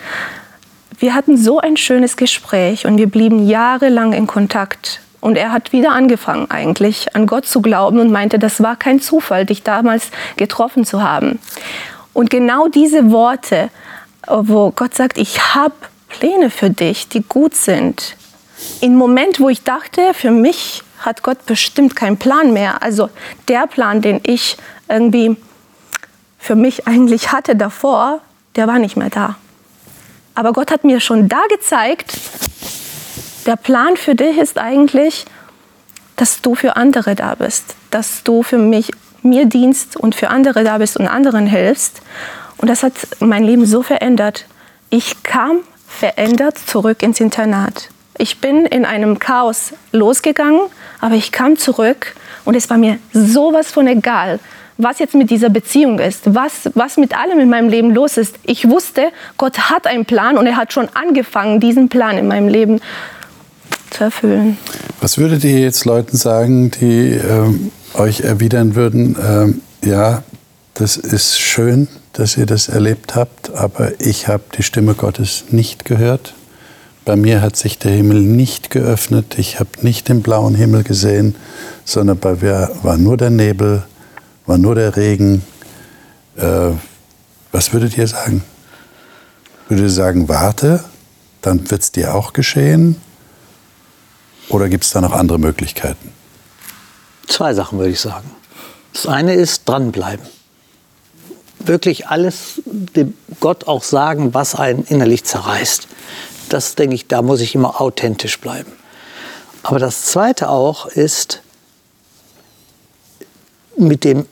wir 0.99 1.13
hatten 1.13 1.37
so 1.37 1.59
ein 1.59 1.77
schönes 1.77 2.17
Gespräch 2.17 2.85
und 2.85 2.97
wir 2.97 3.07
blieben 3.07 3.47
jahrelang 3.47 4.13
in 4.13 4.25
Kontakt 4.25 5.01
und 5.23 5.38
er 5.38 5.53
hat 5.53 5.71
wieder 5.71 5.93
angefangen 5.93 6.51
eigentlich 6.51 7.15
an 7.15 7.27
Gott 7.27 7.45
zu 7.45 7.62
glauben 7.62 7.99
und 7.99 8.12
meinte, 8.12 8.39
das 8.39 8.61
war 8.61 8.76
kein 8.76 8.99
Zufall, 8.99 9.45
dich 9.45 9.63
damals 9.63 10.11
getroffen 10.36 10.84
zu 10.84 11.01
haben. 11.01 11.39
Und 12.11 12.30
genau 12.30 12.67
diese 12.67 13.09
Worte, 13.09 13.69
wo 14.28 14.71
Gott 14.71 14.95
sagt, 14.95 15.17
ich 15.17 15.55
habe 15.55 15.74
Pläne 16.09 16.49
für 16.49 16.69
dich, 16.69 17.07
die 17.07 17.21
gut 17.21 17.55
sind. 17.55 18.17
Im 18.82 18.95
Moment, 18.95 19.39
wo 19.39 19.47
ich 19.47 19.63
dachte, 19.63 20.13
für 20.13 20.30
mich 20.30 20.84
hat 20.99 21.24
Gott 21.24 21.45
bestimmt 21.45 21.95
keinen 21.95 22.17
Plan 22.17 22.51
mehr. 22.51 22.84
Also 22.84 23.09
der 23.47 23.65
Plan, 23.65 24.01
den 24.01 24.19
ich 24.24 24.57
irgendwie 24.89 25.38
für 26.38 26.55
mich 26.55 26.86
eigentlich 26.86 27.32
hatte 27.32 27.55
davor, 27.55 28.19
der 28.57 28.67
war 28.67 28.78
nicht 28.78 28.97
mehr 28.97 29.09
da. 29.09 29.38
Aber 30.36 30.51
Gott 30.51 30.69
hat 30.69 30.84
mir 30.84 30.99
schon 30.99 31.30
da 31.30 31.39
gezeigt, 31.49 32.13
der 33.43 33.55
Plan 33.55 33.97
für 33.97 34.15
dich 34.15 34.37
ist 34.37 34.57
eigentlich, 34.57 35.25
dass 36.15 36.41
du 36.41 36.55
für 36.55 36.75
andere 36.75 37.15
da 37.15 37.35
bist, 37.35 37.75
dass 37.91 38.23
du 38.23 38.43
für 38.43 38.57
mich, 38.57 38.91
mir 39.21 39.45
dienst 39.45 39.95
und 39.95 40.15
für 40.15 40.29
andere 40.29 40.63
da 40.63 40.77
bist 40.77 40.97
und 40.97 41.07
anderen 41.07 41.47
hilfst. 41.47 42.01
Und 42.57 42.69
das 42.69 42.83
hat 42.83 42.93
mein 43.19 43.43
Leben 43.43 43.65
so 43.65 43.81
verändert. 43.81 44.45
Ich 44.89 45.23
kam 45.23 45.59
verändert 45.87 46.57
zurück 46.57 47.01
ins 47.01 47.19
Internat. 47.19 47.89
Ich 48.17 48.41
bin 48.41 48.65
in 48.65 48.85
einem 48.85 49.19
Chaos 49.19 49.73
losgegangen, 49.91 50.61
aber 51.01 51.15
ich 51.15 51.31
kam 51.31 51.57
zurück 51.57 52.15
und 52.45 52.55
es 52.55 52.69
war 52.69 52.77
mir 52.77 52.99
sowas 53.11 53.71
von 53.71 53.87
egal, 53.87 54.39
was 54.77 54.99
jetzt 54.99 55.15
mit 55.15 55.29
dieser 55.29 55.49
Beziehung 55.49 55.99
ist, 55.99 56.33
was, 56.35 56.69
was 56.75 56.97
mit 56.97 57.17
allem 57.17 57.39
in 57.39 57.49
meinem 57.49 57.69
Leben 57.69 57.93
los 57.93 58.17
ist. 58.17 58.35
Ich 58.43 58.69
wusste, 58.69 59.11
Gott 59.37 59.69
hat 59.69 59.87
einen 59.87 60.05
Plan 60.05 60.37
und 60.37 60.45
er 60.45 60.57
hat 60.57 60.73
schon 60.73 60.89
angefangen, 60.93 61.59
diesen 61.59 61.89
Plan 61.89 62.17
in 62.17 62.27
meinem 62.27 62.47
Leben 62.47 62.81
zu 63.93 64.05
erfüllen. 64.05 64.57
Was 65.01 65.17
würdet 65.17 65.43
ihr 65.43 65.59
jetzt 65.59 65.85
Leuten 65.85 66.17
sagen, 66.17 66.71
die 66.71 67.11
ähm, 67.11 67.71
euch 67.93 68.21
erwidern 68.21 68.75
würden, 68.75 69.15
ähm, 69.23 69.61
ja, 69.83 70.23
das 70.73 70.97
ist 70.97 71.39
schön, 71.39 71.87
dass 72.13 72.37
ihr 72.37 72.45
das 72.45 72.67
erlebt 72.67 73.15
habt, 73.15 73.51
aber 73.53 73.99
ich 73.99 74.27
habe 74.27 74.43
die 74.57 74.63
Stimme 74.63 74.93
Gottes 74.95 75.45
nicht 75.49 75.85
gehört. 75.85 76.33
Bei 77.05 77.15
mir 77.15 77.41
hat 77.41 77.57
sich 77.57 77.77
der 77.77 77.91
Himmel 77.91 78.21
nicht 78.21 78.69
geöffnet, 78.69 79.37
ich 79.37 79.59
habe 79.59 79.69
nicht 79.81 80.07
den 80.07 80.21
blauen 80.21 80.55
Himmel 80.55 80.83
gesehen, 80.83 81.35
sondern 81.85 82.17
bei 82.17 82.35
mir 82.35 82.71
war 82.81 82.97
nur 82.97 83.17
der 83.17 83.29
Nebel, 83.29 83.83
war 84.45 84.57
nur 84.57 84.75
der 84.75 84.95
Regen. 84.95 85.43
Äh, 86.37 86.71
was 87.51 87.73
würdet 87.73 87.97
ihr 87.97 88.07
sagen? 88.07 88.43
Würdet 89.67 89.85
ihr 89.85 89.91
sagen, 89.91 90.29
warte, 90.29 90.83
dann 91.41 91.69
wird 91.69 91.81
es 91.81 91.91
dir 91.91 92.15
auch 92.15 92.33
geschehen? 92.33 92.95
Oder 94.49 94.69
gibt 94.69 94.83
es 94.83 94.91
da 94.91 95.01
noch 95.01 95.13
andere 95.13 95.39
Möglichkeiten? 95.39 96.11
Zwei 97.27 97.53
Sachen 97.53 97.79
würde 97.79 97.91
ich 97.91 97.99
sagen. 97.99 98.29
Das 98.93 99.07
eine 99.07 99.33
ist 99.33 99.67
dranbleiben. 99.67 100.25
Wirklich 101.59 102.07
alles 102.07 102.61
dem 102.65 103.15
Gott 103.39 103.67
auch 103.67 103.83
sagen, 103.83 104.33
was 104.33 104.55
einen 104.55 104.83
innerlich 104.83 105.23
zerreißt. 105.23 105.87
Das 106.49 106.75
denke 106.75 106.95
ich, 106.95 107.07
da 107.07 107.21
muss 107.21 107.41
ich 107.41 107.55
immer 107.55 107.81
authentisch 107.81 108.39
bleiben. 108.39 108.71
Aber 109.63 109.79
das 109.79 110.03
zweite 110.03 110.49
auch 110.49 110.85
ist, 110.87 111.41
mit 113.77 114.03
dem, 114.03 114.25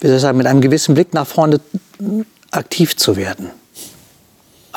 wie 0.00 0.06
soll 0.06 0.16
ich 0.16 0.22
sagen, 0.22 0.38
mit 0.38 0.46
einem 0.46 0.62
gewissen 0.62 0.94
Blick 0.94 1.14
nach 1.14 1.26
vorne 1.26 1.60
aktiv 2.50 2.96
zu 2.96 3.16
werden. 3.16 3.50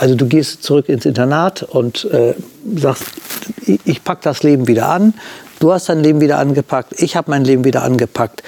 Also 0.01 0.15
du 0.15 0.25
gehst 0.25 0.63
zurück 0.63 0.89
ins 0.89 1.05
Internat 1.05 1.61
und 1.61 2.05
äh, 2.05 2.33
sagst, 2.75 3.03
ich, 3.67 3.79
ich 3.85 4.03
packe 4.03 4.21
das 4.23 4.41
Leben 4.41 4.67
wieder 4.67 4.89
an. 4.89 5.13
Du 5.59 5.71
hast 5.71 5.89
dein 5.89 5.99
Leben 5.99 6.21
wieder 6.21 6.39
angepackt. 6.39 6.99
Ich 6.99 7.15
habe 7.15 7.29
mein 7.29 7.45
Leben 7.45 7.65
wieder 7.65 7.83
angepackt. 7.83 8.41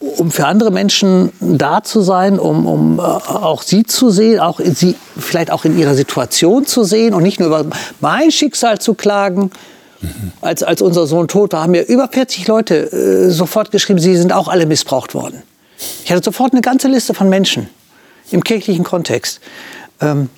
Um 0.00 0.32
für 0.32 0.46
andere 0.48 0.72
Menschen 0.72 1.30
da 1.38 1.84
zu 1.84 2.00
sein, 2.00 2.40
um, 2.40 2.66
um 2.66 2.98
äh, 2.98 3.02
auch 3.02 3.62
sie 3.62 3.84
zu 3.84 4.10
sehen, 4.10 4.40
auch 4.40 4.58
sie 4.58 4.96
vielleicht 5.16 5.52
auch 5.52 5.64
in 5.64 5.78
ihrer 5.78 5.94
Situation 5.94 6.66
zu 6.66 6.82
sehen 6.82 7.14
und 7.14 7.22
nicht 7.22 7.38
nur 7.38 7.46
über 7.46 7.64
mein 8.00 8.32
Schicksal 8.32 8.80
zu 8.80 8.94
klagen. 8.94 9.52
Mhm. 10.00 10.32
Als, 10.40 10.64
als 10.64 10.82
unser 10.82 11.06
Sohn 11.06 11.28
tot 11.28 11.52
war, 11.52 11.62
haben 11.62 11.70
mir 11.70 11.86
über 11.86 12.08
40 12.08 12.48
Leute 12.48 12.90
äh, 12.90 13.30
sofort 13.30 13.70
geschrieben, 13.70 14.00
sie 14.00 14.16
sind 14.16 14.32
auch 14.32 14.48
alle 14.48 14.66
missbraucht 14.66 15.14
worden. 15.14 15.44
Ich 16.04 16.10
hatte 16.10 16.24
sofort 16.24 16.54
eine 16.54 16.60
ganze 16.60 16.88
Liste 16.88 17.14
von 17.14 17.28
Menschen 17.28 17.68
im 18.30 18.42
kirchlichen 18.42 18.84
Kontext. 18.84 19.40
Ähm, 20.00 20.28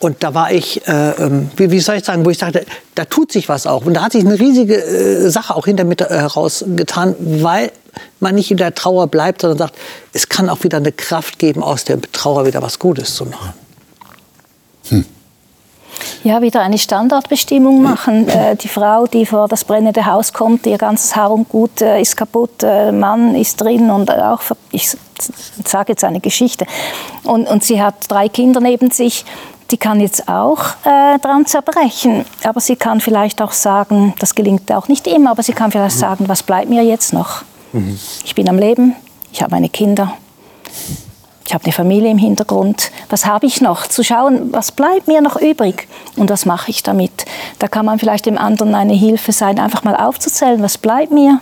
und 0.00 0.22
da 0.22 0.34
war 0.34 0.52
ich, 0.52 0.86
äh, 0.86 1.10
ähm, 1.12 1.50
wie, 1.56 1.70
wie, 1.70 1.80
soll 1.80 1.96
ich 1.96 2.04
sagen, 2.04 2.24
wo 2.24 2.30
ich 2.30 2.38
sagte, 2.38 2.66
da 2.94 3.04
tut 3.04 3.32
sich 3.32 3.48
was 3.48 3.66
auch. 3.66 3.86
Und 3.86 3.94
da 3.94 4.02
hat 4.02 4.12
sich 4.12 4.24
eine 4.24 4.38
riesige 4.38 4.76
äh, 4.76 5.30
Sache 5.30 5.54
auch 5.54 5.64
hinter 5.64 5.84
mir 5.84 5.98
äh, 5.98 6.08
herausgetan, 6.08 7.14
weil 7.18 7.72
man 8.20 8.34
nicht 8.34 8.50
in 8.50 8.56
der 8.56 8.74
Trauer 8.74 9.06
bleibt, 9.06 9.40
sondern 9.40 9.58
sagt, 9.58 9.76
es 10.12 10.28
kann 10.28 10.48
auch 10.48 10.62
wieder 10.62 10.78
eine 10.78 10.92
Kraft 10.92 11.38
geben, 11.38 11.62
aus 11.62 11.84
der 11.84 12.00
Trauer 12.00 12.46
wieder 12.46 12.60
was 12.60 12.78
Gutes 12.78 13.14
zu 13.14 13.24
machen. 13.26 13.54
Hm. 14.88 15.04
Ja, 16.22 16.42
wieder 16.42 16.60
eine 16.60 16.78
Standardbestimmung 16.78 17.82
machen. 17.82 18.28
Äh, 18.28 18.56
die 18.56 18.68
Frau, 18.68 19.06
die 19.06 19.26
vor 19.26 19.48
das 19.48 19.64
brennende 19.64 20.06
Haus 20.06 20.32
kommt, 20.32 20.66
ihr 20.66 20.78
ganzes 20.78 21.14
Haar 21.16 21.30
und 21.30 21.48
Gut 21.48 21.80
äh, 21.80 22.00
ist 22.00 22.16
kaputt, 22.16 22.62
äh, 22.62 22.92
Mann 22.92 23.34
ist 23.34 23.60
drin 23.60 23.90
und 23.90 24.10
auch, 24.10 24.40
ich 24.70 24.96
sage 25.64 25.92
jetzt 25.92 26.04
eine 26.04 26.20
Geschichte, 26.20 26.66
und, 27.22 27.46
und 27.48 27.64
sie 27.64 27.82
hat 27.82 27.94
drei 28.08 28.28
Kinder 28.28 28.60
neben 28.60 28.90
sich, 28.90 29.24
die 29.70 29.78
kann 29.78 30.00
jetzt 30.00 30.28
auch 30.28 30.60
äh, 30.84 31.18
dran 31.18 31.46
zerbrechen. 31.46 32.24
Aber 32.44 32.60
sie 32.60 32.76
kann 32.76 33.00
vielleicht 33.00 33.40
auch 33.40 33.52
sagen, 33.52 34.14
das 34.18 34.34
gelingt 34.34 34.70
auch 34.72 34.88
nicht 34.88 35.06
immer, 35.06 35.30
aber 35.30 35.42
sie 35.42 35.52
kann 35.52 35.72
vielleicht 35.72 35.98
sagen, 35.98 36.28
was 36.28 36.42
bleibt 36.42 36.68
mir 36.68 36.84
jetzt 36.84 37.12
noch? 37.12 37.42
Mhm. 37.72 37.98
Ich 38.24 38.34
bin 38.34 38.48
am 38.48 38.58
Leben, 38.58 38.94
ich 39.32 39.42
habe 39.42 39.52
meine 39.52 39.68
Kinder, 39.68 40.12
ich 41.46 41.52
habe 41.52 41.64
eine 41.64 41.72
Familie 41.72 42.10
im 42.10 42.18
Hintergrund. 42.18 42.90
Was 43.10 43.26
habe 43.26 43.46
ich 43.46 43.60
noch? 43.60 43.86
Zu 43.86 44.02
schauen, 44.02 44.52
was 44.52 44.72
bleibt 44.72 45.08
mir 45.08 45.20
noch 45.20 45.36
übrig 45.36 45.88
und 46.16 46.30
was 46.30 46.46
mache 46.46 46.70
ich 46.70 46.82
damit? 46.82 47.26
Da 47.58 47.68
kann 47.68 47.84
man 47.84 47.98
vielleicht 47.98 48.26
dem 48.26 48.38
anderen 48.38 48.74
eine 48.74 48.94
Hilfe 48.94 49.32
sein, 49.32 49.58
einfach 49.58 49.84
mal 49.84 49.94
aufzuzählen, 49.94 50.62
was 50.62 50.78
bleibt 50.78 51.12
mir. 51.12 51.40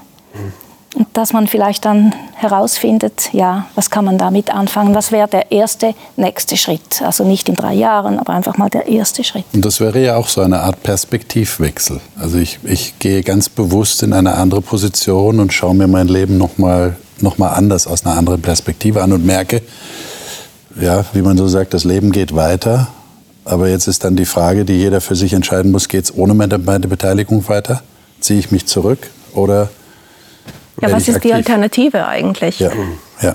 Und 0.95 1.09
dass 1.14 1.32
man 1.32 1.47
vielleicht 1.47 1.86
dann 1.86 2.14
herausfindet, 2.34 3.30
ja, 3.32 3.66
was 3.74 3.88
kann 3.88 4.05
man 4.05 4.18
damit 4.18 4.55
anfangen? 4.55 4.95
Was 4.95 5.11
wäre 5.11 5.26
der 5.26 5.51
erste, 5.51 5.95
nächste 6.16 6.57
Schritt? 6.59 7.01
Also 7.03 7.24
nicht 7.24 7.49
in 7.49 7.55
drei 7.55 7.72
Jahren, 7.72 8.18
aber 8.18 8.34
einfach 8.34 8.59
mal 8.59 8.68
der 8.68 8.88
erste 8.88 9.24
Schritt. 9.24 9.45
Und 9.55 9.64
das 9.64 9.80
wäre 9.80 10.03
ja 10.03 10.16
auch 10.16 10.28
so 10.28 10.43
eine 10.43 10.61
Art 10.61 10.82
Perspektivwechsel. 10.82 12.01
Also 12.18 12.36
ich, 12.36 12.59
ich 12.64 12.99
gehe 12.99 13.22
ganz 13.22 13.49
bewusst 13.49 14.03
in 14.03 14.12
eine 14.12 14.34
andere 14.34 14.61
Position 14.61 15.40
und 15.40 15.53
schaue 15.53 15.74
mir 15.74 15.88
mein 15.88 16.09
Leben 16.09 16.36
nochmal 16.36 16.97
noch 17.22 17.38
mal 17.38 17.51
anders 17.51 17.86
aus 17.86 18.05
einer 18.05 18.16
anderen 18.16 18.43
Perspektive 18.43 19.03
an 19.03 19.12
und 19.12 19.24
merke, 19.24 19.62
ja, 20.80 21.05
wie 21.12 21.22
man 21.22 21.36
so 21.36 21.47
sagt, 21.47 21.72
das 21.72 21.84
Leben 21.84 22.12
geht 22.12 22.34
weiter. 22.34 22.88
Aber 23.45 23.68
jetzt 23.68 23.86
ist 23.86 24.05
dann 24.05 24.16
die 24.16 24.24
Frage, 24.24 24.64
die 24.64 24.74
jeder 24.74 25.01
für 25.01 25.16
sich 25.16 25.32
entscheiden 25.32 25.72
muss, 25.72 25.88
geht 25.88 26.05
es 26.05 26.14
ohne 26.16 26.34
meine 26.34 26.59
Beteiligung 26.59 27.49
weiter? 27.49 27.82
Ziehe 28.20 28.38
ich 28.38 28.51
mich 28.51 28.66
zurück 28.66 29.11
oder 29.34 29.70
ja, 30.81 30.93
was 30.93 31.09
ist 31.09 31.16
aktiv? 31.16 31.31
die 31.31 31.35
Alternative 31.35 32.07
eigentlich? 32.07 32.59
Ja, 32.59 32.70
ja 33.20 33.35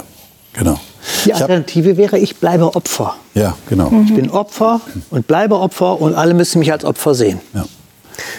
genau. 0.54 0.80
Die 1.26 1.34
Alternative 1.34 1.98
wäre, 1.98 2.18
ich 2.18 2.38
bleibe 2.38 2.76
Opfer. 2.76 3.16
Ja, 3.34 3.56
genau. 3.70 3.90
Mhm. 3.90 4.06
Ich 4.08 4.16
bin 4.16 4.30
Opfer 4.30 4.82
und 5.10 5.28
bleibe 5.28 5.58
Opfer 5.58 6.02
und 6.02 6.16
alle 6.16 6.34
müssen 6.34 6.60
mich 6.60 6.72
als 6.72 6.84
Opfer 6.84 7.16
sehen. 7.16 7.40
Ja. 7.54 7.66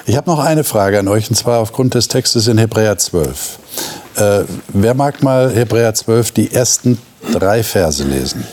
Ich 0.07 0.16
habe 0.16 0.28
noch 0.28 0.40
eine 0.40 0.64
Frage 0.64 0.99
an 0.99 1.09
euch, 1.09 1.30
und 1.30 1.36
zwar 1.36 1.61
aufgrund 1.61 1.94
des 1.94 2.09
Textes 2.09 2.49
in 2.49 2.59
Hebräer 2.59 2.99
12. 2.99 3.59
Äh, 4.16 4.40
wer 4.68 4.94
mag 4.94 5.22
mal 5.22 5.51
Hebräer 5.53 5.94
12 5.94 6.32
die 6.32 6.53
ersten 6.53 6.99
drei 7.32 7.62
Verse 7.62 8.03
lesen? 8.05 8.44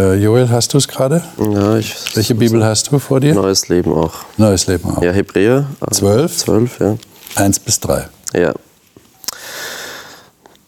Äh, 0.00 0.14
Joel, 0.14 0.48
hast 0.48 0.72
du 0.72 0.78
es 0.78 0.88
gerade? 0.88 1.22
Ja, 1.36 1.76
ich. 1.76 1.94
Welche 2.14 2.34
Bibel 2.34 2.64
hast 2.64 2.90
du 2.90 2.98
vor 2.98 3.20
dir? 3.20 3.34
Neues 3.34 3.68
Leben 3.68 3.92
auch. 3.92 4.14
Neues 4.38 4.66
Leben 4.66 4.88
auch. 4.88 5.02
Ja, 5.02 5.12
Hebräer. 5.12 5.66
12? 5.90 6.36
12, 6.38 6.80
ja. 6.80 6.96
1 7.34 7.58
bis 7.58 7.80
3. 7.80 8.08
Ja. 8.32 8.54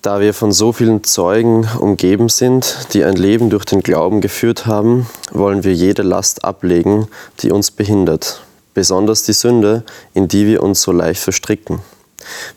Da 0.02 0.20
wir 0.20 0.34
von 0.34 0.52
so 0.52 0.72
vielen 0.74 1.02
Zeugen 1.04 1.66
umgeben 1.78 2.28
sind, 2.28 2.88
die 2.92 3.04
ein 3.04 3.16
Leben 3.16 3.48
durch 3.48 3.64
den 3.64 3.80
Glauben 3.80 4.20
geführt 4.20 4.66
haben, 4.66 5.06
wollen 5.30 5.64
wir 5.64 5.72
jede 5.72 6.02
Last 6.02 6.44
ablegen, 6.44 7.08
die 7.40 7.52
uns 7.52 7.70
behindert, 7.70 8.42
besonders 8.74 9.22
die 9.22 9.32
Sünde, 9.32 9.82
in 10.12 10.28
die 10.28 10.46
wir 10.46 10.62
uns 10.62 10.82
so 10.82 10.92
leicht 10.92 11.22
verstricken. 11.22 11.78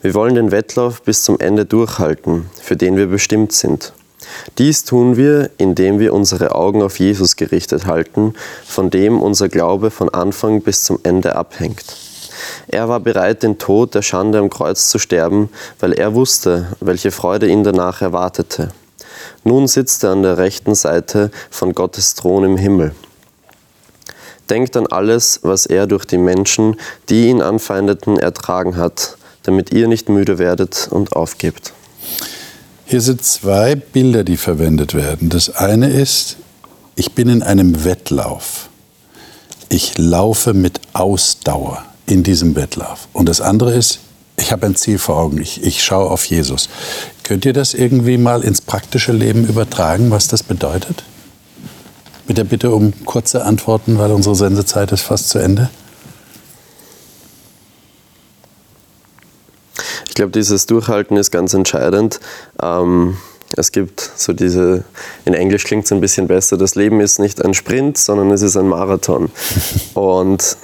Wir 0.02 0.14
wollen 0.14 0.36
den 0.36 0.52
Wettlauf 0.52 1.04
bis 1.04 1.24
zum 1.24 1.40
Ende 1.40 1.64
durchhalten, 1.64 2.48
für 2.62 2.76
den 2.76 2.98
wir 2.98 3.08
bestimmt 3.08 3.54
sind. 3.54 3.94
Dies 4.58 4.84
tun 4.84 5.18
wir, 5.18 5.50
indem 5.58 6.00
wir 6.00 6.14
unsere 6.14 6.56
Augen 6.56 6.82
auf 6.82 7.00
Jesus 7.00 7.36
gerichtet 7.36 7.86
halten, 7.86 8.34
von 8.66 8.90
dem 8.90 9.22
unser 9.22 9.50
Glaube 9.50 9.92
von 9.92 10.10
Anfang 10.10 10.62
bis 10.62 10.84
zum 10.84 11.00
Ende 11.04 11.36
abhängt. 11.36 11.84
Er 12.68 12.90
war 12.90 13.00
bereit, 13.00 13.44
den 13.44 13.58
Tod 13.58 13.96
der 13.96 14.02
Schande 14.02 14.40
am 14.40 14.50
Kreuz 14.50 14.90
zu 14.90 15.00
sterben, 15.00 15.50
weil 15.80 15.94
er 15.94 16.14
wusste, 16.16 16.68
welche 16.80 17.12
Freude 17.12 17.48
ihn 17.48 17.64
danach 17.64 18.02
erwartete. 18.02 18.70
Nun 19.44 19.68
sitzt 19.68 20.04
er 20.04 20.12
an 20.12 20.24
der 20.24 20.38
rechten 20.38 20.76
Seite 20.76 21.32
von 21.50 21.74
Gottes 21.74 22.16
Thron 22.16 22.44
im 22.44 22.58
Himmel. 22.58 22.94
Denkt 24.50 24.78
an 24.78 24.88
alles, 24.88 25.40
was 25.44 25.66
er 25.66 25.88
durch 25.88 26.06
die 26.06 26.18
Menschen, 26.18 26.80
die 27.10 27.30
ihn 27.30 27.42
anfeindeten, 27.42 28.20
ertragen 28.20 28.78
hat, 28.78 29.18
damit 29.44 29.72
ihr 29.72 29.88
nicht 29.88 30.10
müde 30.10 30.38
werdet 30.38 30.88
und 30.92 31.14
aufgebt. 31.14 31.74
Hier 32.88 33.02
sind 33.02 33.24
zwei 33.24 33.74
Bilder, 33.74 34.24
die 34.24 34.38
verwendet 34.38 34.94
werden. 34.94 35.30
Das 35.30 35.50
eine 35.50 35.90
ist, 35.90 36.38
ich 36.96 37.14
bin 37.14 37.30
in 37.30 37.42
einem 37.42 37.84
Wettlauf. 37.84 38.70
Ich 39.70 39.98
laufe 39.98 40.54
mit 40.54 40.80
Ausdauer 40.94 41.84
in 42.06 42.22
diesem 42.22 42.56
Wettlauf. 42.56 43.08
Und 43.12 43.28
das 43.28 43.42
andere 43.42 43.74
ist, 43.74 44.02
ich 44.38 44.52
habe 44.52 44.68
ein 44.68 44.76
Ziel 44.76 45.00
vor 45.00 45.18
Augen. 45.18 45.42
Ich, 45.42 45.64
ich 45.64 45.84
schaue 45.84 46.12
auf 46.12 46.26
Jesus. 46.26 46.70
Könnt 47.24 47.46
ihr 47.46 47.54
das 47.54 47.74
irgendwie 47.74 48.20
mal 48.20 48.44
ins 48.44 48.62
praktische 48.62 49.14
Leben 49.14 49.48
übertragen, 49.48 50.12
was 50.12 50.28
das 50.28 50.44
bedeutet? 50.44 51.04
Mit 52.28 52.38
der 52.38 52.44
Bitte 52.44 52.70
um 52.72 52.94
kurze 53.06 53.46
Antworten, 53.46 53.98
weil 53.98 54.12
unsere 54.12 54.36
Sendezeit 54.36 54.92
ist 54.92 55.02
fast 55.02 55.30
zu 55.30 55.40
Ende. 55.40 55.72
Ich 60.16 60.18
glaube, 60.18 60.32
dieses 60.32 60.66
Durchhalten 60.66 61.18
ist 61.18 61.30
ganz 61.30 61.54
entscheidend. 61.54 62.22
Ähm, 62.64 63.18
Es 63.58 63.74
gibt 63.74 64.00
so 64.16 64.32
diese, 64.32 64.86
in 65.26 65.34
Englisch 65.34 65.66
klingt 65.66 65.84
es 65.84 65.92
ein 65.92 66.00
bisschen 66.00 66.30
besser, 66.30 66.56
das 66.56 66.76
Leben 66.76 67.02
ist 67.02 67.20
nicht 67.20 67.44
ein 67.44 67.54
Sprint, 67.54 67.98
sondern 67.98 68.32
es 68.32 68.42
ist 68.42 68.56
ein 68.56 68.70
Marathon. 68.70 69.30
Und 69.94 70.56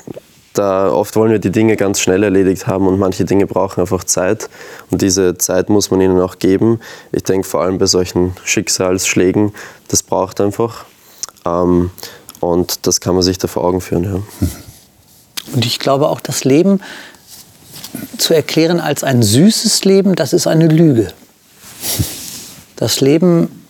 da 0.53 0.89
oft 0.89 1.17
wollen 1.17 1.33
wir 1.33 1.39
die 1.39 1.51
Dinge 1.51 1.75
ganz 1.75 1.99
schnell 1.99 2.23
erledigt 2.23 2.65
haben 2.65 2.87
und 2.87 2.97
manche 2.97 3.25
Dinge 3.25 3.45
brauchen 3.45 3.81
einfach 3.81 4.05
Zeit 4.05 4.49
und 4.89 5.01
diese 5.01 5.37
Zeit 5.37 5.69
muss 5.69 5.91
man 5.91 5.99
ihnen 5.99 6.19
auch 6.21 6.39
geben. 6.39 6.79
Ich 7.11 7.23
denke 7.23 7.45
vor 7.45 7.61
allem 7.61 7.77
bei 7.77 7.87
solchen 7.87 8.33
Schicksalsschlägen, 8.45 9.53
das 9.89 10.01
braucht 10.01 10.39
einfach 10.39 10.85
ähm, 11.45 11.91
und 12.39 12.85
das 12.87 13.01
kann 13.01 13.15
man 13.15 13.23
sich 13.23 13.37
da 13.37 13.47
vor 13.47 13.65
Augen 13.65 13.81
führen. 13.81 14.03
Ja. 14.03 14.47
Und 15.53 15.65
ich 15.65 15.79
glaube 15.79 16.07
auch, 16.09 16.19
das 16.19 16.43
Leben 16.43 16.81
zu 18.17 18.33
erklären 18.33 18.79
als 18.79 19.03
ein 19.03 19.23
süßes 19.23 19.85
Leben, 19.85 20.15
das 20.15 20.33
ist 20.33 20.47
eine 20.47 20.67
Lüge. 20.67 21.13
Das 22.75 23.01
Leben 23.01 23.63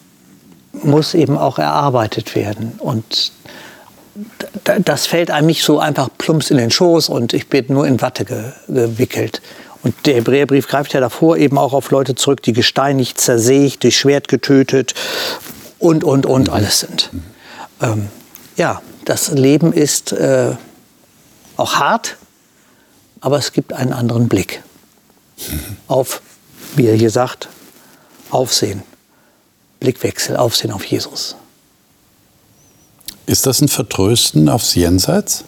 muss 0.74 1.13
eben 1.13 1.38
auch 1.38 1.59
erarbeitet 1.59 2.36
werden 2.36 2.74
und 2.80 3.32
das 4.84 5.05
fällt 5.05 5.32
einem 5.32 5.47
nicht 5.47 5.63
so 5.63 5.80
einfach 5.80 6.09
plumps 6.17 6.51
in 6.51 6.57
den 6.57 6.72
Schoß 6.72 7.09
und 7.09 7.34
ich 7.34 7.47
bin 7.47 7.65
nur 7.69 7.88
in 7.88 8.01
Watte 8.01 8.26
ge 8.26 8.51
gewickelt. 8.67 9.41
Und 9.84 10.05
der 10.05 10.15
Hebräerbrief 10.15 10.67
greift 10.67 10.93
ja 10.93 10.99
davor 10.99 11.38
eben 11.38 11.57
auch 11.57 11.74
auf 11.74 11.89
Leute 11.91 12.13
zurück, 12.13 12.43
die 12.43 12.53
gesteinigt, 12.53 13.19
zersägt, 13.19 13.84
durch 13.84 13.97
Schwert 13.97 14.28
getötet 14.28 14.93
und, 15.80 16.03
und, 16.03 16.26
und 16.26 16.49
alles 16.49 16.82
sind. 16.82 17.09
Ähm, 17.82 18.09
ja, 18.57 18.82
das 19.05 19.32
Leben 19.32 19.74
ist 19.74 20.11
äh, 20.11 20.51
auch 21.57 21.76
hart, 21.76 22.17
aber 23.22 23.38
es 23.38 23.53
gibt 23.53 23.72
einen 23.72 23.93
anderen 23.93 24.28
Blick 24.28 24.61
auf, 25.88 26.22
wie 26.76 26.88
er 26.88 26.95
hier 26.95 27.11
sagt, 27.11 27.47
Aufsehen, 28.32 28.84
Blickwechsel, 29.80 30.38
Aufsehen 30.38 30.72
auf 30.72 30.84
Jesus. 30.84 31.36
Ist 33.26 33.45
das 33.45 33.61
ein 33.61 33.67
Vertrösten 33.67 34.49
aufs 34.49 34.76
Jenseits? 34.76 35.45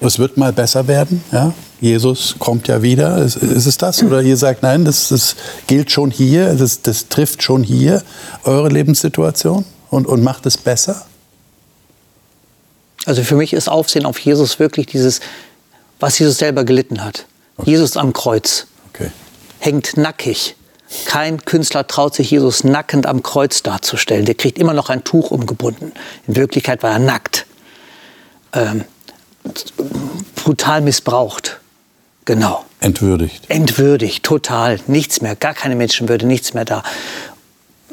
Es 0.00 0.18
wird 0.18 0.36
mal 0.36 0.52
besser 0.52 0.88
werden, 0.88 1.22
ja? 1.30 1.54
Jesus 1.80 2.36
kommt 2.38 2.68
ja 2.68 2.82
wieder. 2.82 3.18
Ist, 3.18 3.36
ist 3.36 3.66
es 3.66 3.76
das? 3.76 4.02
Oder 4.02 4.22
ihr 4.22 4.36
sagt, 4.36 4.62
nein, 4.62 4.84
das, 4.84 5.08
das 5.08 5.36
gilt 5.66 5.90
schon 5.90 6.10
hier, 6.10 6.54
das, 6.54 6.82
das 6.82 7.08
trifft 7.08 7.42
schon 7.42 7.62
hier 7.62 8.02
eure 8.44 8.68
Lebenssituation 8.68 9.64
und, 9.90 10.06
und 10.06 10.22
macht 10.22 10.46
es 10.46 10.56
besser? 10.56 11.06
Also 13.06 13.22
für 13.22 13.36
mich 13.36 13.52
ist 13.52 13.68
Aufsehen 13.68 14.06
auf 14.06 14.18
Jesus 14.18 14.58
wirklich 14.58 14.86
dieses, 14.86 15.20
was 16.00 16.18
Jesus 16.18 16.38
selber 16.38 16.64
gelitten 16.64 17.04
hat. 17.04 17.26
Okay. 17.56 17.70
Jesus 17.70 17.96
am 17.96 18.12
Kreuz 18.12 18.66
okay. 18.92 19.10
hängt 19.58 19.96
nackig 19.96 20.56
kein 21.04 21.44
Künstler 21.44 21.86
traut 21.86 22.14
sich, 22.14 22.30
Jesus 22.30 22.64
nackend 22.64 23.06
am 23.06 23.22
Kreuz 23.22 23.62
darzustellen. 23.62 24.24
Der 24.24 24.34
kriegt 24.34 24.58
immer 24.58 24.74
noch 24.74 24.90
ein 24.90 25.04
Tuch 25.04 25.30
umgebunden. 25.30 25.92
In 26.26 26.36
Wirklichkeit 26.36 26.82
war 26.82 26.92
er 26.92 26.98
nackt. 26.98 27.46
Ähm, 28.52 28.84
brutal 30.36 30.80
missbraucht. 30.80 31.60
Genau. 32.24 32.64
Entwürdigt. 32.80 33.48
Entwürdigt, 33.48 34.22
total. 34.22 34.78
Nichts 34.86 35.22
mehr, 35.22 35.34
gar 35.34 35.54
keine 35.54 35.74
Menschenwürde, 35.74 36.26
nichts 36.26 36.54
mehr 36.54 36.64
da. 36.64 36.82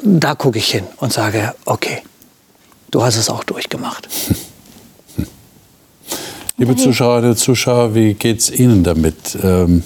Da 0.02 0.34
gucke 0.34 0.58
ich 0.58 0.70
hin 0.70 0.84
und 0.98 1.12
sage, 1.12 1.54
okay, 1.64 2.02
du 2.90 3.02
hast 3.02 3.16
es 3.16 3.28
auch 3.28 3.44
durchgemacht. 3.44 4.08
Liebe 6.60 6.76
Zuschauerinnen 6.76 7.30
und 7.30 7.38
Zuschauer, 7.38 7.94
wie 7.94 8.12
geht 8.12 8.40
es 8.40 8.50
Ihnen 8.50 8.84
damit? 8.84 9.38
Ähm 9.42 9.82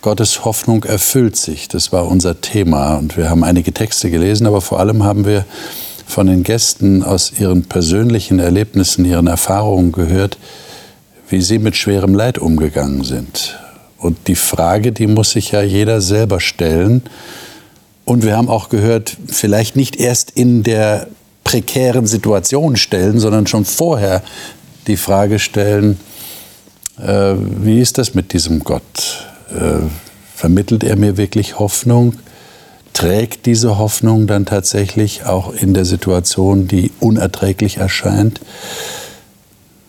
Gottes 0.00 0.44
Hoffnung 0.44 0.84
erfüllt 0.84 1.34
sich. 1.34 1.66
Das 1.66 1.90
war 1.90 2.06
unser 2.06 2.40
Thema. 2.40 2.94
Und 2.94 3.16
wir 3.16 3.30
haben 3.30 3.42
einige 3.42 3.74
Texte 3.74 4.12
gelesen, 4.12 4.46
aber 4.46 4.60
vor 4.60 4.78
allem 4.78 5.02
haben 5.02 5.26
wir 5.26 5.44
von 6.06 6.28
den 6.28 6.44
Gästen 6.44 7.02
aus 7.02 7.32
ihren 7.36 7.64
persönlichen 7.64 8.38
Erlebnissen, 8.38 9.04
ihren 9.04 9.26
Erfahrungen 9.26 9.90
gehört, 9.90 10.38
wie 11.28 11.40
sie 11.40 11.58
mit 11.58 11.74
schwerem 11.74 12.14
Leid 12.14 12.38
umgegangen 12.38 13.02
sind. 13.02 13.58
Und 13.98 14.28
die 14.28 14.36
Frage, 14.36 14.92
die 14.92 15.08
muss 15.08 15.32
sich 15.32 15.50
ja 15.50 15.62
jeder 15.62 16.00
selber 16.00 16.38
stellen. 16.38 17.02
Und 18.04 18.22
wir 18.22 18.36
haben 18.36 18.48
auch 18.48 18.68
gehört, 18.68 19.16
vielleicht 19.26 19.74
nicht 19.74 19.96
erst 19.96 20.30
in 20.30 20.62
der 20.62 21.08
prekären 21.42 22.06
Situation 22.06 22.76
stellen, 22.76 23.18
sondern 23.18 23.48
schon 23.48 23.64
vorher 23.64 24.22
die 24.86 24.96
Frage 24.96 25.38
stellen, 25.38 25.98
äh, 26.98 27.34
wie 27.36 27.80
ist 27.80 27.98
das 27.98 28.14
mit 28.14 28.32
diesem 28.32 28.60
Gott? 28.60 29.26
Äh, 29.50 29.86
vermittelt 30.34 30.84
er 30.84 30.96
mir 30.96 31.16
wirklich 31.16 31.58
Hoffnung? 31.58 32.14
Trägt 32.92 33.46
diese 33.46 33.78
Hoffnung 33.78 34.26
dann 34.26 34.46
tatsächlich 34.46 35.24
auch 35.24 35.52
in 35.52 35.74
der 35.74 35.84
Situation, 35.84 36.68
die 36.68 36.92
unerträglich 37.00 37.78
erscheint? 37.78 38.40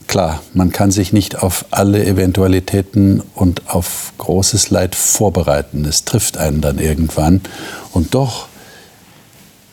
Klar, 0.08 0.42
man 0.54 0.72
kann 0.72 0.92
sich 0.92 1.14
nicht 1.14 1.42
auf 1.42 1.66
alle 1.72 2.06
Eventualitäten 2.06 3.22
und 3.34 3.70
auf 3.70 4.14
großes 4.18 4.70
Leid 4.70 4.96
vorbereiten. 4.96 5.84
Es 5.86 6.06
trifft 6.06 6.38
einen 6.38 6.62
dann 6.62 6.80
irgendwann. 6.80 7.42
Und 7.92 8.14
doch, 8.14 8.48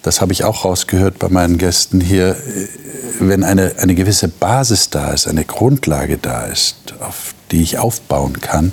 das 0.03 0.21
habe 0.21 0.33
ich 0.33 0.45
auch 0.45 0.65
rausgehört 0.65 1.19
bei 1.19 1.29
meinen 1.29 1.59
Gästen 1.59 2.01
hier, 2.01 2.37
wenn 3.21 3.45
eine, 3.45 3.75
eine 3.79 3.95
gewisse 3.95 4.29
Basis 4.29 4.91
da 4.91 5.13
ist, 5.13 5.29
eine 5.29 5.45
Grundlage 5.45 6.19
da 6.19 6.43
ist, 6.43 6.95
auf 7.01 7.35
die 7.51 7.63
ich 7.63 7.79
aufbauen 7.79 8.41
kann, 8.41 8.73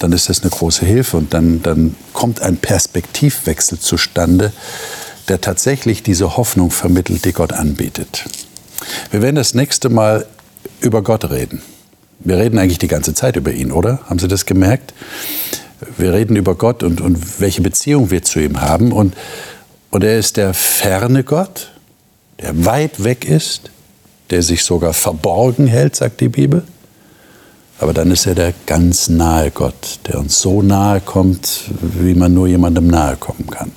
dann 0.00 0.12
ist 0.12 0.28
das 0.28 0.42
eine 0.42 0.50
große 0.50 0.84
Hilfe 0.84 1.16
und 1.16 1.32
dann, 1.32 1.62
dann 1.62 1.94
kommt 2.12 2.42
ein 2.42 2.56
Perspektivwechsel 2.56 3.78
zustande, 3.78 4.52
der 5.28 5.40
tatsächlich 5.40 6.02
diese 6.02 6.36
Hoffnung 6.36 6.70
vermittelt, 6.70 7.24
die 7.24 7.32
Gott 7.32 7.52
anbietet. 7.52 8.24
Wir 9.10 9.22
werden 9.22 9.36
das 9.36 9.54
nächste 9.54 9.88
Mal 9.88 10.26
über 10.80 11.02
Gott 11.02 11.30
reden. 11.30 11.62
Wir 12.20 12.38
reden 12.38 12.58
eigentlich 12.58 12.78
die 12.78 12.88
ganze 12.88 13.14
Zeit 13.14 13.36
über 13.36 13.52
ihn, 13.52 13.70
oder? 13.70 14.00
Haben 14.08 14.18
Sie 14.18 14.28
das 14.28 14.46
gemerkt? 14.46 14.92
Wir 15.98 16.12
reden 16.12 16.36
über 16.36 16.54
Gott 16.54 16.82
und, 16.82 17.00
und 17.00 17.40
welche 17.40 17.60
Beziehung 17.62 18.10
wir 18.10 18.22
zu 18.22 18.40
ihm 18.40 18.60
haben. 18.60 18.92
Und, 18.92 19.14
und 19.94 20.02
er 20.02 20.18
ist 20.18 20.38
der 20.38 20.54
ferne 20.54 21.22
Gott, 21.22 21.70
der 22.40 22.64
weit 22.66 23.04
weg 23.04 23.24
ist, 23.24 23.70
der 24.30 24.42
sich 24.42 24.64
sogar 24.64 24.92
verborgen 24.92 25.68
hält, 25.68 25.94
sagt 25.94 26.20
die 26.20 26.28
Bibel. 26.28 26.64
Aber 27.78 27.94
dann 27.94 28.10
ist 28.10 28.26
er 28.26 28.34
der 28.34 28.54
ganz 28.66 29.08
nahe 29.08 29.52
Gott, 29.52 30.00
der 30.08 30.18
uns 30.18 30.40
so 30.40 30.62
nahe 30.62 31.00
kommt, 31.00 31.66
wie 31.80 32.14
man 32.14 32.34
nur 32.34 32.48
jemandem 32.48 32.88
nahe 32.88 33.14
kommen 33.16 33.48
kann. 33.48 33.70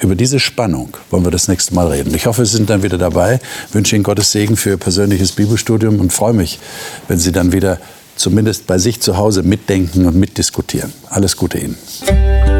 Über 0.00 0.14
diese 0.14 0.40
Spannung 0.40 0.96
wollen 1.10 1.24
wir 1.24 1.30
das 1.30 1.46
nächste 1.46 1.74
Mal 1.74 1.88
reden. 1.88 2.14
Ich 2.14 2.24
hoffe, 2.24 2.46
Sie 2.46 2.56
sind 2.56 2.70
dann 2.70 2.82
wieder 2.82 2.96
dabei. 2.96 3.38
Ich 3.68 3.74
wünsche 3.74 3.96
Ihnen 3.96 4.04
Gottes 4.04 4.32
Segen 4.32 4.56
für 4.56 4.70
Ihr 4.70 4.76
persönliches 4.78 5.32
Bibelstudium 5.32 6.00
und 6.00 6.10
freue 6.10 6.32
mich, 6.32 6.58
wenn 7.06 7.18
Sie 7.18 7.32
dann 7.32 7.52
wieder 7.52 7.78
zumindest 8.16 8.66
bei 8.66 8.78
sich 8.78 9.02
zu 9.02 9.18
Hause 9.18 9.42
mitdenken 9.42 10.06
und 10.06 10.16
mitdiskutieren. 10.16 10.94
Alles 11.10 11.36
Gute 11.36 11.58
Ihnen. 11.58 12.57